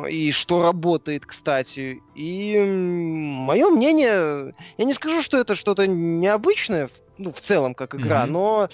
и 0.10 0.32
что 0.32 0.62
работает, 0.62 1.26
кстати. 1.26 2.02
И 2.16 2.58
мое 2.58 3.70
мнение, 3.70 4.56
я 4.78 4.86
не 4.86 4.94
скажу, 4.94 5.22
что 5.22 5.38
это 5.38 5.56
что-то 5.56 5.88
необычное, 5.88 6.90
ну, 7.18 7.32
в 7.32 7.42
целом, 7.42 7.76
как 7.76 7.96
игра, 7.96 8.24
mm-hmm. 8.24 8.32
но 8.32 8.70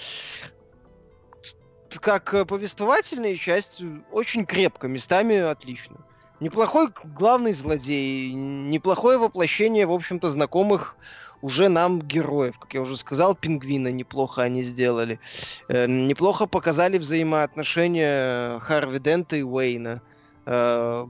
как 2.00 2.46
повествовательная 2.46 3.36
часть 3.36 3.82
очень 4.12 4.46
крепко, 4.46 4.86
местами 4.86 5.36
отлично. 5.36 5.96
Неплохой 6.38 6.88
главный 7.04 7.52
злодей, 7.52 8.32
неплохое 8.32 9.18
воплощение, 9.18 9.86
в 9.86 9.92
общем-то, 9.92 10.30
знакомых 10.30 10.96
уже 11.42 11.68
нам 11.68 12.00
героев. 12.00 12.58
Как 12.58 12.72
я 12.74 12.80
уже 12.80 12.96
сказал, 12.96 13.34
пингвина 13.34 13.88
неплохо 13.88 14.42
они 14.42 14.62
сделали. 14.62 15.20
Э, 15.68 15.86
неплохо 15.86 16.46
показали 16.46 16.98
взаимоотношения 16.98 18.58
Харви 18.60 18.98
Дента 19.00 19.36
и 19.36 19.42
Уэйна. 19.42 20.02
Э, 20.50 21.06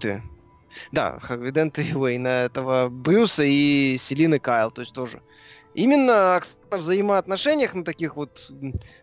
ты. 0.00 0.22
Да, 0.92 1.18
Харви 1.18 1.50
Дента 1.50 1.80
и 1.80 1.94
Уэйна 1.94 2.28
этого 2.28 2.90
Брюса 2.90 3.42
и 3.44 3.96
Селины 3.98 4.38
Кайл, 4.38 4.70
то 4.70 4.82
есть 4.82 4.92
тоже. 4.92 5.22
Именно 5.74 6.42
на 6.70 6.76
взаимоотношениях, 6.76 7.74
на 7.74 7.84
таких 7.84 8.16
вот, 8.16 8.50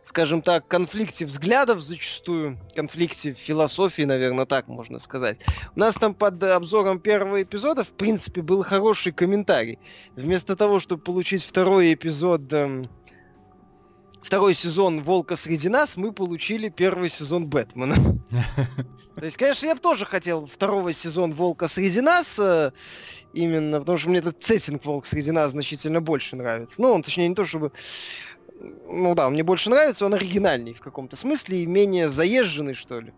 скажем 0.03 0.43
так, 0.43 0.67
конфликте 0.67 1.25
взглядов 1.25 1.81
зачастую, 1.81 2.59
конфликте 2.75 3.33
философии, 3.33 4.03
наверное, 4.03 4.45
так 4.45 4.67
можно 4.67 4.99
сказать. 4.99 5.39
У 5.75 5.79
нас 5.79 5.95
там 5.95 6.13
под 6.13 6.43
обзором 6.43 6.99
первого 6.99 7.41
эпизода, 7.41 7.83
в 7.83 7.93
принципе, 7.93 8.43
был 8.43 8.61
хороший 8.61 9.11
комментарий. 9.11 9.79
Вместо 10.15 10.55
того, 10.55 10.79
чтобы 10.79 11.01
получить 11.01 11.43
второй 11.43 11.93
эпизод, 11.95 12.53
эм, 12.53 12.83
второй 14.21 14.53
сезон 14.53 15.01
«Волка 15.01 15.35
среди 15.35 15.69
нас», 15.69 15.97
мы 15.97 16.11
получили 16.11 16.69
первый 16.69 17.09
сезон 17.09 17.47
«Бэтмена». 17.47 17.95
То 19.15 19.25
есть, 19.25 19.37
конечно, 19.37 19.65
я 19.65 19.75
бы 19.75 19.81
тоже 19.81 20.05
хотел 20.05 20.45
второго 20.45 20.91
сезон 20.91 21.31
«Волка 21.31 21.67
среди 21.67 22.01
нас», 22.01 22.37
э, 22.37 22.71
именно, 23.33 23.79
потому 23.79 23.97
что 23.97 24.09
мне 24.09 24.19
этот 24.19 24.43
сеттинг 24.43 24.83
«Волк 24.83 25.05
среди 25.05 25.31
нас» 25.31 25.51
значительно 25.51 26.01
больше 26.01 26.35
нравится. 26.35 26.81
Ну, 26.81 26.91
он, 26.91 27.01
точнее, 27.01 27.29
не 27.29 27.35
то 27.35 27.45
чтобы... 27.45 27.71
Ну 28.59 29.15
да, 29.15 29.29
мне 29.29 29.43
больше 29.43 29.69
нравится, 29.69 30.05
он 30.05 30.13
оригинальней 30.13 30.73
в 30.73 30.81
каком-то 30.81 31.15
смысле 31.15 31.63
и 31.63 31.65
менее 31.65 32.09
заезженный, 32.09 32.73
что 32.73 32.99
ли. 32.99 33.13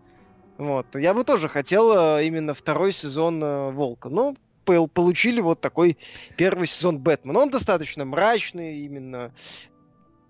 Вот. 0.56 0.94
Я 0.94 1.14
бы 1.14 1.24
тоже 1.24 1.48
хотел 1.48 1.92
э, 2.18 2.26
именно 2.26 2.54
второй 2.54 2.92
сезон 2.92 3.42
э, 3.42 3.70
«Волка». 3.70 4.08
Ну, 4.08 4.36
получили 4.64 5.40
вот 5.40 5.60
такой 5.60 5.98
первый 6.36 6.66
сезон 6.66 6.98
Бэтмена. 6.98 7.40
Он 7.40 7.50
достаточно 7.50 8.04
мрачный, 8.04 8.80
именно 8.80 9.32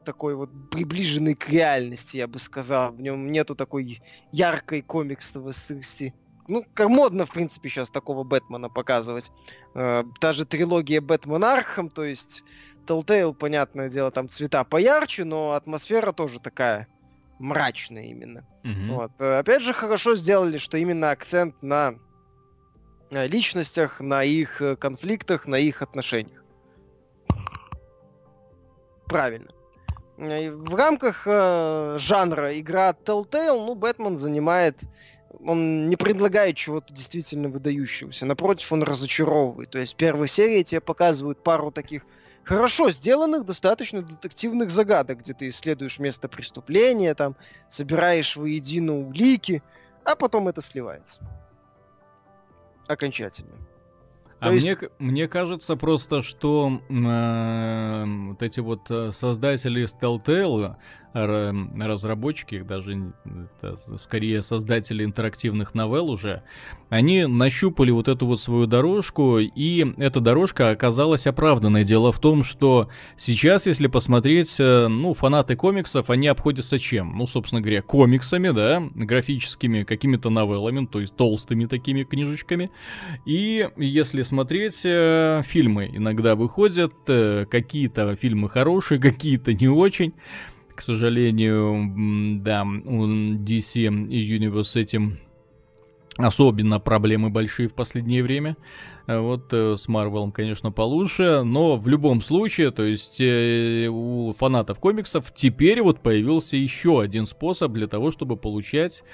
такой 0.09 0.35
вот 0.35 0.49
приближенный 0.71 1.35
к 1.35 1.51
реальности, 1.51 2.17
я 2.17 2.27
бы 2.27 2.39
сказал. 2.39 2.93
В 2.93 3.03
нем 3.03 3.31
нету 3.31 3.55
такой 3.55 4.01
яркой 4.33 4.81
комиксовости. 4.81 6.15
Ну, 6.49 6.65
как 6.73 6.89
модно, 6.89 7.27
в 7.27 7.31
принципе, 7.31 7.69
сейчас 7.69 7.91
такого 7.91 8.25
Бэтмена 8.25 8.71
показывать. 8.71 9.31
Э, 9.75 10.05
та 10.19 10.33
же 10.33 10.47
трилогия 10.47 11.03
Batman 11.03 11.45
Arkham, 11.45 11.91
то 11.91 12.05
есть 12.05 12.43
Telltale, 12.87 13.35
понятное 13.35 13.91
дело, 13.91 14.11
там 14.11 14.31
цвета 14.31 14.65
поярче, 14.65 15.25
но 15.25 15.53
атмосфера 15.53 16.13
тоже 16.13 16.41
такая 16.41 16.89
мрачная 17.39 18.05
именно. 18.05 18.47
Mm-hmm. 18.65 18.95
Вот. 18.95 19.13
Э, 19.21 19.41
опять 19.41 19.63
же, 19.63 19.75
хорошо 19.75 20.17
сделали, 20.17 20.57
что 20.57 20.79
именно 20.79 21.11
акцент 21.11 21.63
на 21.63 21.97
э, 23.11 23.27
личностях, 23.29 24.01
на 24.01 24.25
их 24.25 24.63
э, 24.63 24.75
конфликтах, 24.75 25.47
на 25.47 25.57
их 25.57 25.83
отношениях. 25.83 26.43
Правильно. 29.05 29.51
В 30.19 30.75
рамках 30.75 31.23
э, 31.27 31.97
жанра 32.01 32.59
игра 32.59 32.91
Telltale, 32.91 33.65
ну, 33.65 33.77
Бэтмен 33.77 34.19
занимает... 34.19 34.81
Он 35.45 35.89
не 35.89 35.95
предлагает 35.95 36.57
чего-то 36.57 36.93
действительно 36.93 37.49
выдающегося. 37.49 38.27
Напротив, 38.27 38.73
он 38.73 38.83
разочаровывает. 38.83 39.71
То 39.71 39.79
есть 39.79 39.95
в 39.95 39.97
первой 39.97 40.27
серии 40.27 40.65
тебе 40.65 40.81
показывают 40.81 41.45
пару 41.45 41.71
таких 41.71 42.05
хорошо 42.43 42.91
сделанных, 42.91 43.45
достаточно 43.45 44.03
детективных 44.03 44.73
загадок, 44.73 45.21
где 45.21 45.35
ты 45.35 45.51
исследуешь 45.51 46.01
место 46.01 46.29
преступления, 46.29 47.15
там, 47.15 47.37
собираешь 47.69 48.35
воедино 48.35 48.99
улики, 48.99 49.63
а 50.03 50.17
потом 50.17 50.49
это 50.49 50.63
сливается. 50.63 51.21
Окончательно. 52.89 53.55
А 54.41 54.53
есть... 54.53 54.67
мне, 54.67 54.89
мне 54.99 55.29
кажется 55.29 55.77
просто, 55.77 56.23
что 56.23 56.81
э, 56.89 58.05
вот 58.29 58.43
эти 58.43 58.61
вот 58.61 58.91
э, 58.91 59.11
создатели 59.13 59.87
Telltale 60.01 60.77
разработчики, 61.13 62.63
даже 62.63 63.13
скорее 63.99 64.43
создатели 64.43 65.05
интерактивных 65.05 65.75
новелл 65.75 66.11
уже, 66.11 66.43
они 66.89 67.27
нащупали 67.27 67.91
вот 67.91 68.09
эту 68.09 68.27
вот 68.27 68.41
свою 68.41 68.67
дорожку, 68.67 69.39
и 69.39 69.95
эта 69.99 70.21
дорожка 70.21 70.71
оказалась 70.71 71.27
оправданной. 71.27 71.85
Дело 71.85 72.13
в 72.13 72.19
том, 72.19 72.45
что 72.45 72.89
сейчас, 73.17 73.67
если 73.67 73.87
посмотреть, 73.87 74.57
э, 74.59 74.89
ну, 74.89 75.15
фанаты 75.15 75.57
комиксов, 75.57 76.11
они 76.11 76.29
обходятся 76.29 76.79
чем? 76.79 77.17
Ну, 77.17 77.27
собственно 77.27 77.61
говоря, 77.61 77.83
комиксами, 77.83 78.51
да, 78.51 78.83
графическими 78.95 79.85
какими-то 79.85 80.31
новеллами, 80.31 80.87
то 80.87 81.01
есть 81.01 81.17
толстыми 81.17 81.67
такими 81.67 82.05
книжечками. 82.05 82.71
И 83.25 83.69
если 83.77 84.23
смотреть, 84.23 84.83
э, 84.85 85.43
фильмы 85.45 85.91
иногда 85.93 86.35
выходят, 86.35 86.95
э, 87.09 87.47
какие-то 87.51 88.17
фильмы 88.17 88.49
хорошие, 88.49 89.01
какие-то 89.01 89.53
не 89.53 89.69
очень 89.69 90.15
к 90.79 90.81
сожалению, 90.81 92.41
да, 92.41 92.63
DC 92.63 94.09
и 94.11 94.23
с 94.63 94.77
этим 94.77 95.19
особенно 96.19 96.81
проблемы 96.81 97.31
большие 97.31 97.69
в 97.69 97.75
последнее 97.75 98.23
время. 98.23 98.57
Э, 99.07 99.21
вот 99.21 99.53
э, 99.53 99.77
с 99.77 99.89
Марвелом, 99.89 100.33
конечно, 100.33 100.73
получше, 100.73 101.43
но 101.45 101.77
в 101.77 101.89
любом 101.89 102.21
случае, 102.21 102.73
то 102.73 102.85
есть 102.85 103.21
э, 103.21 103.89
у 103.89 104.33
фанатов 104.33 104.81
комиксов 104.81 105.33
теперь 105.35 105.81
вот 105.81 106.01
появился 106.01 106.57
еще 106.57 107.01
один 107.01 107.27
способ 107.27 107.73
для 107.73 107.87
того, 107.87 108.11
чтобы 108.11 108.37
получать 108.37 109.05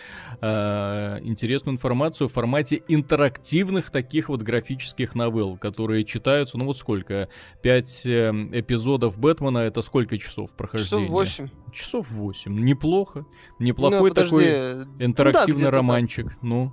э, 0.41 1.19
интересную 1.23 1.75
информацию 1.75 2.29
в 2.29 2.33
формате 2.33 2.83
интерактивных 2.89 3.91
таких 3.91 4.31
вот 4.31 4.43
графических 4.43 5.15
новелл, 5.15 5.59
которые 5.59 6.05
читаются, 6.05 6.57
ну 6.57 6.65
вот 6.65 6.79
сколько? 6.79 7.29
Пять 7.63 8.07
э, 8.07 8.31
эпизодов 8.53 9.19
Бэтмена, 9.19 9.59
это 9.59 9.83
сколько 9.83 10.19
часов 10.19 10.55
прохождения? 10.57 11.05
Часов 11.05 11.13
восемь. 11.13 11.49
Часов 11.71 12.11
восемь. 12.11 12.59
Неплохо. 12.65 13.27
Неплохой 13.59 14.11
ну, 14.11 14.15
такой 14.15 14.45
интерактивный 14.99 15.65
ну, 15.65 15.71
да, 15.71 15.77
романчик. 15.77 16.31
Так. 16.31 16.39
Ну, 16.43 16.73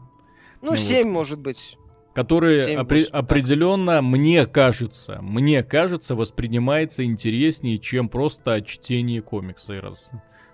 ну, 0.62 0.72
ну 0.72 0.76
7, 0.76 1.08
вот. 1.08 1.14
может 1.14 1.40
быть. 1.40 1.78
Который 2.14 2.76
опре- 2.76 3.08
определенно, 3.10 4.02
мне 4.02 4.46
кажется, 4.46 5.20
мне 5.22 5.64
кажется, 5.64 6.16
воспринимается 6.16 7.06
интереснее, 7.06 7.78
чем 7.78 8.10
просто 8.10 8.62
чтение 8.62 9.22
комикса 9.22 9.74
и 9.74 9.80
раз. 9.80 10.12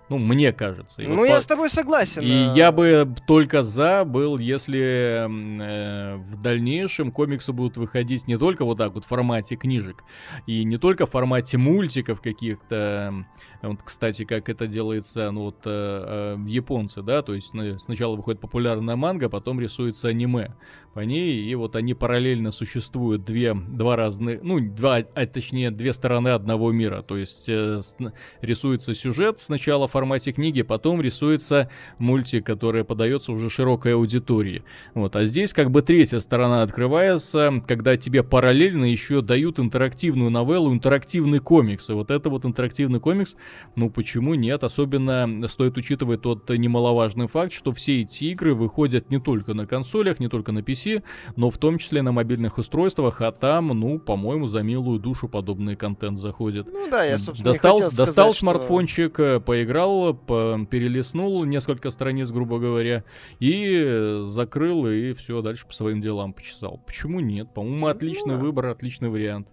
Ну, 0.08 0.16
мне 0.16 0.52
кажется. 0.52 1.02
И 1.02 1.06
ну, 1.06 1.16
вот 1.16 1.24
я 1.26 1.34
по... 1.34 1.40
с 1.40 1.46
тобой 1.46 1.70
согласен. 1.70 2.22
И 2.22 2.32
а... 2.32 2.54
я 2.54 2.72
бы 2.72 3.14
только 3.26 3.62
за 3.62 4.04
был, 4.04 4.38
если 4.38 5.26
э, 5.26 6.16
в 6.16 6.40
дальнейшем 6.40 7.12
комиксы 7.12 7.52
будут 7.52 7.76
выходить 7.76 8.26
не 8.26 8.38
только 8.38 8.64
вот 8.64 8.78
так 8.78 8.94
вот 8.94 9.04
в 9.04 9.08
формате 9.08 9.56
книжек, 9.56 10.04
и 10.46 10.64
не 10.64 10.78
только 10.78 11.06
в 11.06 11.10
формате 11.10 11.58
мультиков 11.58 12.22
каких-то. 12.22 13.26
Вот, 13.62 13.80
кстати, 13.84 14.24
как 14.24 14.48
это 14.48 14.66
делается, 14.66 15.30
ну 15.32 15.42
вот 15.44 15.56
э, 15.64 16.36
э, 16.36 16.36
японцы, 16.46 17.02
да, 17.02 17.22
то 17.22 17.34
есть 17.34 17.52
сначала 17.80 18.14
выходит 18.14 18.40
популярная 18.40 18.94
манга, 18.94 19.28
потом 19.28 19.60
рисуется 19.60 20.08
аниме 20.08 20.54
по 20.94 21.00
ней, 21.00 21.42
и 21.42 21.54
вот 21.56 21.74
они 21.74 21.94
параллельно 21.94 22.50
существуют 22.52 23.24
две, 23.24 23.54
два 23.54 23.96
разных, 23.96 24.42
ну, 24.42 24.60
два, 24.60 24.96
а 24.96 25.26
точнее, 25.26 25.70
две 25.70 25.92
стороны 25.92 26.28
одного 26.28 26.70
мира, 26.70 27.02
то 27.02 27.16
есть 27.16 27.48
э, 27.48 27.80
с, 27.82 27.96
рисуется 28.42 28.94
сюжет 28.94 29.40
сначала 29.40 29.88
в 29.88 29.92
формате 29.92 30.32
книги, 30.32 30.62
потом 30.62 31.00
рисуется 31.00 31.68
мультик, 31.98 32.46
который 32.46 32.84
подается 32.84 33.32
уже 33.32 33.50
широкой 33.50 33.94
аудитории. 33.94 34.62
Вот, 34.94 35.16
а 35.16 35.24
здесь 35.24 35.52
как 35.52 35.70
бы 35.70 35.82
третья 35.82 36.20
сторона 36.20 36.62
открывается, 36.62 37.62
когда 37.66 37.96
тебе 37.96 38.22
параллельно 38.22 38.84
еще 38.84 39.20
дают 39.20 39.58
интерактивную 39.58 40.30
новеллу, 40.30 40.72
интерактивный 40.72 41.40
комикс. 41.40 41.90
И 41.90 41.92
вот 41.92 42.10
это 42.10 42.30
вот 42.30 42.44
интерактивный 42.44 43.00
комикс, 43.00 43.34
ну 43.76 43.90
почему 43.90 44.34
нет? 44.34 44.64
Особенно 44.64 45.48
стоит 45.48 45.76
учитывать 45.76 46.22
тот 46.22 46.48
немаловажный 46.50 47.26
факт, 47.26 47.52
что 47.52 47.72
все 47.72 48.02
эти 48.02 48.24
игры 48.24 48.54
выходят 48.54 49.10
не 49.10 49.20
только 49.20 49.54
на 49.54 49.66
консолях, 49.66 50.20
не 50.20 50.28
только 50.28 50.52
на 50.52 50.60
PC, 50.60 51.02
но 51.36 51.50
в 51.50 51.58
том 51.58 51.78
числе 51.78 52.02
на 52.02 52.12
мобильных 52.12 52.58
устройствах, 52.58 53.20
а 53.20 53.32
там, 53.32 53.68
ну, 53.68 53.98
по-моему, 53.98 54.46
за 54.46 54.62
милую 54.62 54.98
душу 54.98 55.28
подобный 55.28 55.76
контент 55.76 56.18
заходит. 56.18 56.66
Ну 56.72 56.90
да, 56.90 57.04
я, 57.04 57.18
собственно, 57.18 57.52
достал, 57.52 57.78
сказать, 57.78 57.96
достал 57.96 58.34
смартфончик, 58.34 59.14
что... 59.14 59.40
поиграл, 59.40 60.14
по 60.14 60.58
перелистнул 60.70 61.44
несколько 61.44 61.90
страниц, 61.90 62.30
грубо 62.30 62.58
говоря, 62.58 63.04
и 63.38 64.22
закрыл, 64.24 64.86
и 64.88 65.12
все, 65.12 65.42
дальше 65.42 65.66
по 65.66 65.72
своим 65.72 66.00
делам 66.00 66.32
почесал. 66.32 66.82
Почему 66.86 67.20
нет? 67.20 67.52
По-моему, 67.54 67.78
ну 67.80 67.86
отличный 67.86 68.34
ну, 68.34 68.40
выбор, 68.40 68.66
отличный 68.66 69.08
вариант. 69.08 69.48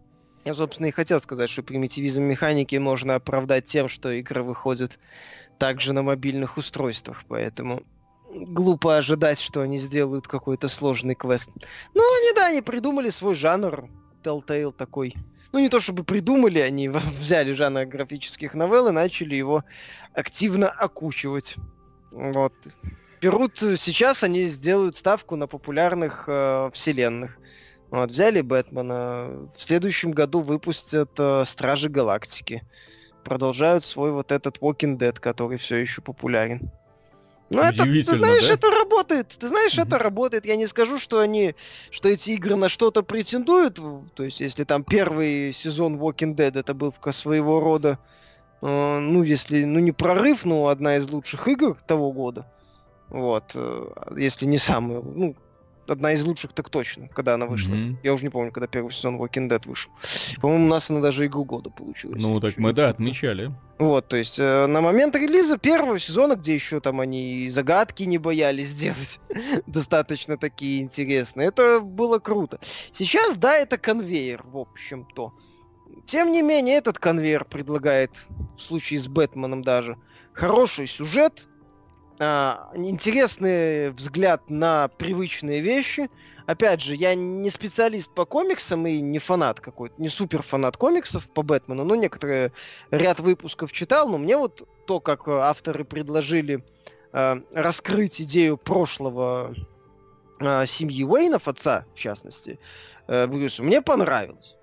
Я, 0.45 0.53
собственно, 0.53 0.87
и 0.87 0.91
хотел 0.91 1.19
сказать, 1.19 1.49
что 1.49 1.63
примитивизм 1.63 2.21
механики 2.21 2.75
можно 2.75 3.15
оправдать 3.15 3.65
тем, 3.65 3.89
что 3.89 4.11
игры 4.11 4.43
выходят 4.43 4.99
также 5.57 5.91
на 5.91 6.03
мобильных 6.03 6.57
устройствах, 6.57 7.23
поэтому 7.27 7.81
глупо 8.29 8.97
ожидать, 8.97 9.39
что 9.39 9.61
они 9.61 9.79
сделают 9.79 10.27
какой-то 10.27 10.67
сложный 10.67 11.15
квест. 11.15 11.49
Ну, 11.95 12.03
они, 12.03 12.35
да, 12.35 12.47
они 12.47 12.61
придумали 12.61 13.09
свой 13.09 13.33
жанр, 13.33 13.89
Telltale 14.23 14.71
такой. 14.71 15.15
Ну, 15.51 15.59
не 15.59 15.69
то 15.69 15.79
чтобы 15.79 16.03
придумали, 16.03 16.59
они 16.59 16.89
взяли 17.19 17.53
жанр 17.53 17.85
графических 17.85 18.53
новелл 18.53 18.89
и 18.89 18.91
начали 18.91 19.35
его 19.35 19.63
активно 20.13 20.69
окучивать. 20.69 21.55
Вот. 22.11 22.53
Берут, 23.19 23.57
сейчас 23.57 24.23
они 24.23 24.47
сделают 24.49 24.95
ставку 24.95 25.35
на 25.37 25.47
популярных 25.47 26.25
э, 26.27 26.69
вселенных. 26.71 27.39
Вот, 27.91 28.11
взяли 28.11 28.41
Бэтмена, 28.41 29.49
в 29.55 29.61
следующем 29.61 30.11
году 30.11 30.39
выпустят 30.41 31.11
э, 31.17 31.43
Стражи 31.45 31.89
Галактики. 31.89 32.63
Продолжают 33.23 33.83
свой 33.83 34.11
вот 34.11 34.31
этот 34.31 34.57
Walking 34.57 34.97
Dead, 34.97 35.19
который 35.19 35.57
все 35.57 35.77
еще 35.77 36.01
популярен. 36.01 36.71
Ну, 37.49 37.61
это, 37.61 37.83
ты 37.83 38.01
знаешь, 38.01 38.47
да? 38.47 38.53
это 38.53 38.71
работает. 38.71 39.35
Ты 39.39 39.47
знаешь, 39.47 39.77
mm-hmm. 39.77 39.87
это 39.87 39.99
работает. 39.99 40.45
Я 40.45 40.55
не 40.55 40.65
скажу, 40.65 40.97
что 40.97 41.19
они, 41.19 41.55
что 41.91 42.09
эти 42.09 42.31
игры 42.31 42.55
на 42.55 42.69
что-то 42.69 43.03
претендуют. 43.03 43.79
То 44.15 44.23
есть, 44.23 44.39
если 44.39 44.63
там 44.63 44.83
первый 44.83 45.53
сезон 45.53 45.97
Walking 45.97 46.35
Dead 46.35 46.59
это 46.59 46.73
был 46.73 46.93
своего 47.11 47.59
рода, 47.59 47.99
э, 48.61 48.99
ну, 48.99 49.21
если, 49.21 49.63
ну, 49.63 49.79
не 49.79 49.91
прорыв, 49.91 50.43
но 50.43 50.67
одна 50.67 50.97
из 50.97 51.07
лучших 51.09 51.47
игр 51.47 51.77
того 51.87 52.11
года. 52.11 52.47
Вот. 53.09 53.51
Э, 53.53 53.89
если 54.17 54.45
не 54.45 54.57
самая, 54.57 55.01
ну, 55.01 55.35
одна 55.87 56.13
из 56.13 56.23
лучших 56.25 56.53
так 56.53 56.69
точно, 56.69 57.07
когда 57.09 57.35
она 57.35 57.45
вышла. 57.45 57.73
Mm-hmm. 57.73 57.97
Я 58.03 58.13
уже 58.13 58.23
не 58.23 58.29
помню, 58.29 58.51
когда 58.51 58.67
первый 58.67 58.91
сезон 58.91 59.19
Walking 59.19 59.49
Dead 59.49 59.67
вышел. 59.67 59.91
По-моему, 60.41 60.65
у 60.65 60.69
нас 60.69 60.89
она 60.89 61.01
даже 61.01 61.25
игру 61.25 61.45
года 61.45 61.69
получилась. 61.69 62.21
Ну, 62.21 62.39
так 62.39 62.57
мы, 62.57 62.73
да, 62.73 62.89
отмечали. 62.89 63.53
Вот, 63.77 64.07
то 64.07 64.15
есть 64.15 64.39
э, 64.39 64.67
на 64.67 64.81
момент 64.81 65.15
релиза 65.15 65.57
первого 65.57 65.99
сезона, 65.99 66.35
где 66.35 66.55
еще 66.55 66.79
там 66.79 67.01
они 67.01 67.49
загадки 67.49 68.03
не 68.03 68.17
боялись 68.17 68.69
сделать, 68.69 69.19
достаточно 69.67 70.37
такие 70.37 70.81
интересные, 70.81 71.49
это 71.49 71.81
было 71.81 72.19
круто. 72.19 72.59
Сейчас, 72.91 73.35
да, 73.35 73.55
это 73.55 73.77
конвейер, 73.77 74.43
в 74.45 74.57
общем-то. 74.57 75.33
Тем 76.05 76.31
не 76.31 76.41
менее, 76.41 76.77
этот 76.77 76.99
конвейер 76.99 77.45
предлагает, 77.45 78.11
в 78.57 78.61
случае 78.61 78.99
с 78.99 79.07
Бэтменом 79.07 79.63
даже, 79.63 79.97
хороший 80.33 80.87
сюжет, 80.87 81.47
а, 82.19 82.71
интересный 82.75 83.91
взгляд 83.91 84.49
на 84.49 84.87
привычные 84.87 85.61
вещи. 85.61 86.09
Опять 86.45 86.81
же, 86.81 86.95
я 86.95 87.15
не 87.15 87.49
специалист 87.49 88.13
по 88.13 88.25
комиксам 88.25 88.85
и 88.85 89.01
не 89.01 89.19
фанат 89.19 89.59
какой-то, 89.59 89.95
не 89.97 90.09
супер 90.09 90.43
фанат 90.43 90.77
комиксов 90.77 91.27
по 91.27 91.41
Бэтмену, 91.41 91.83
но 91.83 91.95
некоторые 91.95 92.51
ряд 92.91 93.19
выпусков 93.19 93.71
читал, 93.71 94.07
но 94.07 94.17
мне 94.17 94.37
вот 94.37 94.67
то, 94.85 94.99
как 94.99 95.27
авторы 95.27 95.83
предложили 95.83 96.63
э, 97.13 97.35
раскрыть 97.53 98.21
идею 98.21 98.57
прошлого 98.57 99.55
э, 100.39 100.65
семьи 100.67 101.03
Уэйнов, 101.03 101.47
отца 101.47 101.85
в 101.95 101.99
частности, 101.99 102.59
э, 103.07 103.25
Брюсу, 103.25 103.63
мне 103.63 103.81
понравилось. 103.81 104.54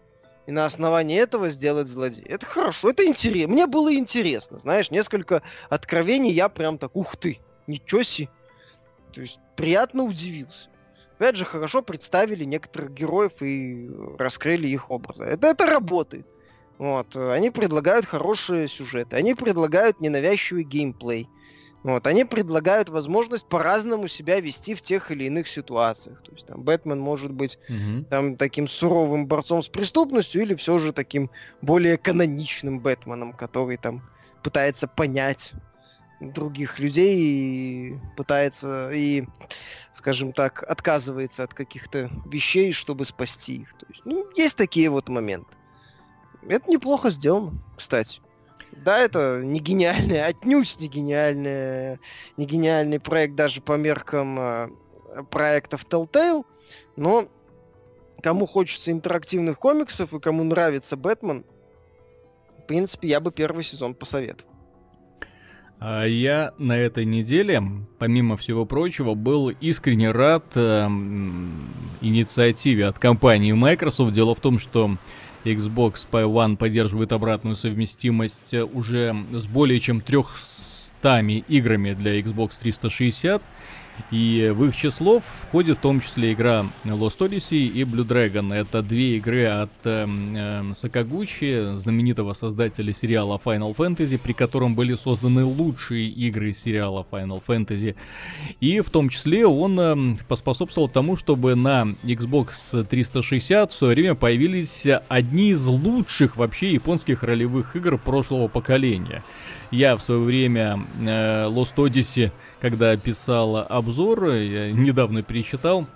И 0.47 0.53
на 0.53 0.67
основании 0.67 1.21
этого 1.21 1.51
сделать 1.51 1.87
злодея. 1.87 2.27
Это 2.27 2.47
хорошо, 2.47 2.91
это 2.91 3.07
интересно. 3.07 3.53
Мне 3.53 3.67
было 3.67 3.95
интересно, 3.95 4.59
знаешь, 4.59 4.91
несколько 4.91 5.43
откровений 5.69 6.33
я 6.33 6.49
прям 6.49 6.79
так, 6.79 6.97
ух 6.97 7.17
ты, 7.17 7.39
ничего 7.67 8.03
себе. 8.03 8.29
То 9.13 9.21
есть 9.21 9.39
приятно 9.57 10.03
удивился. 10.03 10.69
Опять 11.17 11.37
же, 11.37 11.45
хорошо 11.45 11.83
представили 11.83 12.45
некоторых 12.45 12.93
героев 12.93 13.41
и 13.41 13.89
раскрыли 14.19 14.67
их 14.67 14.91
образы. 14.91 15.23
Это, 15.23 15.47
это 15.47 15.67
работает. 15.67 16.27
Вот. 16.79 17.15
Они 17.15 17.51
предлагают 17.51 18.07
хорошие 18.07 18.67
сюжеты, 18.67 19.15
они 19.15 19.35
предлагают 19.35 20.01
ненавязчивый 20.01 20.65
геймплей. 20.65 21.29
Вот, 21.83 22.07
они 22.07 22.25
предлагают 22.25 22.89
возможность 22.89 23.47
по-разному 23.47 24.07
себя 24.07 24.41
вести 24.41 24.75
в 24.75 24.81
тех 24.81 25.11
или 25.11 25.25
иных 25.25 25.49
ситуациях. 25.49 26.23
То 26.23 26.33
есть 26.33 26.47
там 26.47 26.63
Бэтмен 26.63 27.01
может 27.01 27.33
быть 27.33 27.59
mm-hmm. 27.69 28.05
там 28.05 28.37
таким 28.37 28.69
суровым 28.69 29.27
борцом 29.27 29.63
с 29.63 29.69
преступностью 29.69 30.43
или 30.43 30.55
все 30.55 30.79
же 30.79 30.93
таким 30.93 31.31
более 31.61 31.99
каноничным 31.99 32.79
Бэтменом, 32.79 33.33
который 33.33 33.79
там 33.79 34.03
пытается 34.45 34.87
понять 34.87 35.53
других 36.21 36.79
людей 36.79 37.19
и 37.19 37.99
пытается 38.17 38.91
и, 38.93 39.25
скажем 39.93 40.33
так, 40.33 40.63
отказывается 40.63 41.43
от 41.43 41.53
каких-то 41.53 42.11
вещей, 42.27 42.73
чтобы 42.73 43.05
спасти 43.07 43.57
их. 43.57 43.75
То 43.75 43.87
есть, 43.89 44.03
ну, 44.05 44.27
есть 44.37 44.57
такие 44.57 44.89
вот 44.89 45.09
моменты. 45.09 45.57
Это 46.47 46.71
неплохо 46.71 47.11
сделано, 47.11 47.61
кстати. 47.77 48.21
Да, 48.73 48.99
это 48.99 49.41
не 49.43 49.61
гениальный, 49.61 50.25
отнюдь 50.27 50.77
не 50.81 50.89
гениальный, 50.89 51.99
не 52.37 52.47
гениальный 52.47 53.01
проект 53.01 53.35
даже 53.35 53.61
по 53.61 53.77
меркам 53.77 54.39
э, 54.39 54.69
проектов 55.31 55.87
Telltale, 55.89 56.45
но 56.97 57.25
кому 58.23 58.47
хочется 58.47 58.91
интерактивных 58.91 59.59
комиксов 59.59 60.13
и 60.15 60.21
кому 60.21 60.45
нравится 60.45 60.97
Бэтмен, 60.97 61.45
в 62.59 62.67
принципе, 62.67 63.09
я 63.09 63.21
бы 63.21 63.33
первый 63.33 63.65
сезон 63.65 63.95
посоветовал. 63.95 64.51
А 65.85 66.05
я 66.05 66.55
на 66.59 66.79
этой 66.79 67.05
неделе, 67.05 67.61
помимо 67.99 68.37
всего 68.37 68.65
прочего, 68.65 69.15
был 69.15 69.49
искренне 69.49 70.13
рад 70.13 70.45
э, 70.55 70.87
инициативе 72.01 72.87
от 72.87 73.01
компании 73.01 73.51
Microsoft. 73.51 74.15
Дело 74.15 74.37
в 74.37 74.41
том, 74.41 74.61
что 74.61 74.97
Xbox 75.45 76.07
One 76.11 76.57
поддерживает 76.57 77.13
обратную 77.13 77.57
совместимость 77.57 78.55
уже 78.55 79.15
с 79.33 79.47
более 79.47 79.81
чем 79.81 80.01
300 80.01 81.21
играми 81.49 81.95
для 81.95 82.21
Xbox 82.21 82.53
360. 82.61 83.43
И 84.11 84.53
в 84.55 84.67
их 84.67 84.77
число 84.77 85.21
входит 85.21 85.79
в 85.79 85.81
том 85.81 86.01
числе 86.01 86.33
игра 86.33 86.67
Lost 86.85 87.19
Odyssey 87.19 87.67
и 87.67 87.83
Blue 87.83 88.07
Dragon. 88.07 88.55
Это 88.55 88.83
две 88.83 89.17
игры 89.17 89.47
от 89.47 89.71
э, 89.85 90.07
э, 90.07 90.73
Сакагучи, 90.75 91.79
знаменитого 91.79 92.35
создателя 92.35 92.93
сериала 92.93 93.41
Final 93.43 93.75
Fantasy, 93.75 94.19
при 94.19 94.33
котором 94.33 94.75
были 94.75 94.95
созданы 94.97 95.45
лучшие 95.45 96.09
игры 96.09 96.53
сериала 96.53 97.07
Final 97.11 97.43
Fantasy. 97.47 97.95
И 98.61 98.81
в 98.81 98.91
том 98.91 99.09
числе 99.09 99.47
он 99.47 99.81
э, 99.81 100.17
поспособствовал 100.29 100.89
тому, 100.89 101.17
чтобы 101.17 101.55
на 101.55 101.89
Xbox 102.03 102.85
360 102.85 103.73
в 103.73 103.75
свое 103.75 103.95
время 103.95 104.15
появились 104.15 104.87
одни 105.09 105.51
из 105.51 105.67
лучших 105.67 106.37
вообще 106.37 106.73
японских 106.73 107.23
ролевых 107.23 107.77
игр 107.77 107.97
прошлого 107.97 108.49
поколения. 108.49 109.23
Я 109.73 109.97
в 109.97 110.03
свое 110.03 110.21
время 110.21 110.81
э, 111.01 111.47
Lost 111.47 111.77
Odyssey, 111.77 112.31
когда 112.61 112.95
писал 112.99 113.57
обзор, 113.57 114.29
я 114.33 114.71
недавно 114.71 115.23
перечитал, 115.23 115.87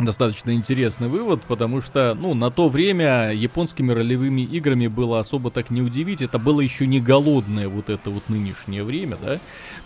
достаточно 0.00 0.52
интересный 0.52 1.08
вывод, 1.08 1.42
потому 1.42 1.80
что, 1.80 2.16
ну, 2.18 2.34
на 2.34 2.50
то 2.50 2.68
время 2.68 3.32
японскими 3.32 3.92
ролевыми 3.92 4.42
играми 4.42 4.86
было 4.86 5.18
особо 5.20 5.50
так 5.50 5.70
не 5.70 5.82
удивить, 5.82 6.22
это 6.22 6.38
было 6.38 6.60
еще 6.60 6.86
не 6.86 7.00
голодное 7.00 7.68
вот 7.68 7.88
это 7.90 8.10
вот 8.10 8.28
нынешнее 8.28 8.84
время, 8.84 9.16
да, 9.22 9.38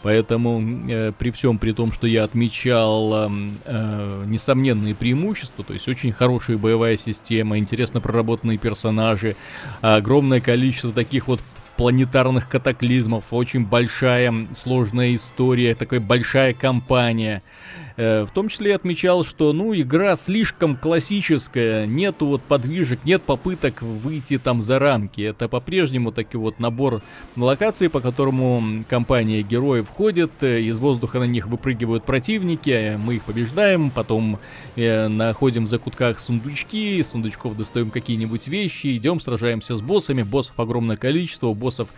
поэтому 0.03 0.89
э, 0.89 1.13
при 1.19 1.31
всем 1.31 1.59
при 1.59 1.73
том, 1.73 1.93
что 1.93 2.07
я 2.07 2.25
отмечал 2.25 3.13
э, 3.15 3.31
э, 3.65 4.25
несомненные 4.27 4.95
преимущества, 4.95 5.65
то 5.65 5.75
есть 5.75 5.89
очень 5.89 6.13
хорошая 6.13 6.59
боевая 6.59 6.97
система, 6.97 7.59
интересно 7.59 8.01
проработанные 8.01 8.59
персонажи, 8.59 9.37
огромное 9.81 10.41
количество 10.41 10.93
таких 10.93 11.29
вот 11.29 11.41
планетарных 11.77 12.49
катаклизмов, 12.49 13.25
очень 13.33 13.67
большая 13.67 14.33
сложная 14.55 15.15
история, 15.15 15.75
такая 15.75 16.01
большая 16.01 16.55
кампания. 16.55 17.43
Э, 17.97 18.25
в 18.25 18.31
том 18.31 18.49
числе 18.49 18.75
отмечал, 18.75 19.25
что, 19.25 19.53
ну, 19.53 19.75
игра 19.75 20.17
слишком 20.17 20.77
классическая, 20.77 21.87
нету 21.87 22.27
вот 22.27 22.43
подвижек, 22.43 23.05
нет 23.05 23.23
попыток 23.23 23.83
выйти 23.83 24.39
там 24.39 24.63
за 24.63 24.79
рамки. 24.79 25.21
Это 25.21 25.49
по-прежнему 25.49 26.13
таки 26.13 26.37
вот 26.37 26.59
набор 26.59 27.03
локаций, 27.37 27.89
по 27.89 28.01
которому 28.01 28.85
компания 28.89 29.43
героев 29.43 29.89
входит, 29.89 30.31
э, 30.41 30.61
из 30.61 30.79
воздуха 30.79 31.19
на 31.19 31.25
них 31.25 31.47
выпрыгивают 31.47 32.05
противники, 32.05 32.99
мы 32.99 33.17
их 33.17 33.25
побеждаем, 33.25 33.91
потом 33.91 34.39
э, 34.77 35.09
находим 35.09 35.65
в 35.65 35.69
закутках 35.69 36.19
сундучки, 36.21 36.99
из 36.99 37.11
сундучков 37.11 37.57
достаем 37.57 37.91
какие-нибудь 37.91 38.49
вещи, 38.49 38.97
идем, 38.97 39.21
сражаемся 39.21 39.77
с 39.77 39.83
боссами, 39.83 40.23
боссов 40.23 40.59
огромное 40.59 40.97
количество, 40.97 41.49
у 41.49 41.55
боссов 41.55 41.89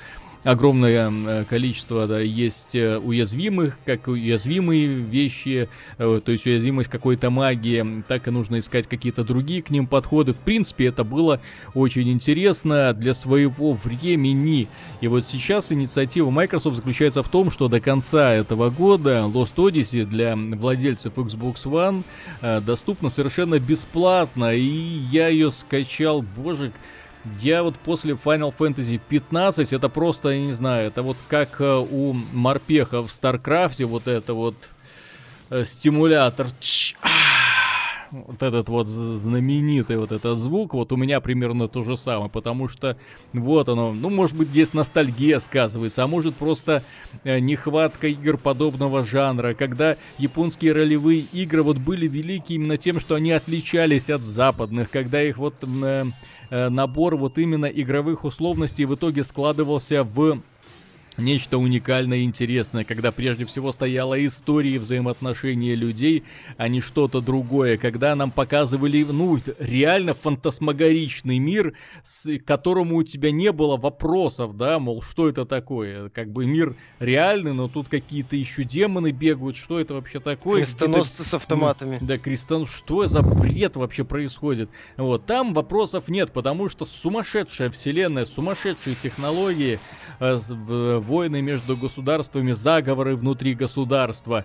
огромное 0.45 1.11
э, 1.11 1.45
количество 1.49 2.07
да, 2.07 2.20
есть 2.20 2.74
э, 2.74 2.99
уязвимых, 2.99 3.78
как 3.84 4.07
уязвимые 4.09 4.86
вещи, 4.86 5.68
э, 5.99 6.20
то 6.24 6.32
есть 6.32 6.47
уязвимость 6.47 6.90
какой-то 6.90 7.30
магии, 7.30 8.05
так 8.07 8.28
и 8.28 8.30
нужно 8.30 8.59
искать 8.59 8.86
какие-то 8.86 9.24
другие 9.24 9.62
к 9.62 9.70
ним 9.70 9.86
подходы. 9.86 10.32
В 10.34 10.40
принципе, 10.40 10.86
это 10.86 11.03
было 11.03 11.40
очень 11.74 12.11
интересно 12.11 12.92
для 12.92 13.14
своего 13.14 13.72
времени. 13.72 14.68
И 15.01 15.09
вот 15.09 15.26
сейчас 15.26 15.72
инициатива 15.72 16.30
Microsoft 16.30 16.76
заключается 16.76 17.22
в 17.22 17.28
том, 17.28 17.51
что 17.51 17.68
до 17.68 17.80
конца 17.80 18.32
этого 18.32 18.70
года 18.70 19.24
Lost 19.32 19.57
Odyssey 19.57 20.05
для 20.05 20.36
владельцев 20.36 21.14
Xbox 21.14 21.64
One 21.64 22.03
доступна 22.61 23.09
совершенно 23.09 23.59
бесплатно, 23.59 24.55
и 24.55 24.61
я 24.61 25.28
ее 25.28 25.51
скачал, 25.51 26.22
боже, 26.22 26.72
я 27.40 27.62
вот 27.62 27.76
после 27.76 28.12
Final 28.14 28.54
Fantasy 28.56 29.00
15, 29.08 29.72
это 29.72 29.88
просто, 29.88 30.30
я 30.30 30.40
не 30.40 30.52
знаю, 30.52 30.88
это 30.88 31.02
вот 31.02 31.16
как 31.28 31.60
э, 31.60 31.76
у 31.76 32.12
морпеха 32.12 33.02
в 33.02 33.10
StarCraft 33.11 33.73
е, 33.73 33.86
вот 33.86 34.06
это 34.08 34.34
вот 34.34 34.56
э, 35.50 35.64
стимулятор. 35.64 36.46
А, 37.02 37.08
вот 38.10 38.42
этот 38.42 38.68
вот 38.68 38.86
знаменитый 38.86 39.96
вот 39.96 40.12
этот 40.12 40.38
звук, 40.38 40.74
вот 40.74 40.92
у 40.92 40.96
меня 40.96 41.20
примерно 41.20 41.68
то 41.68 41.82
же 41.82 41.96
самое, 41.96 42.30
потому 42.30 42.68
что 42.68 42.96
вот 43.32 43.68
оно, 43.68 43.92
ну, 43.92 44.10
может 44.10 44.36
быть, 44.36 44.48
здесь 44.48 44.72
ностальгия 44.72 45.40
сказывается, 45.40 46.04
а 46.04 46.06
может 46.06 46.36
просто 46.36 46.82
э, 47.24 47.38
нехватка 47.40 48.06
игр 48.06 48.36
подобного 48.36 49.04
жанра, 49.04 49.54
когда 49.54 49.96
японские 50.18 50.72
ролевые 50.72 51.20
игры 51.32 51.62
вот 51.62 51.78
были 51.78 52.06
велики 52.06 52.52
именно 52.52 52.76
тем, 52.76 53.00
что 53.00 53.14
они 53.14 53.32
отличались 53.32 54.10
от 54.10 54.22
западных, 54.22 54.90
когда 54.90 55.22
их 55.22 55.38
вот 55.38 55.54
Э, 55.62 56.04
набор 56.51 57.16
вот 57.16 57.38
именно 57.38 57.66
игровых 57.66 58.24
условностей 58.24 58.84
в 58.84 58.95
итоге 58.95 59.24
складывался 59.24 60.05
в 60.05 60.40
Нечто 61.16 61.58
уникальное 61.58 62.18
и 62.18 62.24
интересное, 62.24 62.82
когда 62.82 63.12
прежде 63.12 63.44
всего 63.44 63.70
стояла 63.70 64.24
история 64.26 64.80
взаимоотношения 64.80 65.76
людей, 65.76 66.24
а 66.56 66.66
не 66.66 66.80
что-то 66.80 67.20
другое, 67.20 67.76
когда 67.76 68.16
нам 68.16 68.32
показывали, 68.32 69.04
ну, 69.04 69.38
реально 69.58 70.14
фантасмагоричный 70.14 71.38
мир, 71.38 71.74
с 72.02 72.38
которому 72.40 72.96
у 72.96 73.02
тебя 73.04 73.30
не 73.30 73.52
было 73.52 73.76
вопросов, 73.76 74.56
да, 74.56 74.80
мол, 74.80 75.02
что 75.02 75.28
это 75.28 75.44
такое, 75.44 76.08
как 76.08 76.32
бы 76.32 76.46
мир 76.46 76.74
реальный, 76.98 77.52
но 77.52 77.68
тут 77.68 77.88
какие-то 77.88 78.34
еще 78.34 78.64
демоны 78.64 79.12
бегают, 79.12 79.56
что 79.56 79.78
это 79.78 79.94
вообще 79.94 80.18
такое? 80.18 80.62
Крестоносцы 80.62 81.22
с 81.22 81.32
автоматами. 81.34 81.98
Да, 82.00 82.18
крестон, 82.18 82.66
что 82.66 83.06
за 83.06 83.22
бред 83.22 83.76
вообще 83.76 84.04
происходит? 84.04 84.68
Вот, 84.96 85.26
там 85.26 85.54
вопросов 85.54 86.08
нет, 86.08 86.32
потому 86.32 86.68
что 86.68 86.84
сумасшедшая 86.84 87.70
вселенная, 87.70 88.24
сумасшедшие 88.24 88.96
технологии, 88.96 89.78
э, 90.18 90.38
войны 91.05 91.42
между 91.42 91.76
государствами, 91.76 92.52
заговоры 92.52 93.16
внутри 93.16 93.55
государства, 93.55 94.44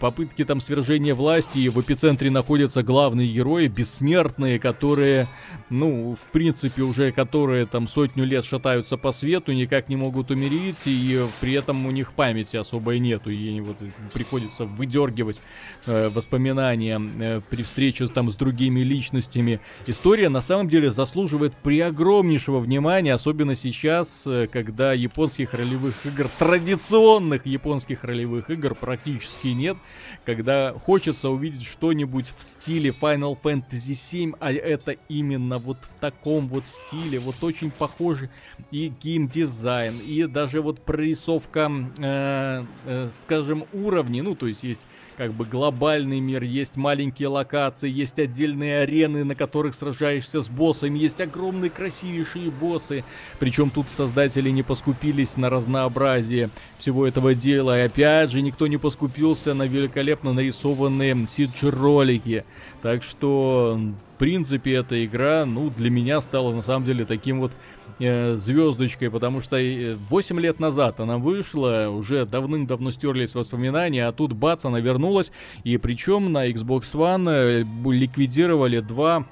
попытки 0.00 0.44
там 0.44 0.60
свержения 0.60 1.14
власти, 1.14 1.58
и 1.58 1.68
в 1.68 1.80
эпицентре 1.80 2.30
находятся 2.30 2.82
главные 2.82 3.32
герои, 3.32 3.68
бессмертные, 3.68 4.58
которые, 4.58 5.28
ну, 5.70 6.16
в 6.20 6.32
принципе, 6.32 6.82
уже 6.82 7.12
которые 7.12 7.66
там 7.66 7.88
сотню 7.88 8.24
лет 8.24 8.44
шатаются 8.44 8.96
по 8.96 9.12
свету, 9.12 9.52
никак 9.52 9.88
не 9.88 9.96
могут 9.96 10.30
умереть, 10.30 10.82
и 10.86 11.24
при 11.40 11.52
этом 11.52 11.86
у 11.86 11.90
них 11.90 12.12
памяти 12.12 12.56
особой 12.56 12.98
нету, 12.98 13.30
и 13.30 13.60
вот 13.60 13.76
приходится 14.12 14.64
выдергивать 14.64 15.40
э, 15.86 16.08
воспоминания 16.08 17.00
э, 17.00 17.40
при 17.48 17.62
встрече 17.62 18.06
там 18.08 18.30
с 18.30 18.36
другими 18.36 18.80
личностями. 18.80 19.60
История 19.86 20.28
на 20.28 20.40
самом 20.40 20.68
деле 20.68 20.90
заслуживает 20.90 21.54
при 21.62 21.80
огромнейшего 21.80 22.58
внимания, 22.60 23.14
особенно 23.14 23.54
сейчас, 23.54 24.22
э, 24.26 24.48
когда 24.50 24.92
японских 24.92 25.54
ролевых 25.54 25.97
игр, 26.06 26.28
традиционных 26.38 27.46
японских 27.46 28.04
ролевых 28.04 28.50
игр 28.50 28.74
практически 28.74 29.48
нет, 29.48 29.76
когда 30.24 30.72
хочется 30.72 31.30
увидеть 31.30 31.64
что-нибудь 31.64 32.32
в 32.36 32.42
стиле 32.42 32.90
Final 32.90 33.38
Fantasy 33.40 33.92
VII, 33.92 34.36
а 34.40 34.52
это 34.52 34.96
именно 35.08 35.58
вот 35.58 35.78
в 35.82 36.00
таком 36.00 36.48
вот 36.48 36.66
стиле, 36.66 37.18
вот 37.18 37.36
очень 37.42 37.70
похожий 37.70 38.30
и 38.70 38.92
геймдизайн, 39.02 39.98
и 39.98 40.24
даже 40.24 40.60
вот 40.60 40.84
прорисовка, 40.84 41.70
э, 41.98 42.64
э, 42.84 43.10
скажем, 43.12 43.64
уровней, 43.72 44.22
ну 44.22 44.34
то 44.34 44.46
есть 44.46 44.64
есть 44.64 44.86
как 45.18 45.32
бы 45.32 45.44
глобальный 45.44 46.20
мир, 46.20 46.44
есть 46.44 46.76
маленькие 46.76 47.26
локации, 47.26 47.90
есть 47.90 48.20
отдельные 48.20 48.82
арены, 48.82 49.24
на 49.24 49.34
которых 49.34 49.74
сражаешься 49.74 50.42
с 50.42 50.48
боссами, 50.48 50.96
есть 50.96 51.20
огромные 51.20 51.70
красивейшие 51.70 52.52
боссы. 52.52 53.02
Причем 53.40 53.70
тут 53.70 53.90
создатели 53.90 54.48
не 54.50 54.62
поскупились 54.62 55.36
на 55.36 55.50
разнообразие 55.50 56.50
всего 56.78 57.04
этого 57.04 57.34
дела. 57.34 57.80
И 57.80 57.86
опять 57.86 58.30
же, 58.30 58.40
никто 58.42 58.68
не 58.68 58.76
поскупился 58.76 59.54
на 59.54 59.64
великолепно 59.64 60.32
нарисованные 60.32 61.14
CG-ролики. 61.14 62.44
Так 62.80 63.02
что, 63.02 63.76
в 64.14 64.18
принципе, 64.18 64.74
эта 64.74 65.04
игра, 65.04 65.44
ну, 65.44 65.68
для 65.70 65.90
меня 65.90 66.20
стала 66.20 66.54
на 66.54 66.62
самом 66.62 66.84
деле 66.84 67.04
таким 67.04 67.40
вот 67.40 67.50
э, 67.98 68.36
звездочкой, 68.36 69.10
потому 69.10 69.40
что 69.40 69.56
8 69.58 70.40
лет 70.40 70.60
назад 70.60 71.00
она 71.00 71.18
вышла, 71.18 71.88
уже 71.90 72.24
давным-давно 72.24 72.90
стерлись 72.90 73.34
воспоминания, 73.34 74.06
а 74.06 74.12
тут 74.12 74.32
бац, 74.32 74.64
она 74.64 74.80
вернулась, 74.80 75.32
и 75.64 75.76
причем 75.76 76.32
на 76.32 76.48
Xbox 76.50 76.92
One 76.94 77.28
э, 77.30 77.64
ликвидировали 77.92 78.80
два 78.80 79.26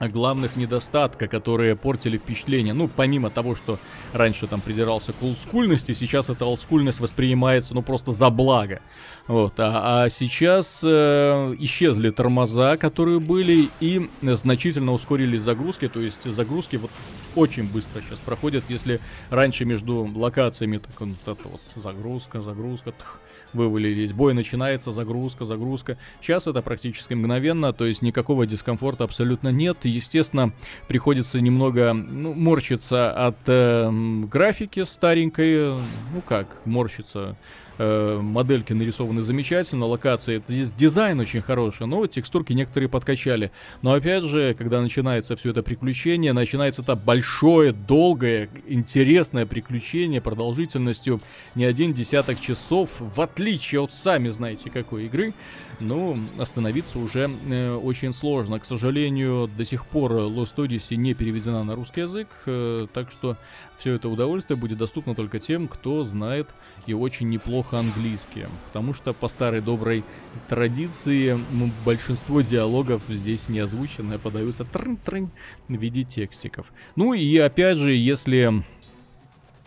главных 0.00 0.56
недостатка, 0.56 1.26
которые 1.26 1.76
портили 1.76 2.18
впечатление. 2.18 2.74
Ну, 2.74 2.88
помимо 2.88 3.30
того, 3.30 3.54
что 3.54 3.78
раньше 4.12 4.46
там 4.46 4.60
придирался 4.60 5.12
к 5.12 5.22
олдскульности, 5.22 5.94
сейчас 5.94 6.28
эта 6.28 6.44
олдскульность 6.44 7.00
воспринимается, 7.00 7.74
ну, 7.74 7.82
просто 7.82 8.12
за 8.12 8.30
благо. 8.30 8.80
Вот, 9.26 9.54
а, 9.58 10.04
а 10.04 10.10
сейчас 10.10 10.80
э, 10.82 11.56
исчезли 11.58 12.10
тормоза, 12.10 12.76
которые 12.76 13.20
были, 13.20 13.68
и 13.80 14.08
значительно 14.22 14.92
ускорили 14.92 15.38
загрузки, 15.38 15.88
то 15.88 16.00
есть 16.00 16.24
загрузки 16.24 16.76
вот 16.76 16.90
очень 17.34 17.70
быстро 17.70 18.00
сейчас 18.00 18.18
проходят, 18.18 18.64
если 18.68 19.00
раньше 19.30 19.64
между 19.64 20.10
локациями 20.14 20.78
так 20.78 21.00
вот 21.00 21.08
это 21.26 21.48
вот 21.48 21.60
загрузка, 21.76 22.40
загрузка, 22.40 22.92
тх, 22.92 23.20
вывалились, 23.56 24.12
бой 24.12 24.34
начинается, 24.34 24.92
загрузка, 24.92 25.44
загрузка. 25.44 25.98
Сейчас 26.20 26.46
это 26.46 26.62
практически 26.62 27.14
мгновенно, 27.14 27.72
то 27.72 27.84
есть 27.84 28.02
никакого 28.02 28.46
дискомфорта 28.46 29.04
абсолютно 29.04 29.48
нет. 29.48 29.78
Естественно, 29.82 30.52
приходится 30.86 31.40
немного 31.40 31.92
ну, 31.92 32.34
морщиться 32.34 33.10
от 33.10 33.38
э, 33.46 33.90
графики 34.30 34.84
старенькой, 34.84 35.70
ну 36.14 36.20
как, 36.24 36.46
морщиться 36.64 37.36
э, 37.78 38.18
модельки 38.20 38.72
нарисованы 38.72 39.22
замечательно, 39.22 39.86
локации, 39.86 40.42
здесь 40.48 40.72
дизайн 40.72 41.20
очень 41.20 41.40
хороший, 41.40 41.86
но 41.86 42.06
текстурки 42.06 42.52
некоторые 42.52 42.88
подкачали. 42.88 43.50
Но 43.82 43.92
опять 43.92 44.24
же, 44.24 44.54
когда 44.54 44.80
начинается 44.80 45.36
все 45.36 45.50
это 45.50 45.62
приключение, 45.62 46.32
начинается 46.32 46.82
это 46.82 46.96
большое, 46.96 47.72
долгое, 47.72 48.48
интересное 48.66 49.46
приключение 49.46 50.20
продолжительностью 50.20 51.20
не 51.54 51.64
один 51.64 51.92
десяток 51.92 52.40
часов, 52.40 52.90
в 52.98 53.20
отличие 53.20 53.80
от 53.80 53.92
сами 53.92 54.28
знаете 54.28 54.70
какой 54.70 55.06
игры, 55.06 55.34
ну, 55.80 56.18
остановиться 56.38 56.98
уже 56.98 57.30
э, 57.48 57.74
очень 57.74 58.12
сложно. 58.12 58.58
К 58.58 58.64
сожалению, 58.64 59.50
до 59.56 59.64
сих 59.64 59.86
пор 59.86 60.12
Lost 60.12 60.56
Odyssey 60.56 60.96
не 60.96 61.14
переведена 61.14 61.64
на 61.64 61.74
русский 61.74 62.02
язык, 62.02 62.28
э, 62.46 62.86
так 62.92 63.10
что 63.10 63.36
все 63.78 63.92
это 63.92 64.08
удовольствие 64.08 64.56
будет 64.56 64.78
доступно 64.78 65.14
только 65.14 65.38
тем, 65.38 65.68
кто 65.68 66.04
знает 66.04 66.48
и 66.86 66.94
очень 66.94 67.28
неплохо 67.28 67.65
английский. 67.72 68.44
Потому 68.66 68.94
что 68.94 69.12
по 69.12 69.28
старой 69.28 69.60
доброй 69.60 70.04
традиции 70.48 71.38
ну, 71.52 71.70
большинство 71.84 72.40
диалогов 72.40 73.02
здесь 73.08 73.48
не 73.48 73.60
озвучены, 73.60 74.14
а 74.14 74.18
подаются 74.18 74.64
трын-трын 74.64 75.30
в 75.68 75.74
виде 75.74 76.04
текстиков. 76.04 76.66
Ну 76.94 77.14
и 77.14 77.36
опять 77.38 77.78
же, 77.78 77.94
если 77.94 78.64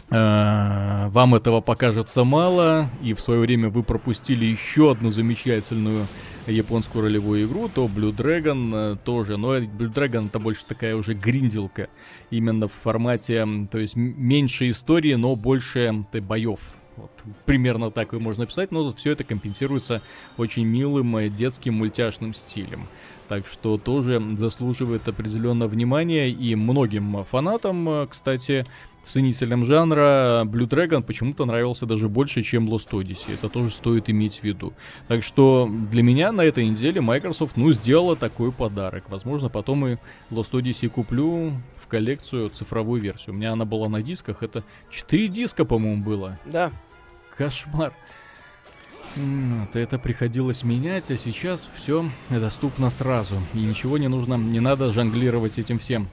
э, 0.10 1.08
вам 1.10 1.36
этого 1.36 1.62
покажется 1.62 2.24
мало, 2.24 2.90
и 3.02 3.14
в 3.14 3.22
свое 3.22 3.42
время 3.42 3.70
вы 3.70 3.84
пропустили 3.84 4.46
еще 4.46 4.92
одну 4.92 5.12
замечательную 5.12 6.08
японскую 6.48 7.06
ролевую 7.06 7.46
игру, 7.46 7.70
то 7.74 7.86
Blue 7.86 8.16
Dragon 8.16 8.98
тоже. 9.04 9.38
Но 9.38 9.58
Blue 9.58 9.94
Dragon 9.94 10.28
это 10.28 10.40
больше 10.40 10.66
такая 10.66 10.96
уже 10.96 11.14
гринделка. 11.14 11.90
Именно 12.30 12.68
в 12.68 12.74
формате, 12.74 13.46
то 13.72 13.78
есть 13.78 13.96
меньше 13.96 14.70
истории, 14.70 15.14
но 15.14 15.36
больше 15.36 16.06
боев. 16.14 16.60
Вот, 17.00 17.12
примерно 17.46 17.92
так 17.92 18.14
и 18.14 18.18
можно 18.18 18.42
написать, 18.42 18.72
но 18.72 18.92
все 18.92 19.12
это 19.12 19.24
компенсируется 19.24 20.02
очень 20.38 20.66
милым 20.66 21.34
детским 21.34 21.76
мультяшным 21.76 22.34
стилем. 22.34 22.88
Так 23.30 23.48
что 23.48 23.78
тоже 23.78 24.22
заслуживает 24.34 25.08
определенного 25.08 25.70
внимания 25.70 26.30
и 26.30 26.56
многим 26.56 27.24
фанатам, 27.24 28.08
кстати, 28.10 28.66
ценителям 29.04 29.64
жанра 29.64 30.44
Blue 30.46 30.68
Dragon 30.68 31.04
почему-то 31.04 31.46
нравился 31.46 31.86
даже 31.86 32.10
больше, 32.10 32.42
чем 32.42 32.68
Lost 32.68 32.90
Odyssey. 32.92 33.36
Это 33.36 33.48
тоже 33.48 33.70
стоит 33.70 34.10
иметь 34.10 34.40
в 34.40 34.44
виду. 34.44 34.74
Так 35.08 35.24
что 35.24 35.70
для 35.92 36.02
меня 36.04 36.32
на 36.32 36.42
этой 36.42 36.68
неделе 36.68 37.02
Microsoft, 37.02 37.56
ну, 37.56 37.72
сделала 37.72 38.16
такой 38.16 38.52
подарок. 38.52 39.06
Возможно, 39.10 39.48
потом 39.48 39.86
и 39.86 39.98
Lost 40.32 40.52
Odyssey 40.52 40.90
куплю 40.90 41.54
в 41.78 41.88
коллекцию 41.88 42.50
цифровую 42.50 43.00
версию. 43.00 43.36
У 43.36 43.38
меня 43.38 43.54
она 43.54 43.66
была 43.66 43.88
на 43.90 44.02
дисках. 44.02 44.42
Это 44.42 44.64
4 44.90 45.28
диска, 45.28 45.66
по-моему, 45.66 46.04
было. 46.04 46.40
Да. 46.46 46.72
Кошмар. 47.40 47.94
Вот, 49.16 49.76
это 49.76 49.98
приходилось 49.98 50.64
менять, 50.64 51.10
а 51.10 51.18
сейчас 51.18 51.68
все 51.74 52.12
доступно 52.30 52.90
сразу. 52.90 53.38
И 53.54 53.60
ничего 53.60 53.98
не 53.98 54.10
нужно, 54.10 54.36
не 54.36 54.60
надо 54.60 54.92
жонглировать 54.92 55.58
этим 55.58 55.80
всем. 55.80 56.10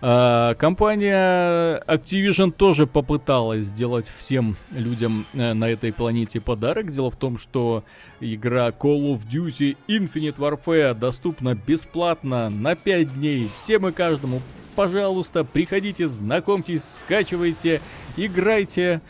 А, 0.00 0.54
компания 0.54 1.82
Activision 1.86 2.50
тоже 2.50 2.86
попыталась 2.86 3.66
сделать 3.66 4.10
всем 4.18 4.56
людям 4.70 5.26
э, 5.34 5.52
на 5.52 5.68
этой 5.68 5.92
планете 5.92 6.40
подарок. 6.40 6.90
Дело 6.90 7.10
в 7.10 7.16
том, 7.16 7.38
что 7.38 7.84
игра 8.20 8.70
Call 8.70 9.14
of 9.14 9.28
Duty 9.30 9.76
Infinite 9.86 10.36
Warfare 10.36 10.94
доступна 10.94 11.54
бесплатно 11.54 12.48
на 12.48 12.74
5 12.74 13.14
дней. 13.14 13.50
Всем 13.62 13.86
и 13.86 13.92
каждому, 13.92 14.40
пожалуйста, 14.74 15.44
приходите, 15.44 16.08
знакомьтесь, 16.08 16.84
скачивайте, 16.84 17.82
играйте. 18.16 19.02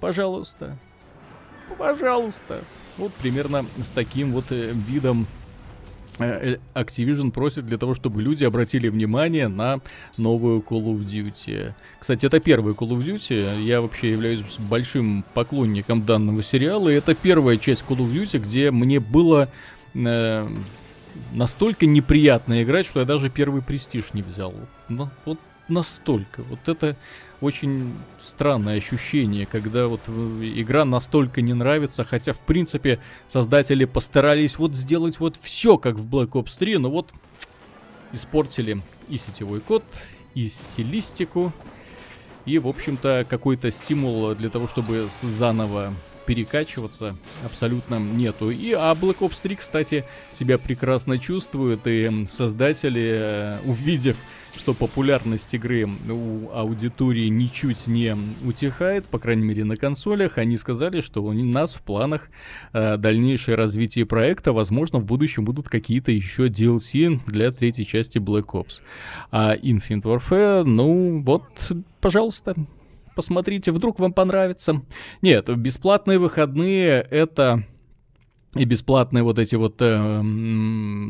Пожалуйста. 0.00 0.78
Пожалуйста. 1.76 2.64
Вот 2.96 3.12
примерно 3.14 3.64
с 3.80 3.88
таким 3.88 4.32
вот 4.32 4.46
э, 4.50 4.72
видом 4.72 5.26
э, 6.18 6.56
э, 6.74 6.80
Activision 6.80 7.30
просит 7.30 7.66
для 7.66 7.78
того, 7.78 7.94
чтобы 7.94 8.22
люди 8.22 8.44
обратили 8.44 8.88
внимание 8.88 9.48
на 9.48 9.80
новую 10.16 10.60
Call 10.60 10.84
of 10.84 11.06
Duty. 11.06 11.74
Кстати, 12.00 12.26
это 12.26 12.40
первый 12.40 12.74
Call 12.74 12.90
of 12.90 13.04
Duty. 13.04 13.62
Я 13.62 13.80
вообще 13.80 14.10
являюсь 14.10 14.40
большим 14.58 15.24
поклонником 15.34 16.04
данного 16.04 16.42
сериала. 16.42 16.88
И 16.88 16.94
это 16.94 17.14
первая 17.14 17.56
часть 17.56 17.84
Call 17.88 17.98
of 17.98 18.12
Duty, 18.12 18.38
где 18.38 18.70
мне 18.72 18.98
было 18.98 19.48
э, 19.94 20.48
настолько 21.32 21.86
неприятно 21.86 22.62
играть, 22.62 22.86
что 22.86 23.00
я 23.00 23.06
даже 23.06 23.30
первый 23.30 23.62
престиж 23.62 24.12
не 24.12 24.22
взял. 24.22 24.54
Но, 24.88 25.10
вот 25.24 25.38
настолько. 25.68 26.42
Вот 26.42 26.68
это 26.68 26.96
очень 27.40 27.94
странное 28.18 28.78
ощущение, 28.78 29.46
когда 29.46 29.86
вот 29.86 30.00
игра 30.08 30.84
настолько 30.84 31.40
не 31.40 31.54
нравится, 31.54 32.04
хотя 32.04 32.32
в 32.32 32.40
принципе 32.40 32.98
создатели 33.28 33.84
постарались 33.84 34.58
вот 34.58 34.74
сделать 34.74 35.20
вот 35.20 35.36
все 35.40 35.78
как 35.78 35.96
в 35.96 36.08
Black 36.08 36.30
Ops 36.30 36.58
3, 36.58 36.78
но 36.78 36.90
вот 36.90 37.12
испортили 38.12 38.82
и 39.08 39.18
сетевой 39.18 39.60
код, 39.60 39.84
и 40.34 40.48
стилистику, 40.48 41.52
и 42.44 42.58
в 42.58 42.66
общем-то 42.66 43.26
какой-то 43.28 43.70
стимул 43.70 44.34
для 44.34 44.50
того, 44.50 44.68
чтобы 44.68 45.08
заново 45.22 45.92
перекачиваться 46.26 47.16
абсолютно 47.42 47.98
нету. 47.98 48.50
И 48.50 48.72
а 48.72 48.92
Black 48.94 49.18
Ops 49.18 49.38
3, 49.42 49.56
кстати, 49.56 50.04
себя 50.34 50.58
прекрасно 50.58 51.18
чувствует, 51.18 51.86
и 51.86 52.26
создатели, 52.28 53.12
э, 53.14 53.58
увидев 53.64 54.16
что 54.56 54.74
популярность 54.74 55.52
игры 55.54 55.88
у 56.08 56.50
аудитории 56.52 57.28
ничуть 57.28 57.86
не 57.86 58.16
утихает, 58.44 59.06
по 59.06 59.18
крайней 59.18 59.44
мере 59.44 59.64
на 59.64 59.76
консолях. 59.76 60.38
Они 60.38 60.56
сказали, 60.56 61.00
что 61.00 61.22
у 61.22 61.32
нас 61.32 61.74
в 61.74 61.82
планах 61.82 62.30
э, 62.72 62.96
дальнейшее 62.96 63.54
развитие 63.54 64.06
проекта, 64.06 64.52
возможно, 64.52 64.98
в 64.98 65.04
будущем 65.04 65.44
будут 65.44 65.68
какие-то 65.68 66.12
еще 66.12 66.48
DLC 66.48 67.20
для 67.26 67.50
третьей 67.50 67.86
части 67.86 68.18
Black 68.18 68.46
Ops. 68.52 68.80
А 69.30 69.56
Infinite 69.56 70.02
Warfare, 70.02 70.64
ну 70.64 71.22
вот, 71.22 71.72
пожалуйста, 72.00 72.54
посмотрите, 73.14 73.72
вдруг 73.72 73.98
вам 73.98 74.12
понравится. 74.12 74.82
Нет, 75.22 75.48
бесплатные 75.56 76.18
выходные 76.18 77.06
это 77.10 77.64
и 78.54 78.64
бесплатные 78.64 79.22
вот 79.22 79.38
эти 79.38 79.56
вот 79.56 79.74
э, 79.80 80.22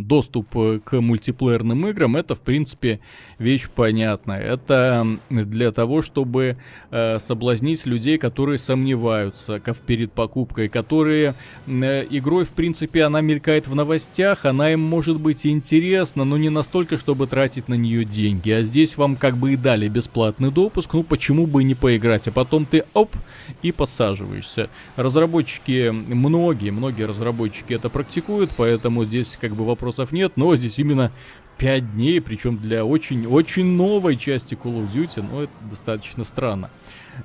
доступ 0.03 0.49
к 0.85 1.01
мультиплеерным 1.01 1.87
играм, 1.87 2.17
это 2.17 2.35
в 2.35 2.41
принципе 2.41 2.99
вещь 3.39 3.69
понятная. 3.69 4.41
Это 4.41 5.07
для 5.31 5.71
того, 5.71 6.03
чтобы 6.03 6.57
э, 6.91 7.19
соблазнить 7.21 7.87
людей, 7.87 8.19
которые 8.19 8.59
сомневаются 8.59 9.63
перед 9.87 10.11
покупкой, 10.13 10.69
которые 10.69 11.37
э, 11.69 12.07
игрой 12.11 12.45
в 12.45 12.51
принципе 12.51 13.05
она 13.05 13.21
мелькает 13.21 13.69
в 13.69 13.75
новостях, 13.77 14.45
она 14.45 14.73
им 14.73 14.81
может 14.81 15.21
быть 15.21 15.47
интересна, 15.47 16.25
но 16.25 16.39
не 16.39 16.51
настолько, 16.51 16.99
чтобы 16.99 17.29
тратить 17.29 17.69
на 17.69 17.75
нее 17.75 18.05
деньги. 18.05 18.51
А 18.51 18.63
здесь 18.65 18.97
вам 18.97 19.15
как 19.15 19.37
бы 19.37 19.53
и 19.53 19.57
дали 19.57 19.87
бесплатный 19.87 20.51
допуск, 20.51 20.93
ну 20.93 21.05
почему 21.05 21.47
бы 21.47 21.63
не 21.63 21.77
поиграть, 21.77 22.27
а 22.27 22.33
потом 22.33 22.67
ты 22.67 22.85
оп 22.95 23.15
и 23.63 23.71
подсаживаешься. 23.71 24.71
Разработчики, 24.97 25.91
многие, 25.91 26.71
многие 26.71 27.05
разработчики 27.05 27.28
разработчики 27.29 27.75
это 27.75 27.89
практикуют, 27.89 28.51
поэтому 28.57 29.05
здесь 29.05 29.37
как 29.41 29.55
бы 29.55 29.65
вопросов 29.65 30.13
нет, 30.13 30.33
но 30.37 30.57
здесь 30.57 30.79
именно 30.79 31.13
5 31.59 31.95
дней, 31.95 32.21
причем 32.21 32.57
для 32.57 32.85
очень-очень 32.85 33.65
новой 33.65 34.17
части 34.17 34.55
Call 34.55 34.87
of 34.87 34.93
Duty, 34.93 35.25
ну 35.31 35.43
это 35.43 35.53
достаточно 35.69 36.25
странно 36.25 36.71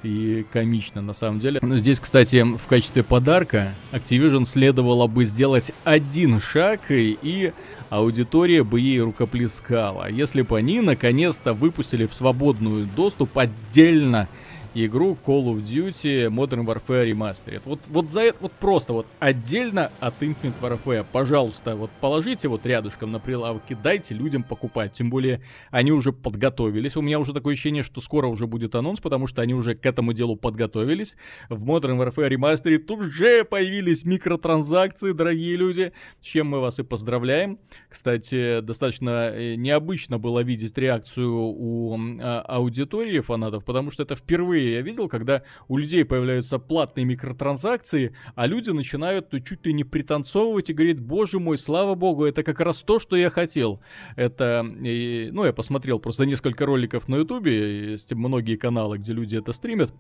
и 0.02 0.44
комично 0.52 1.02
на 1.02 1.14
самом 1.14 1.40
деле. 1.40 1.60
Но 1.62 1.78
здесь, 1.78 2.00
кстати, 2.00 2.44
в 2.44 2.66
качестве 2.68 3.04
подарка 3.04 3.74
Activision 3.92 4.44
следовало 4.44 5.08
бы 5.08 5.24
сделать 5.24 5.72
один 5.84 6.40
шаг, 6.42 6.82
и 6.90 7.54
аудитория 7.90 8.64
бы 8.64 8.80
ей 8.80 9.02
рукоплескала. 9.02 10.10
Если 10.10 10.42
бы 10.42 10.58
они 10.58 10.82
наконец-то 10.82 11.54
выпустили 11.54 12.08
в 12.08 12.14
свободную 12.14 12.88
доступ 12.88 13.38
отдельно 13.38 14.28
игру 14.74 15.18
Call 15.26 15.46
of 15.46 15.64
Duty 15.64 16.28
Modern 16.30 16.66
Warfare 16.66 17.12
Remastered. 17.12 17.62
Вот, 17.66 17.80
вот 17.88 18.10
за 18.10 18.22
это, 18.22 18.38
вот 18.42 18.52
просто 18.54 18.94
вот 18.94 19.08
отдельно 19.20 19.92
от 20.00 20.22
Infinite 20.22 20.56
Warfare, 20.62 21.06
пожалуйста, 21.12 21.76
вот 21.76 21.92
положите 22.02 22.48
вот 22.48 22.66
рядышком 22.66 23.12
на 23.12 23.20
прилавке, 23.20 23.78
дайте 23.82 24.14
людям 24.16 24.44
покупать. 24.44 24.94
Тем 24.94 25.10
более, 25.10 25.42
они 25.70 25.92
уже 25.92 26.12
подготовились. 26.12 26.98
У 26.98 27.02
меня 27.02 27.20
уже 27.20 27.34
такое 27.34 27.54
ощущение, 27.54 27.84
что 27.84 28.02
скоро 28.02 28.28
уже 28.28 28.48
будет 28.48 28.76
анонс, 28.76 29.00
потому 29.00 29.28
что 29.28 29.42
они 29.42 29.54
уже 29.54 29.76
к 29.76 29.86
этому 29.86 30.14
делу 30.14 30.36
подготовились. 30.36 31.16
В 31.50 31.66
Modern 31.66 31.98
Warfare 32.00 32.30
Remastered 32.30 32.80
тут 32.80 33.04
же 33.04 33.44
появились 33.44 34.06
микротранзакции, 34.06 35.12
дорогие 35.12 35.56
люди, 35.56 35.94
с 36.22 36.26
чем 36.26 36.48
мы 36.48 36.60
вас 36.60 36.80
и 36.80 36.84
поздравляем. 36.84 37.60
Кстати, 37.90 38.62
достаточно 38.62 39.32
э, 39.34 39.56
необычно 39.56 40.18
было 40.18 40.42
видеть 40.42 40.78
реакцию 40.78 41.34
у 41.34 41.98
а, 42.20 42.42
аудитории 42.42 43.20
фанатов, 43.20 43.66
потому 43.66 43.92
что 43.92 44.04
это 44.04 44.16
впервые 44.16 44.63
впервые 44.64 44.74
я 44.74 44.82
видел, 44.82 45.08
когда 45.08 45.44
у 45.68 45.78
людей 45.78 46.06
появляются 46.06 46.60
платные 46.60 47.06
микротранзакции, 47.06 48.16
а 48.36 48.48
люди 48.48 48.72
начинают 48.72 49.32
чуть 49.44 49.66
ли 49.66 49.74
не 49.74 49.84
пританцовывать 49.84 50.70
и 50.70 50.74
говорить, 50.74 51.00
боже 51.00 51.40
мой, 51.40 51.58
слава 51.58 51.96
богу, 51.96 52.26
это 52.26 52.44
как 52.44 52.60
раз 52.60 52.82
то, 52.82 53.00
что 53.00 53.16
я 53.16 53.30
хотел. 53.30 53.82
Это, 54.16 54.66
и, 54.82 55.30
ну, 55.32 55.46
я 55.46 55.54
посмотрел 55.54 56.00
просто 56.00 56.26
несколько 56.26 56.66
роликов 56.66 57.08
на 57.08 57.18
ютубе, 57.18 57.92
есть 57.92 58.14
многие 58.14 58.56
каналы, 58.56 58.98
где 58.98 59.14
люди 59.14 59.38
это 59.38 59.54
стримят. 59.54 59.94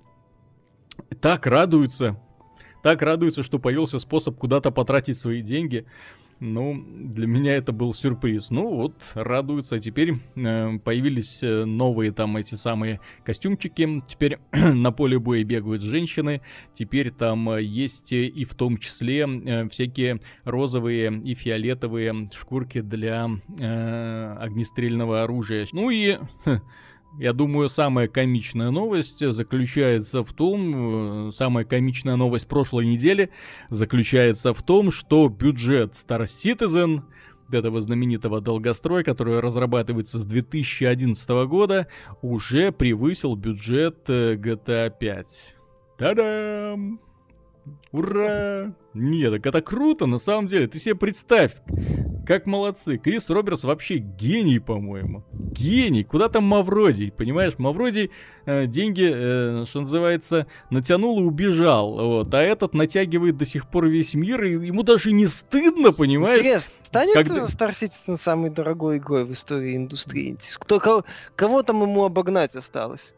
Так 1.21 1.47
радуются, 1.47 2.19
так 2.83 3.01
радуются, 3.01 3.43
что 3.43 3.59
появился 3.59 3.99
способ 3.99 4.37
куда-то 4.37 4.71
потратить 4.71 5.17
свои 5.17 5.41
деньги. 5.41 5.85
Ну, 6.39 6.83
для 6.87 7.27
меня 7.27 7.55
это 7.55 7.71
был 7.71 7.93
сюрприз. 7.93 8.49
Ну 8.49 8.67
вот, 8.67 8.95
радуются. 9.15 9.79
Теперь 9.79 10.15
э, 10.35 10.77
появились 10.79 11.41
э, 11.41 11.65
новые 11.65 12.11
там 12.11 12.37
эти 12.37 12.55
самые 12.55 12.99
костюмчики. 13.23 14.03
Теперь 14.07 14.39
на 14.51 14.91
поле 14.91 15.19
боя 15.19 15.43
бегают 15.43 15.81
женщины. 15.81 16.41
Теперь 16.73 17.11
там 17.11 17.49
э, 17.51 17.63
есть 17.63 18.11
и 18.11 18.45
в 18.45 18.55
том 18.55 18.77
числе 18.77 19.27
э, 19.27 19.69
всякие 19.69 20.19
розовые 20.43 21.21
и 21.23 21.33
фиолетовые 21.33 22.29
шкурки 22.33 22.81
для 22.81 23.29
э, 23.59 24.35
огнестрельного 24.39 25.23
оружия. 25.23 25.67
Ну 25.71 25.89
и... 25.89 26.17
Я 27.19 27.33
думаю, 27.33 27.69
самая 27.69 28.07
комичная 28.07 28.71
новость 28.71 29.19
заключается 29.19 30.23
в 30.23 30.33
том, 30.33 31.27
э, 31.27 31.31
самая 31.31 31.63
комичная 31.63 32.15
новость 32.15 32.47
прошлой 32.47 32.85
недели 32.85 33.29
заключается 33.69 34.53
в 34.53 34.63
том, 34.63 34.91
что 34.91 35.29
бюджет 35.29 35.91
Star 35.91 36.23
Citizen, 36.23 37.03
этого 37.51 37.81
знаменитого 37.81 38.41
долгостроя, 38.41 39.03
который 39.03 39.39
разрабатывается 39.39 40.17
с 40.17 40.25
2011 40.25 41.29
года, 41.45 41.87
уже 42.21 42.71
превысил 42.71 43.35
бюджет 43.35 44.09
э, 44.09 44.35
GTA 44.35 44.91
5. 44.97 45.55
Та-дам! 45.97 46.99
Ура! 47.91 48.73
Нет, 48.93 49.31
так 49.33 49.45
это 49.45 49.61
круто, 49.61 50.05
на 50.05 50.17
самом 50.17 50.47
деле. 50.47 50.67
Ты 50.67 50.79
себе 50.79 50.95
представь, 50.95 51.53
как 52.25 52.45
молодцы. 52.45 52.97
Крис 52.97 53.29
Робертс 53.29 53.63
вообще 53.63 53.97
гений, 53.97 54.59
по-моему. 54.59 55.23
Гений. 55.31 56.03
Куда 56.03 56.29
там 56.29 56.43
Мавродий, 56.43 57.11
понимаешь? 57.11 57.53
Мавродий 57.57 58.11
э, 58.45 58.65
деньги, 58.65 59.11
э, 59.13 59.65
что 59.67 59.81
называется, 59.81 60.47
натянул 60.69 61.19
и 61.19 61.23
убежал. 61.23 61.93
Вот. 61.93 62.33
А 62.33 62.41
этот 62.41 62.73
натягивает 62.73 63.37
до 63.37 63.45
сих 63.45 63.69
пор 63.69 63.87
весь 63.87 64.13
мир, 64.15 64.43
и 64.43 64.53
ему 64.53 64.83
даже 64.83 65.11
не 65.11 65.27
стыдно, 65.27 65.91
понимаешь? 65.91 66.39
Интересно, 66.39 66.73
станет 66.83 67.13
Когда... 67.13 67.43
Star 67.43 67.71
Citizen 67.71 68.17
самой 68.17 68.49
дорогой 68.49 68.97
игрой 68.97 69.25
в 69.25 69.31
истории 69.31 69.75
индустрии? 69.75 70.37
Кто, 70.55 70.79
кого, 70.79 71.05
кого 71.35 71.63
там 71.63 71.81
ему 71.81 72.03
обогнать 72.05 72.55
осталось? 72.55 73.13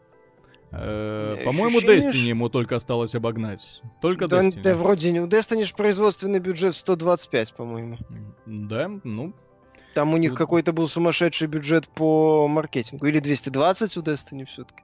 Э, 0.72 1.36
по-моему, 1.44 1.80
Destiny 1.80 2.28
ему 2.28 2.48
только 2.48 2.76
осталось 2.76 3.14
обогнать. 3.14 3.82
Только 4.00 4.28
да, 4.28 4.42
Destiny. 4.42 4.62
Да, 4.62 4.74
вроде 4.74 5.12
не. 5.12 5.20
У 5.20 5.26
Destiny 5.26 5.64
же 5.64 5.74
производственный 5.74 6.38
бюджет 6.38 6.76
125, 6.76 7.54
по-моему. 7.54 7.98
Да, 8.46 8.90
ну. 9.04 9.32
Там 9.94 10.12
у 10.12 10.16
них 10.18 10.32
Тут... 10.32 10.38
какой-то 10.38 10.72
был 10.72 10.88
сумасшедший 10.88 11.48
бюджет 11.48 11.88
по 11.88 12.48
маркетингу. 12.48 13.06
Или 13.06 13.20
220 13.20 13.96
у 13.96 14.02
Destiny 14.02 14.44
все-таки. 14.44 14.82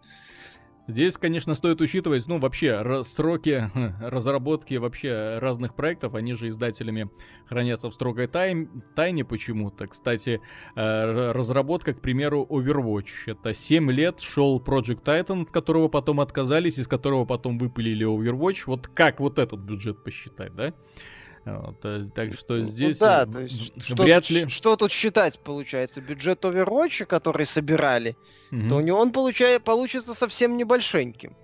Здесь, 0.88 1.16
конечно, 1.16 1.54
стоит 1.54 1.80
учитывать, 1.80 2.26
ну, 2.26 2.38
вообще, 2.40 3.02
сроки 3.04 3.70
разработки 4.00 4.74
вообще 4.74 5.38
разных 5.38 5.76
проектов, 5.76 6.14
они 6.14 6.34
же 6.34 6.48
издателями 6.48 7.08
хранятся 7.46 7.88
в 7.88 7.94
строгой 7.94 8.26
тайм, 8.26 8.82
тайне 8.96 9.24
почему-то. 9.24 9.86
Кстати, 9.86 10.40
э, 10.74 11.30
разработка, 11.32 11.94
к 11.94 12.00
примеру, 12.00 12.46
Overwatch. 12.50 13.26
Это 13.26 13.54
7 13.54 13.90
лет 13.92 14.20
шел 14.20 14.60
Project 14.60 15.04
Titan, 15.04 15.42
от 15.42 15.50
которого 15.50 15.88
потом 15.88 16.20
отказались, 16.20 16.78
из 16.78 16.88
которого 16.88 17.24
потом 17.24 17.58
выпилили 17.58 18.04
Overwatch. 18.04 18.64
Вот 18.66 18.88
как 18.88 19.20
вот 19.20 19.38
этот 19.38 19.60
бюджет 19.60 20.02
посчитать, 20.02 20.54
да? 20.54 20.74
Вот, 21.44 21.80
так 22.14 22.34
что 22.34 22.54
ну 22.54 22.64
здесь 22.64 23.00
ну, 23.00 23.06
да, 23.06 23.26
то 23.26 23.40
есть, 23.40 23.72
вряд 23.98 24.24
что, 24.24 24.34
ли... 24.34 24.48
Что 24.48 24.76
тут 24.76 24.92
считать, 24.92 25.40
получается? 25.40 26.00
Бюджет 26.00 26.44
Overwatch, 26.44 27.04
который 27.04 27.46
собирали, 27.46 28.16
угу. 28.52 28.68
то 28.68 28.76
у 28.76 28.80
него 28.80 29.00
он 29.00 29.10
получает, 29.10 29.64
получится 29.64 30.14
совсем 30.14 30.56
небольшеньким. 30.56 31.34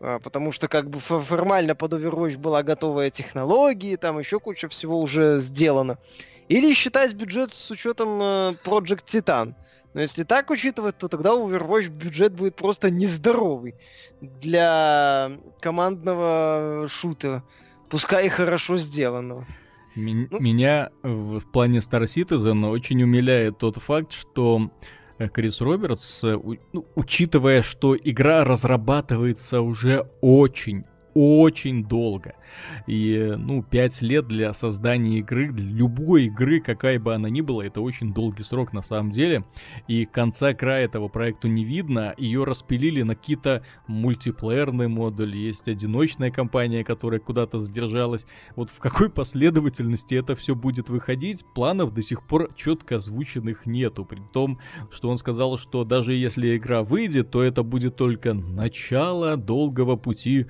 А, 0.00 0.18
потому 0.18 0.52
что 0.52 0.68
как 0.68 0.90
бы 0.90 1.00
формально 1.00 1.74
под 1.74 1.94
Overwatch 1.94 2.36
была 2.36 2.62
готовая 2.62 3.10
технология, 3.10 3.96
там 3.96 4.18
еще 4.18 4.38
куча 4.38 4.68
всего 4.68 5.00
уже 5.00 5.38
сделано. 5.38 5.98
Или 6.48 6.72
считать 6.72 7.14
бюджет 7.14 7.52
с 7.52 7.70
учетом 7.70 8.20
э, 8.20 8.54
Project 8.64 9.04
Titan. 9.04 9.54
Но 9.94 10.00
если 10.02 10.24
так 10.24 10.50
учитывать, 10.50 10.98
то 10.98 11.08
тогда 11.08 11.34
у 11.34 11.48
Overwatch 11.48 11.88
бюджет 11.88 12.32
будет 12.32 12.56
просто 12.56 12.90
нездоровый 12.90 13.74
для 14.20 15.30
командного 15.60 16.86
шутера. 16.88 17.42
Пускай 17.90 18.26
и 18.26 18.28
хорошо 18.28 18.78
сделанного. 18.78 19.46
Ми- 19.96 20.28
ну... 20.30 20.40
Меня 20.40 20.90
в, 21.02 21.40
в 21.40 21.50
плане 21.50 21.78
Star 21.78 22.02
Citizen 22.02 22.68
очень 22.68 23.02
умиляет 23.02 23.58
тот 23.58 23.76
факт, 23.76 24.12
что 24.12 24.70
э, 25.18 25.28
Крис 25.28 25.60
Робертс, 25.60 26.24
э, 26.24 26.36
у, 26.36 26.54
ну, 26.72 26.84
учитывая, 26.94 27.62
что 27.62 27.96
игра 27.96 28.44
разрабатывается 28.44 29.60
уже 29.60 30.06
очень, 30.20 30.84
очень 31.14 31.84
долго. 31.84 32.34
И, 32.86 33.34
ну, 33.36 33.62
5 33.62 34.02
лет 34.02 34.26
для 34.28 34.52
создания 34.52 35.18
игры, 35.18 35.50
для 35.50 35.70
любой 35.70 36.26
игры, 36.26 36.60
какая 36.60 36.98
бы 36.98 37.14
она 37.14 37.28
ни 37.28 37.40
была, 37.40 37.66
это 37.66 37.80
очень 37.80 38.12
долгий 38.12 38.42
срок 38.42 38.72
на 38.72 38.82
самом 38.82 39.10
деле. 39.10 39.44
И 39.86 40.06
конца 40.06 40.54
края 40.54 40.84
этого 40.84 41.08
проекта 41.08 41.48
не 41.48 41.64
видно. 41.64 42.14
Ее 42.16 42.44
распилили 42.44 43.02
на 43.02 43.14
какие-то 43.14 43.62
мультиплеерные 43.86 44.88
модули. 44.88 45.36
Есть 45.36 45.68
одиночная 45.68 46.30
компания, 46.30 46.84
которая 46.84 47.20
куда-то 47.20 47.58
задержалась. 47.58 48.26
Вот 48.56 48.70
в 48.70 48.78
какой 48.78 49.10
последовательности 49.18 50.14
это 50.14 50.34
все 50.34 50.54
будет 50.54 50.88
выходить, 50.88 51.44
планов 51.54 51.92
до 51.94 52.02
сих 52.02 52.26
пор 52.26 52.52
четко 52.54 52.96
озвученных 52.96 53.66
нету. 53.66 54.04
При 54.04 54.20
том, 54.32 54.58
что 54.90 55.08
он 55.08 55.16
сказал, 55.16 55.58
что 55.58 55.84
даже 55.84 56.14
если 56.14 56.56
игра 56.56 56.82
выйдет, 56.82 57.30
то 57.30 57.42
это 57.42 57.62
будет 57.62 57.96
только 57.96 58.34
начало 58.34 59.36
долгого 59.36 59.96
пути 59.96 60.46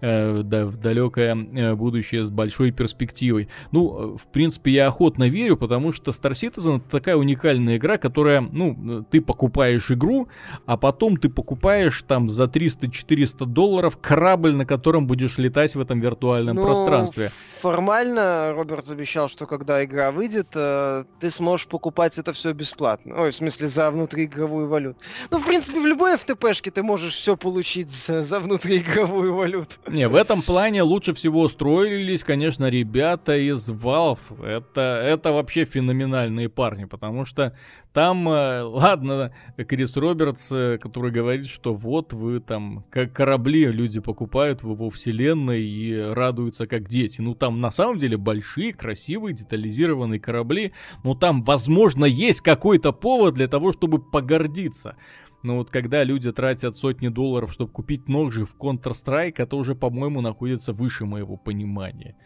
э, 0.00 0.42
да, 0.42 0.66
в 0.66 0.76
далекое 0.76 1.32
Э, 1.54 1.74
будущее 1.74 2.24
с 2.24 2.30
большой 2.30 2.70
перспективой. 2.70 3.48
Ну, 3.70 4.14
э, 4.14 4.18
в 4.18 4.26
принципе, 4.26 4.70
я 4.72 4.86
охотно 4.86 5.28
верю, 5.28 5.56
потому 5.56 5.92
что 5.92 6.10
Star 6.10 6.32
Citizen 6.32 6.78
это 6.78 6.90
такая 6.90 7.16
уникальная 7.16 7.76
игра, 7.76 7.98
которая, 7.98 8.40
ну, 8.40 9.04
ты 9.10 9.20
покупаешь 9.20 9.90
игру, 9.90 10.28
а 10.66 10.76
потом 10.76 11.16
ты 11.16 11.28
покупаешь 11.28 12.02
там 12.06 12.28
за 12.28 12.44
300-400 12.44 13.46
долларов 13.46 13.98
корабль, 14.00 14.54
на 14.54 14.66
котором 14.66 15.06
будешь 15.06 15.38
летать 15.38 15.74
в 15.74 15.80
этом 15.80 16.00
виртуальном 16.00 16.56
ну, 16.56 16.64
пространстве. 16.64 17.30
Формально 17.60 18.52
Роберт 18.54 18.90
обещал, 18.90 19.28
что 19.28 19.46
когда 19.46 19.84
игра 19.84 20.10
выйдет, 20.10 20.48
э, 20.54 21.04
ты 21.20 21.30
сможешь 21.30 21.66
покупать 21.66 22.18
это 22.18 22.32
все 22.32 22.52
бесплатно. 22.52 23.14
Ой, 23.20 23.30
в 23.30 23.34
смысле, 23.34 23.66
за 23.68 23.90
внутриигровую 23.90 24.68
валюту. 24.68 24.98
Ну, 25.30 25.38
в 25.38 25.46
принципе, 25.46 25.80
в 25.80 25.86
любой 25.86 26.14
FTP-шке 26.14 26.70
ты 26.70 26.82
можешь 26.82 27.14
все 27.14 27.36
получить 27.36 27.90
за, 27.90 28.22
за 28.22 28.40
внутриигровую 28.40 29.34
валюту. 29.34 29.76
Не, 29.88 30.08
в 30.08 30.14
этом 30.14 30.42
плане 30.42 30.82
лучше 30.82 31.12
всего 31.12 31.42
устроились, 31.42 32.22
конечно, 32.22 32.70
ребята 32.70 33.36
из 33.36 33.68
Valve. 33.68 34.44
Это, 34.44 35.02
это 35.04 35.32
вообще 35.32 35.64
феноменальные 35.64 36.48
парни, 36.48 36.84
потому 36.84 37.24
что 37.24 37.56
там, 37.92 38.28
э, 38.28 38.62
ладно, 38.62 39.32
Крис 39.56 39.96
Робертс, 39.96 40.50
э, 40.52 40.78
который 40.78 41.10
говорит, 41.10 41.46
что 41.46 41.74
вот 41.74 42.12
вы 42.12 42.38
там, 42.38 42.84
как 42.90 43.12
корабли 43.12 43.66
люди 43.66 43.98
покупают 43.98 44.62
в 44.62 44.70
его 44.70 44.88
вселенной 44.88 45.62
и 45.62 45.94
радуются 45.98 46.68
как 46.68 46.88
дети. 46.88 47.20
Ну 47.20 47.34
там 47.34 47.60
на 47.60 47.70
самом 47.72 47.98
деле 47.98 48.16
большие, 48.16 48.72
красивые, 48.72 49.34
детализированные 49.34 50.20
корабли. 50.20 50.72
Но 51.02 51.16
там, 51.16 51.42
возможно, 51.42 52.04
есть 52.04 52.40
какой-то 52.40 52.92
повод 52.92 53.34
для 53.34 53.48
того, 53.48 53.72
чтобы 53.72 53.98
погордиться. 53.98 54.96
Но 55.42 55.56
вот 55.56 55.70
когда 55.70 56.04
люди 56.04 56.30
тратят 56.32 56.76
сотни 56.76 57.08
долларов, 57.08 57.52
чтобы 57.52 57.72
купить 57.72 58.08
ножи 58.08 58.44
в 58.44 58.56
Counter-Strike, 58.56 59.34
это 59.38 59.56
уже, 59.56 59.74
по-моему, 59.74 60.20
находится 60.20 60.72
выше 60.72 61.04
моего 61.04 61.36
понимания. 61.36 62.16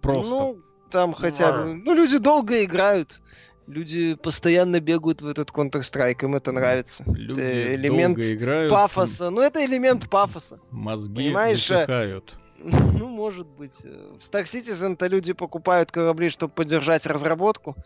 Просто. 0.00 0.34
Ну, 0.34 0.58
там 0.90 1.12
хотя 1.12 1.52
бы... 1.52 1.74
Ну, 1.74 1.94
люди 1.94 2.18
долго 2.18 2.64
играют. 2.64 3.20
Люди 3.66 4.14
постоянно 4.14 4.80
бегают 4.80 5.22
в 5.22 5.26
этот 5.26 5.50
Counter-Strike, 5.50 6.24
им 6.24 6.34
это 6.34 6.52
нравится. 6.52 7.02
Люди 7.06 7.40
это 7.40 7.74
элемент 7.74 8.16
долго 8.16 8.34
играют. 8.34 8.70
пафоса. 8.70 9.30
Ну, 9.30 9.40
это 9.40 9.64
элемент 9.64 10.08
пафоса. 10.10 10.58
Мозги 10.70 11.14
Понимаешь? 11.14 11.68
высыхают. 11.68 12.38
Ну, 12.64 13.08
может 13.08 13.46
быть. 13.46 13.74
В 13.82 14.20
Star 14.20 14.44
Citizen-то 14.44 15.06
люди 15.06 15.34
покупают 15.34 15.92
корабли, 15.92 16.30
чтобы 16.30 16.54
поддержать 16.54 17.04
разработку, 17.04 17.76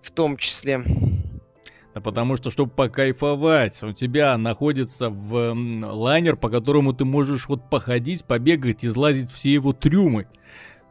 в 0.00 0.10
том 0.10 0.38
числе. 0.38 0.80
Да 1.98 2.02
потому 2.02 2.36
что, 2.36 2.52
чтобы 2.52 2.70
покайфовать, 2.70 3.82
у 3.82 3.92
тебя 3.92 4.38
находится 4.38 5.10
в 5.10 5.52
лайнер, 5.52 6.36
по 6.36 6.48
которому 6.48 6.92
ты 6.92 7.04
можешь 7.04 7.48
вот 7.48 7.68
походить, 7.68 8.24
побегать, 8.24 8.84
излазить 8.84 9.32
все 9.32 9.52
его 9.52 9.72
трюмы. 9.72 10.28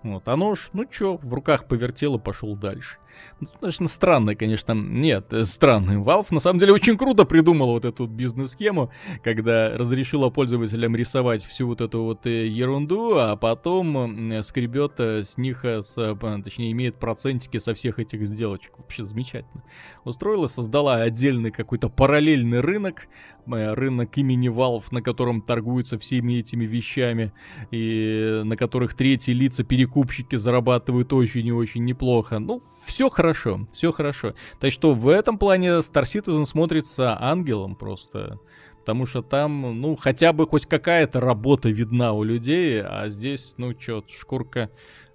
Вот, 0.04 0.28
оно 0.28 0.54
ж, 0.56 0.68
ну 0.74 0.84
чё, 0.84 1.16
в 1.16 1.34
руках 1.34 1.66
повертело, 1.66 2.18
пошел 2.18 2.58
дальше. 2.58 2.98
Ну, 3.40 3.48
конечно, 3.60 3.88
странно, 3.88 4.36
конечно. 4.36 4.74
Нет, 4.74 5.32
э, 5.32 5.46
странный. 5.46 5.96
Valve 5.96 6.28
на 6.32 6.40
самом 6.40 6.60
деле 6.60 6.74
очень 6.74 6.98
круто 6.98 7.26
придумал 7.26 7.72
вот 7.72 7.86
эту 7.86 8.08
бизнес-схему, 8.08 8.92
когда 9.24 9.78
разрешила 9.78 10.30
пользователям 10.30 10.96
рисовать 10.96 11.44
всю 11.44 11.68
вот 11.68 11.82
эту 11.82 12.04
вот 12.04 12.26
э, 12.26 12.48
ерунду, 12.48 13.16
а 13.18 13.36
потом 13.36 14.42
скребет 14.44 15.00
э, 15.00 15.24
с 15.24 15.38
них, 15.38 15.64
с, 15.66 16.18
точнее, 16.44 16.72
имеет 16.72 16.96
процентики 17.00 17.60
со 17.60 17.74
всех 17.74 18.00
этих 18.00 18.26
сделочек. 18.26 18.72
Вообще 18.78 19.04
замечательно. 19.04 19.64
Устроила, 20.04 20.48
создала 20.48 21.02
отдельный 21.02 21.52
какой-то 21.52 21.90
параллельный 21.90 22.62
рынок, 22.62 23.08
рынок 23.46 24.18
имени 24.18 24.50
Valve, 24.50 24.86
на 24.92 25.02
котором 25.02 25.42
торгуются 25.42 25.98
всеми 25.98 26.40
этими 26.40 26.66
вещами, 26.66 27.32
и 27.72 28.42
на 28.44 28.58
которых 28.58 28.94
третьи 28.94 29.32
лица, 29.32 29.64
перекупщики 29.64 30.36
зарабатывают 30.36 31.14
очень 31.14 31.46
и 31.46 31.52
очень 31.52 31.86
неплохо. 31.86 32.40
Ну, 32.40 32.62
все 32.86 33.07
все 33.08 33.16
хорошо, 33.16 33.68
все 33.72 33.92
хорошо. 33.92 34.34
Так 34.60 34.74
что 34.74 34.94
в 34.94 35.08
этом 35.08 35.38
плане 35.38 35.80
Star 35.80 36.04
Citizen 36.04 36.46
смотрится 36.46 37.18
ангелом 37.20 37.76
просто. 37.76 38.40
Потому 38.80 39.06
что 39.06 39.22
там, 39.22 39.82
ну, 39.82 39.96
хотя 39.96 40.34
бы 40.34 40.48
хоть 40.48 40.66
какая-то 40.66 41.20
работа 41.20 41.70
видна 41.70 42.14
у 42.14 42.24
людей, 42.24 42.82
а 42.82 43.10
здесь, 43.10 43.54
ну, 43.58 43.74
чё, 43.74 44.04
шкурка 44.08 44.70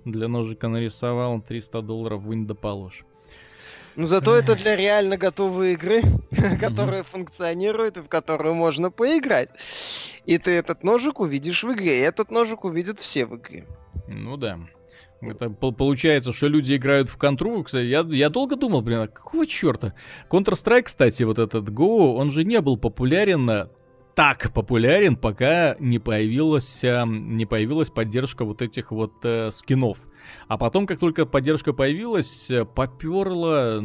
для 0.04 0.28
ножика 0.28 0.68
нарисовал, 0.68 1.40
300 1.40 1.82
долларов 1.82 2.22
вынь 2.22 2.46
да 2.46 2.54
положь. 2.54 3.04
Ну 3.94 4.06
зато 4.06 4.34
это 4.34 4.54
для 4.56 4.74
реально 4.74 5.18
готовой 5.18 5.74
игры, 5.74 6.02
которая 6.60 7.02
функционирует 7.02 7.98
и 7.98 8.00
в 8.00 8.08
которую 8.08 8.54
можно 8.54 8.90
поиграть. 8.90 9.50
И 10.24 10.38
ты 10.38 10.50
этот 10.52 10.82
ножик 10.82 11.20
увидишь 11.20 11.62
в 11.62 11.72
игре, 11.72 11.98
и 11.98 12.02
этот 12.02 12.30
ножик 12.30 12.64
увидят 12.64 13.00
все 13.00 13.26
в 13.26 13.36
игре. 13.36 13.66
Ну 14.08 14.38
да. 14.38 14.58
Это 15.22 15.50
получается, 15.50 16.32
что 16.32 16.48
люди 16.48 16.76
играют 16.76 17.08
в 17.08 17.16
контру. 17.16 17.62
Кстати, 17.62 17.86
я, 17.86 18.00
я 18.00 18.28
долго 18.28 18.56
думал, 18.56 18.82
блин, 18.82 19.00
а 19.00 19.06
какого 19.06 19.46
черта? 19.46 19.94
Counter-Strike, 20.30 20.82
кстати, 20.82 21.22
вот 21.22 21.38
этот 21.38 21.68
Go, 21.68 22.14
он 22.16 22.30
же 22.30 22.44
не 22.44 22.60
был 22.60 22.76
популярен 22.76 23.68
так 24.14 24.52
популярен, 24.52 25.16
пока 25.16 25.76
не 25.78 25.98
появилась, 25.98 26.84
э, 26.84 27.04
не 27.06 27.46
появилась 27.46 27.90
поддержка 27.90 28.44
вот 28.44 28.62
этих 28.62 28.90
вот 28.90 29.12
э, 29.24 29.50
скинов. 29.50 29.98
А 30.48 30.56
потом, 30.56 30.86
как 30.86 30.98
только 31.00 31.26
поддержка 31.26 31.72
появилась, 31.72 32.50
э, 32.50 32.64
поперло 32.64 33.82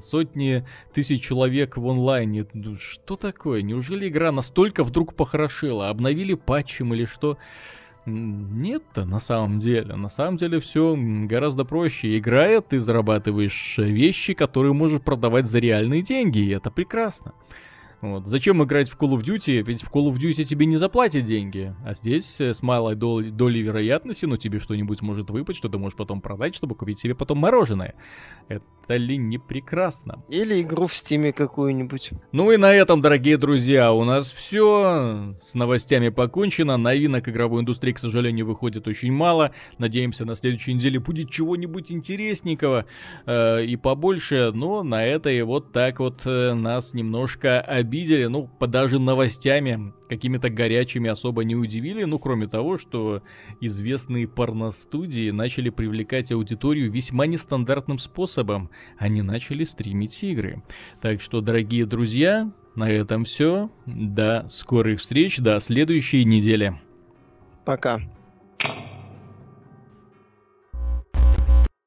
сотни 0.00 0.66
тысяч 0.92 1.22
человек 1.22 1.76
в 1.76 1.88
онлайне. 1.88 2.46
Что 2.78 3.16
такое? 3.16 3.62
Неужели 3.62 4.08
игра 4.08 4.32
настолько 4.32 4.84
вдруг 4.84 5.14
похорошела? 5.14 5.88
Обновили 5.88 6.34
патчем 6.34 6.92
или 6.94 7.04
что? 7.04 7.38
Нет-то 8.08 9.04
на 9.04 9.20
самом 9.20 9.58
деле. 9.58 9.94
На 9.94 10.08
самом 10.08 10.36
деле 10.36 10.60
все 10.60 10.96
гораздо 10.96 11.64
проще. 11.64 12.18
Играя, 12.18 12.60
ты 12.60 12.80
зарабатываешь 12.80 13.78
вещи, 13.78 14.34
которые 14.34 14.72
можешь 14.72 15.02
продавать 15.02 15.46
за 15.46 15.58
реальные 15.58 16.02
деньги, 16.02 16.38
и 16.38 16.50
это 16.50 16.70
прекрасно. 16.70 17.32
Вот. 18.00 18.28
Зачем 18.28 18.62
играть 18.62 18.88
в 18.88 18.96
Call 18.96 19.18
of 19.18 19.22
Duty? 19.22 19.62
Ведь 19.62 19.82
в 19.82 19.90
Call 19.90 20.08
of 20.08 20.18
Duty 20.18 20.44
тебе 20.44 20.66
не 20.66 20.76
заплатят 20.76 21.24
деньги. 21.24 21.74
А 21.84 21.94
здесь 21.94 22.40
э, 22.40 22.54
с 22.54 22.62
малой 22.62 22.94
долей, 22.94 23.30
долей 23.30 23.60
вероятности, 23.62 24.24
ну 24.24 24.36
тебе 24.36 24.60
что-нибудь 24.60 25.02
может 25.02 25.30
выпасть, 25.30 25.58
что 25.58 25.68
ты 25.68 25.78
можешь 25.78 25.96
потом 25.96 26.20
продать, 26.20 26.54
чтобы 26.54 26.76
купить 26.76 27.00
себе 27.00 27.16
потом 27.16 27.38
мороженое. 27.38 27.94
Это 28.48 28.96
ли 28.96 29.16
не 29.16 29.38
прекрасно? 29.38 30.22
Или 30.28 30.62
игру 30.62 30.86
в 30.86 30.94
стиме 30.94 31.32
какую-нибудь. 31.32 32.12
Ну 32.30 32.52
и 32.52 32.56
на 32.56 32.72
этом, 32.72 33.00
дорогие 33.00 33.36
друзья, 33.36 33.92
у 33.92 34.04
нас 34.04 34.30
все. 34.30 35.34
С 35.42 35.54
новостями 35.54 36.10
покончено. 36.10 36.76
Новинок 36.76 37.28
игровой 37.28 37.62
индустрии, 37.62 37.92
к 37.92 37.98
сожалению, 37.98 38.46
выходит 38.46 38.86
очень 38.86 39.12
мало. 39.12 39.50
Надеемся, 39.78 40.24
на 40.24 40.36
следующей 40.36 40.74
неделе 40.74 41.00
будет 41.00 41.30
чего-нибудь 41.30 41.90
интересненького 41.90 42.86
э, 43.26 43.64
и 43.64 43.76
побольше. 43.76 44.52
Но 44.54 44.84
на 44.84 45.04
это 45.04 45.30
и 45.30 45.42
вот 45.42 45.72
так 45.72 45.98
вот 45.98 46.22
э, 46.26 46.54
нас 46.54 46.94
немножко 46.94 47.60
обидели 47.60 47.87
обидели, 47.88 48.26
ну, 48.26 48.50
даже 48.60 48.98
новостями 48.98 49.94
какими-то 50.10 50.50
горячими 50.50 51.08
особо 51.08 51.42
не 51.44 51.56
удивили, 51.56 52.04
ну, 52.04 52.18
кроме 52.18 52.46
того, 52.46 52.76
что 52.76 53.22
известные 53.62 54.28
порностудии 54.28 55.30
начали 55.30 55.70
привлекать 55.70 56.30
аудиторию 56.30 56.92
весьма 56.92 57.26
нестандартным 57.26 57.98
способом. 57.98 58.70
Они 58.98 59.22
начали 59.22 59.64
стримить 59.64 60.22
игры. 60.22 60.62
Так 61.00 61.22
что, 61.22 61.40
дорогие 61.40 61.86
друзья, 61.86 62.52
на 62.74 62.90
этом 62.90 63.24
все. 63.24 63.70
До 63.86 64.46
скорых 64.50 65.00
встреч, 65.00 65.38
до 65.38 65.58
следующей 65.60 66.24
недели. 66.26 66.78
Пока. 67.64 68.00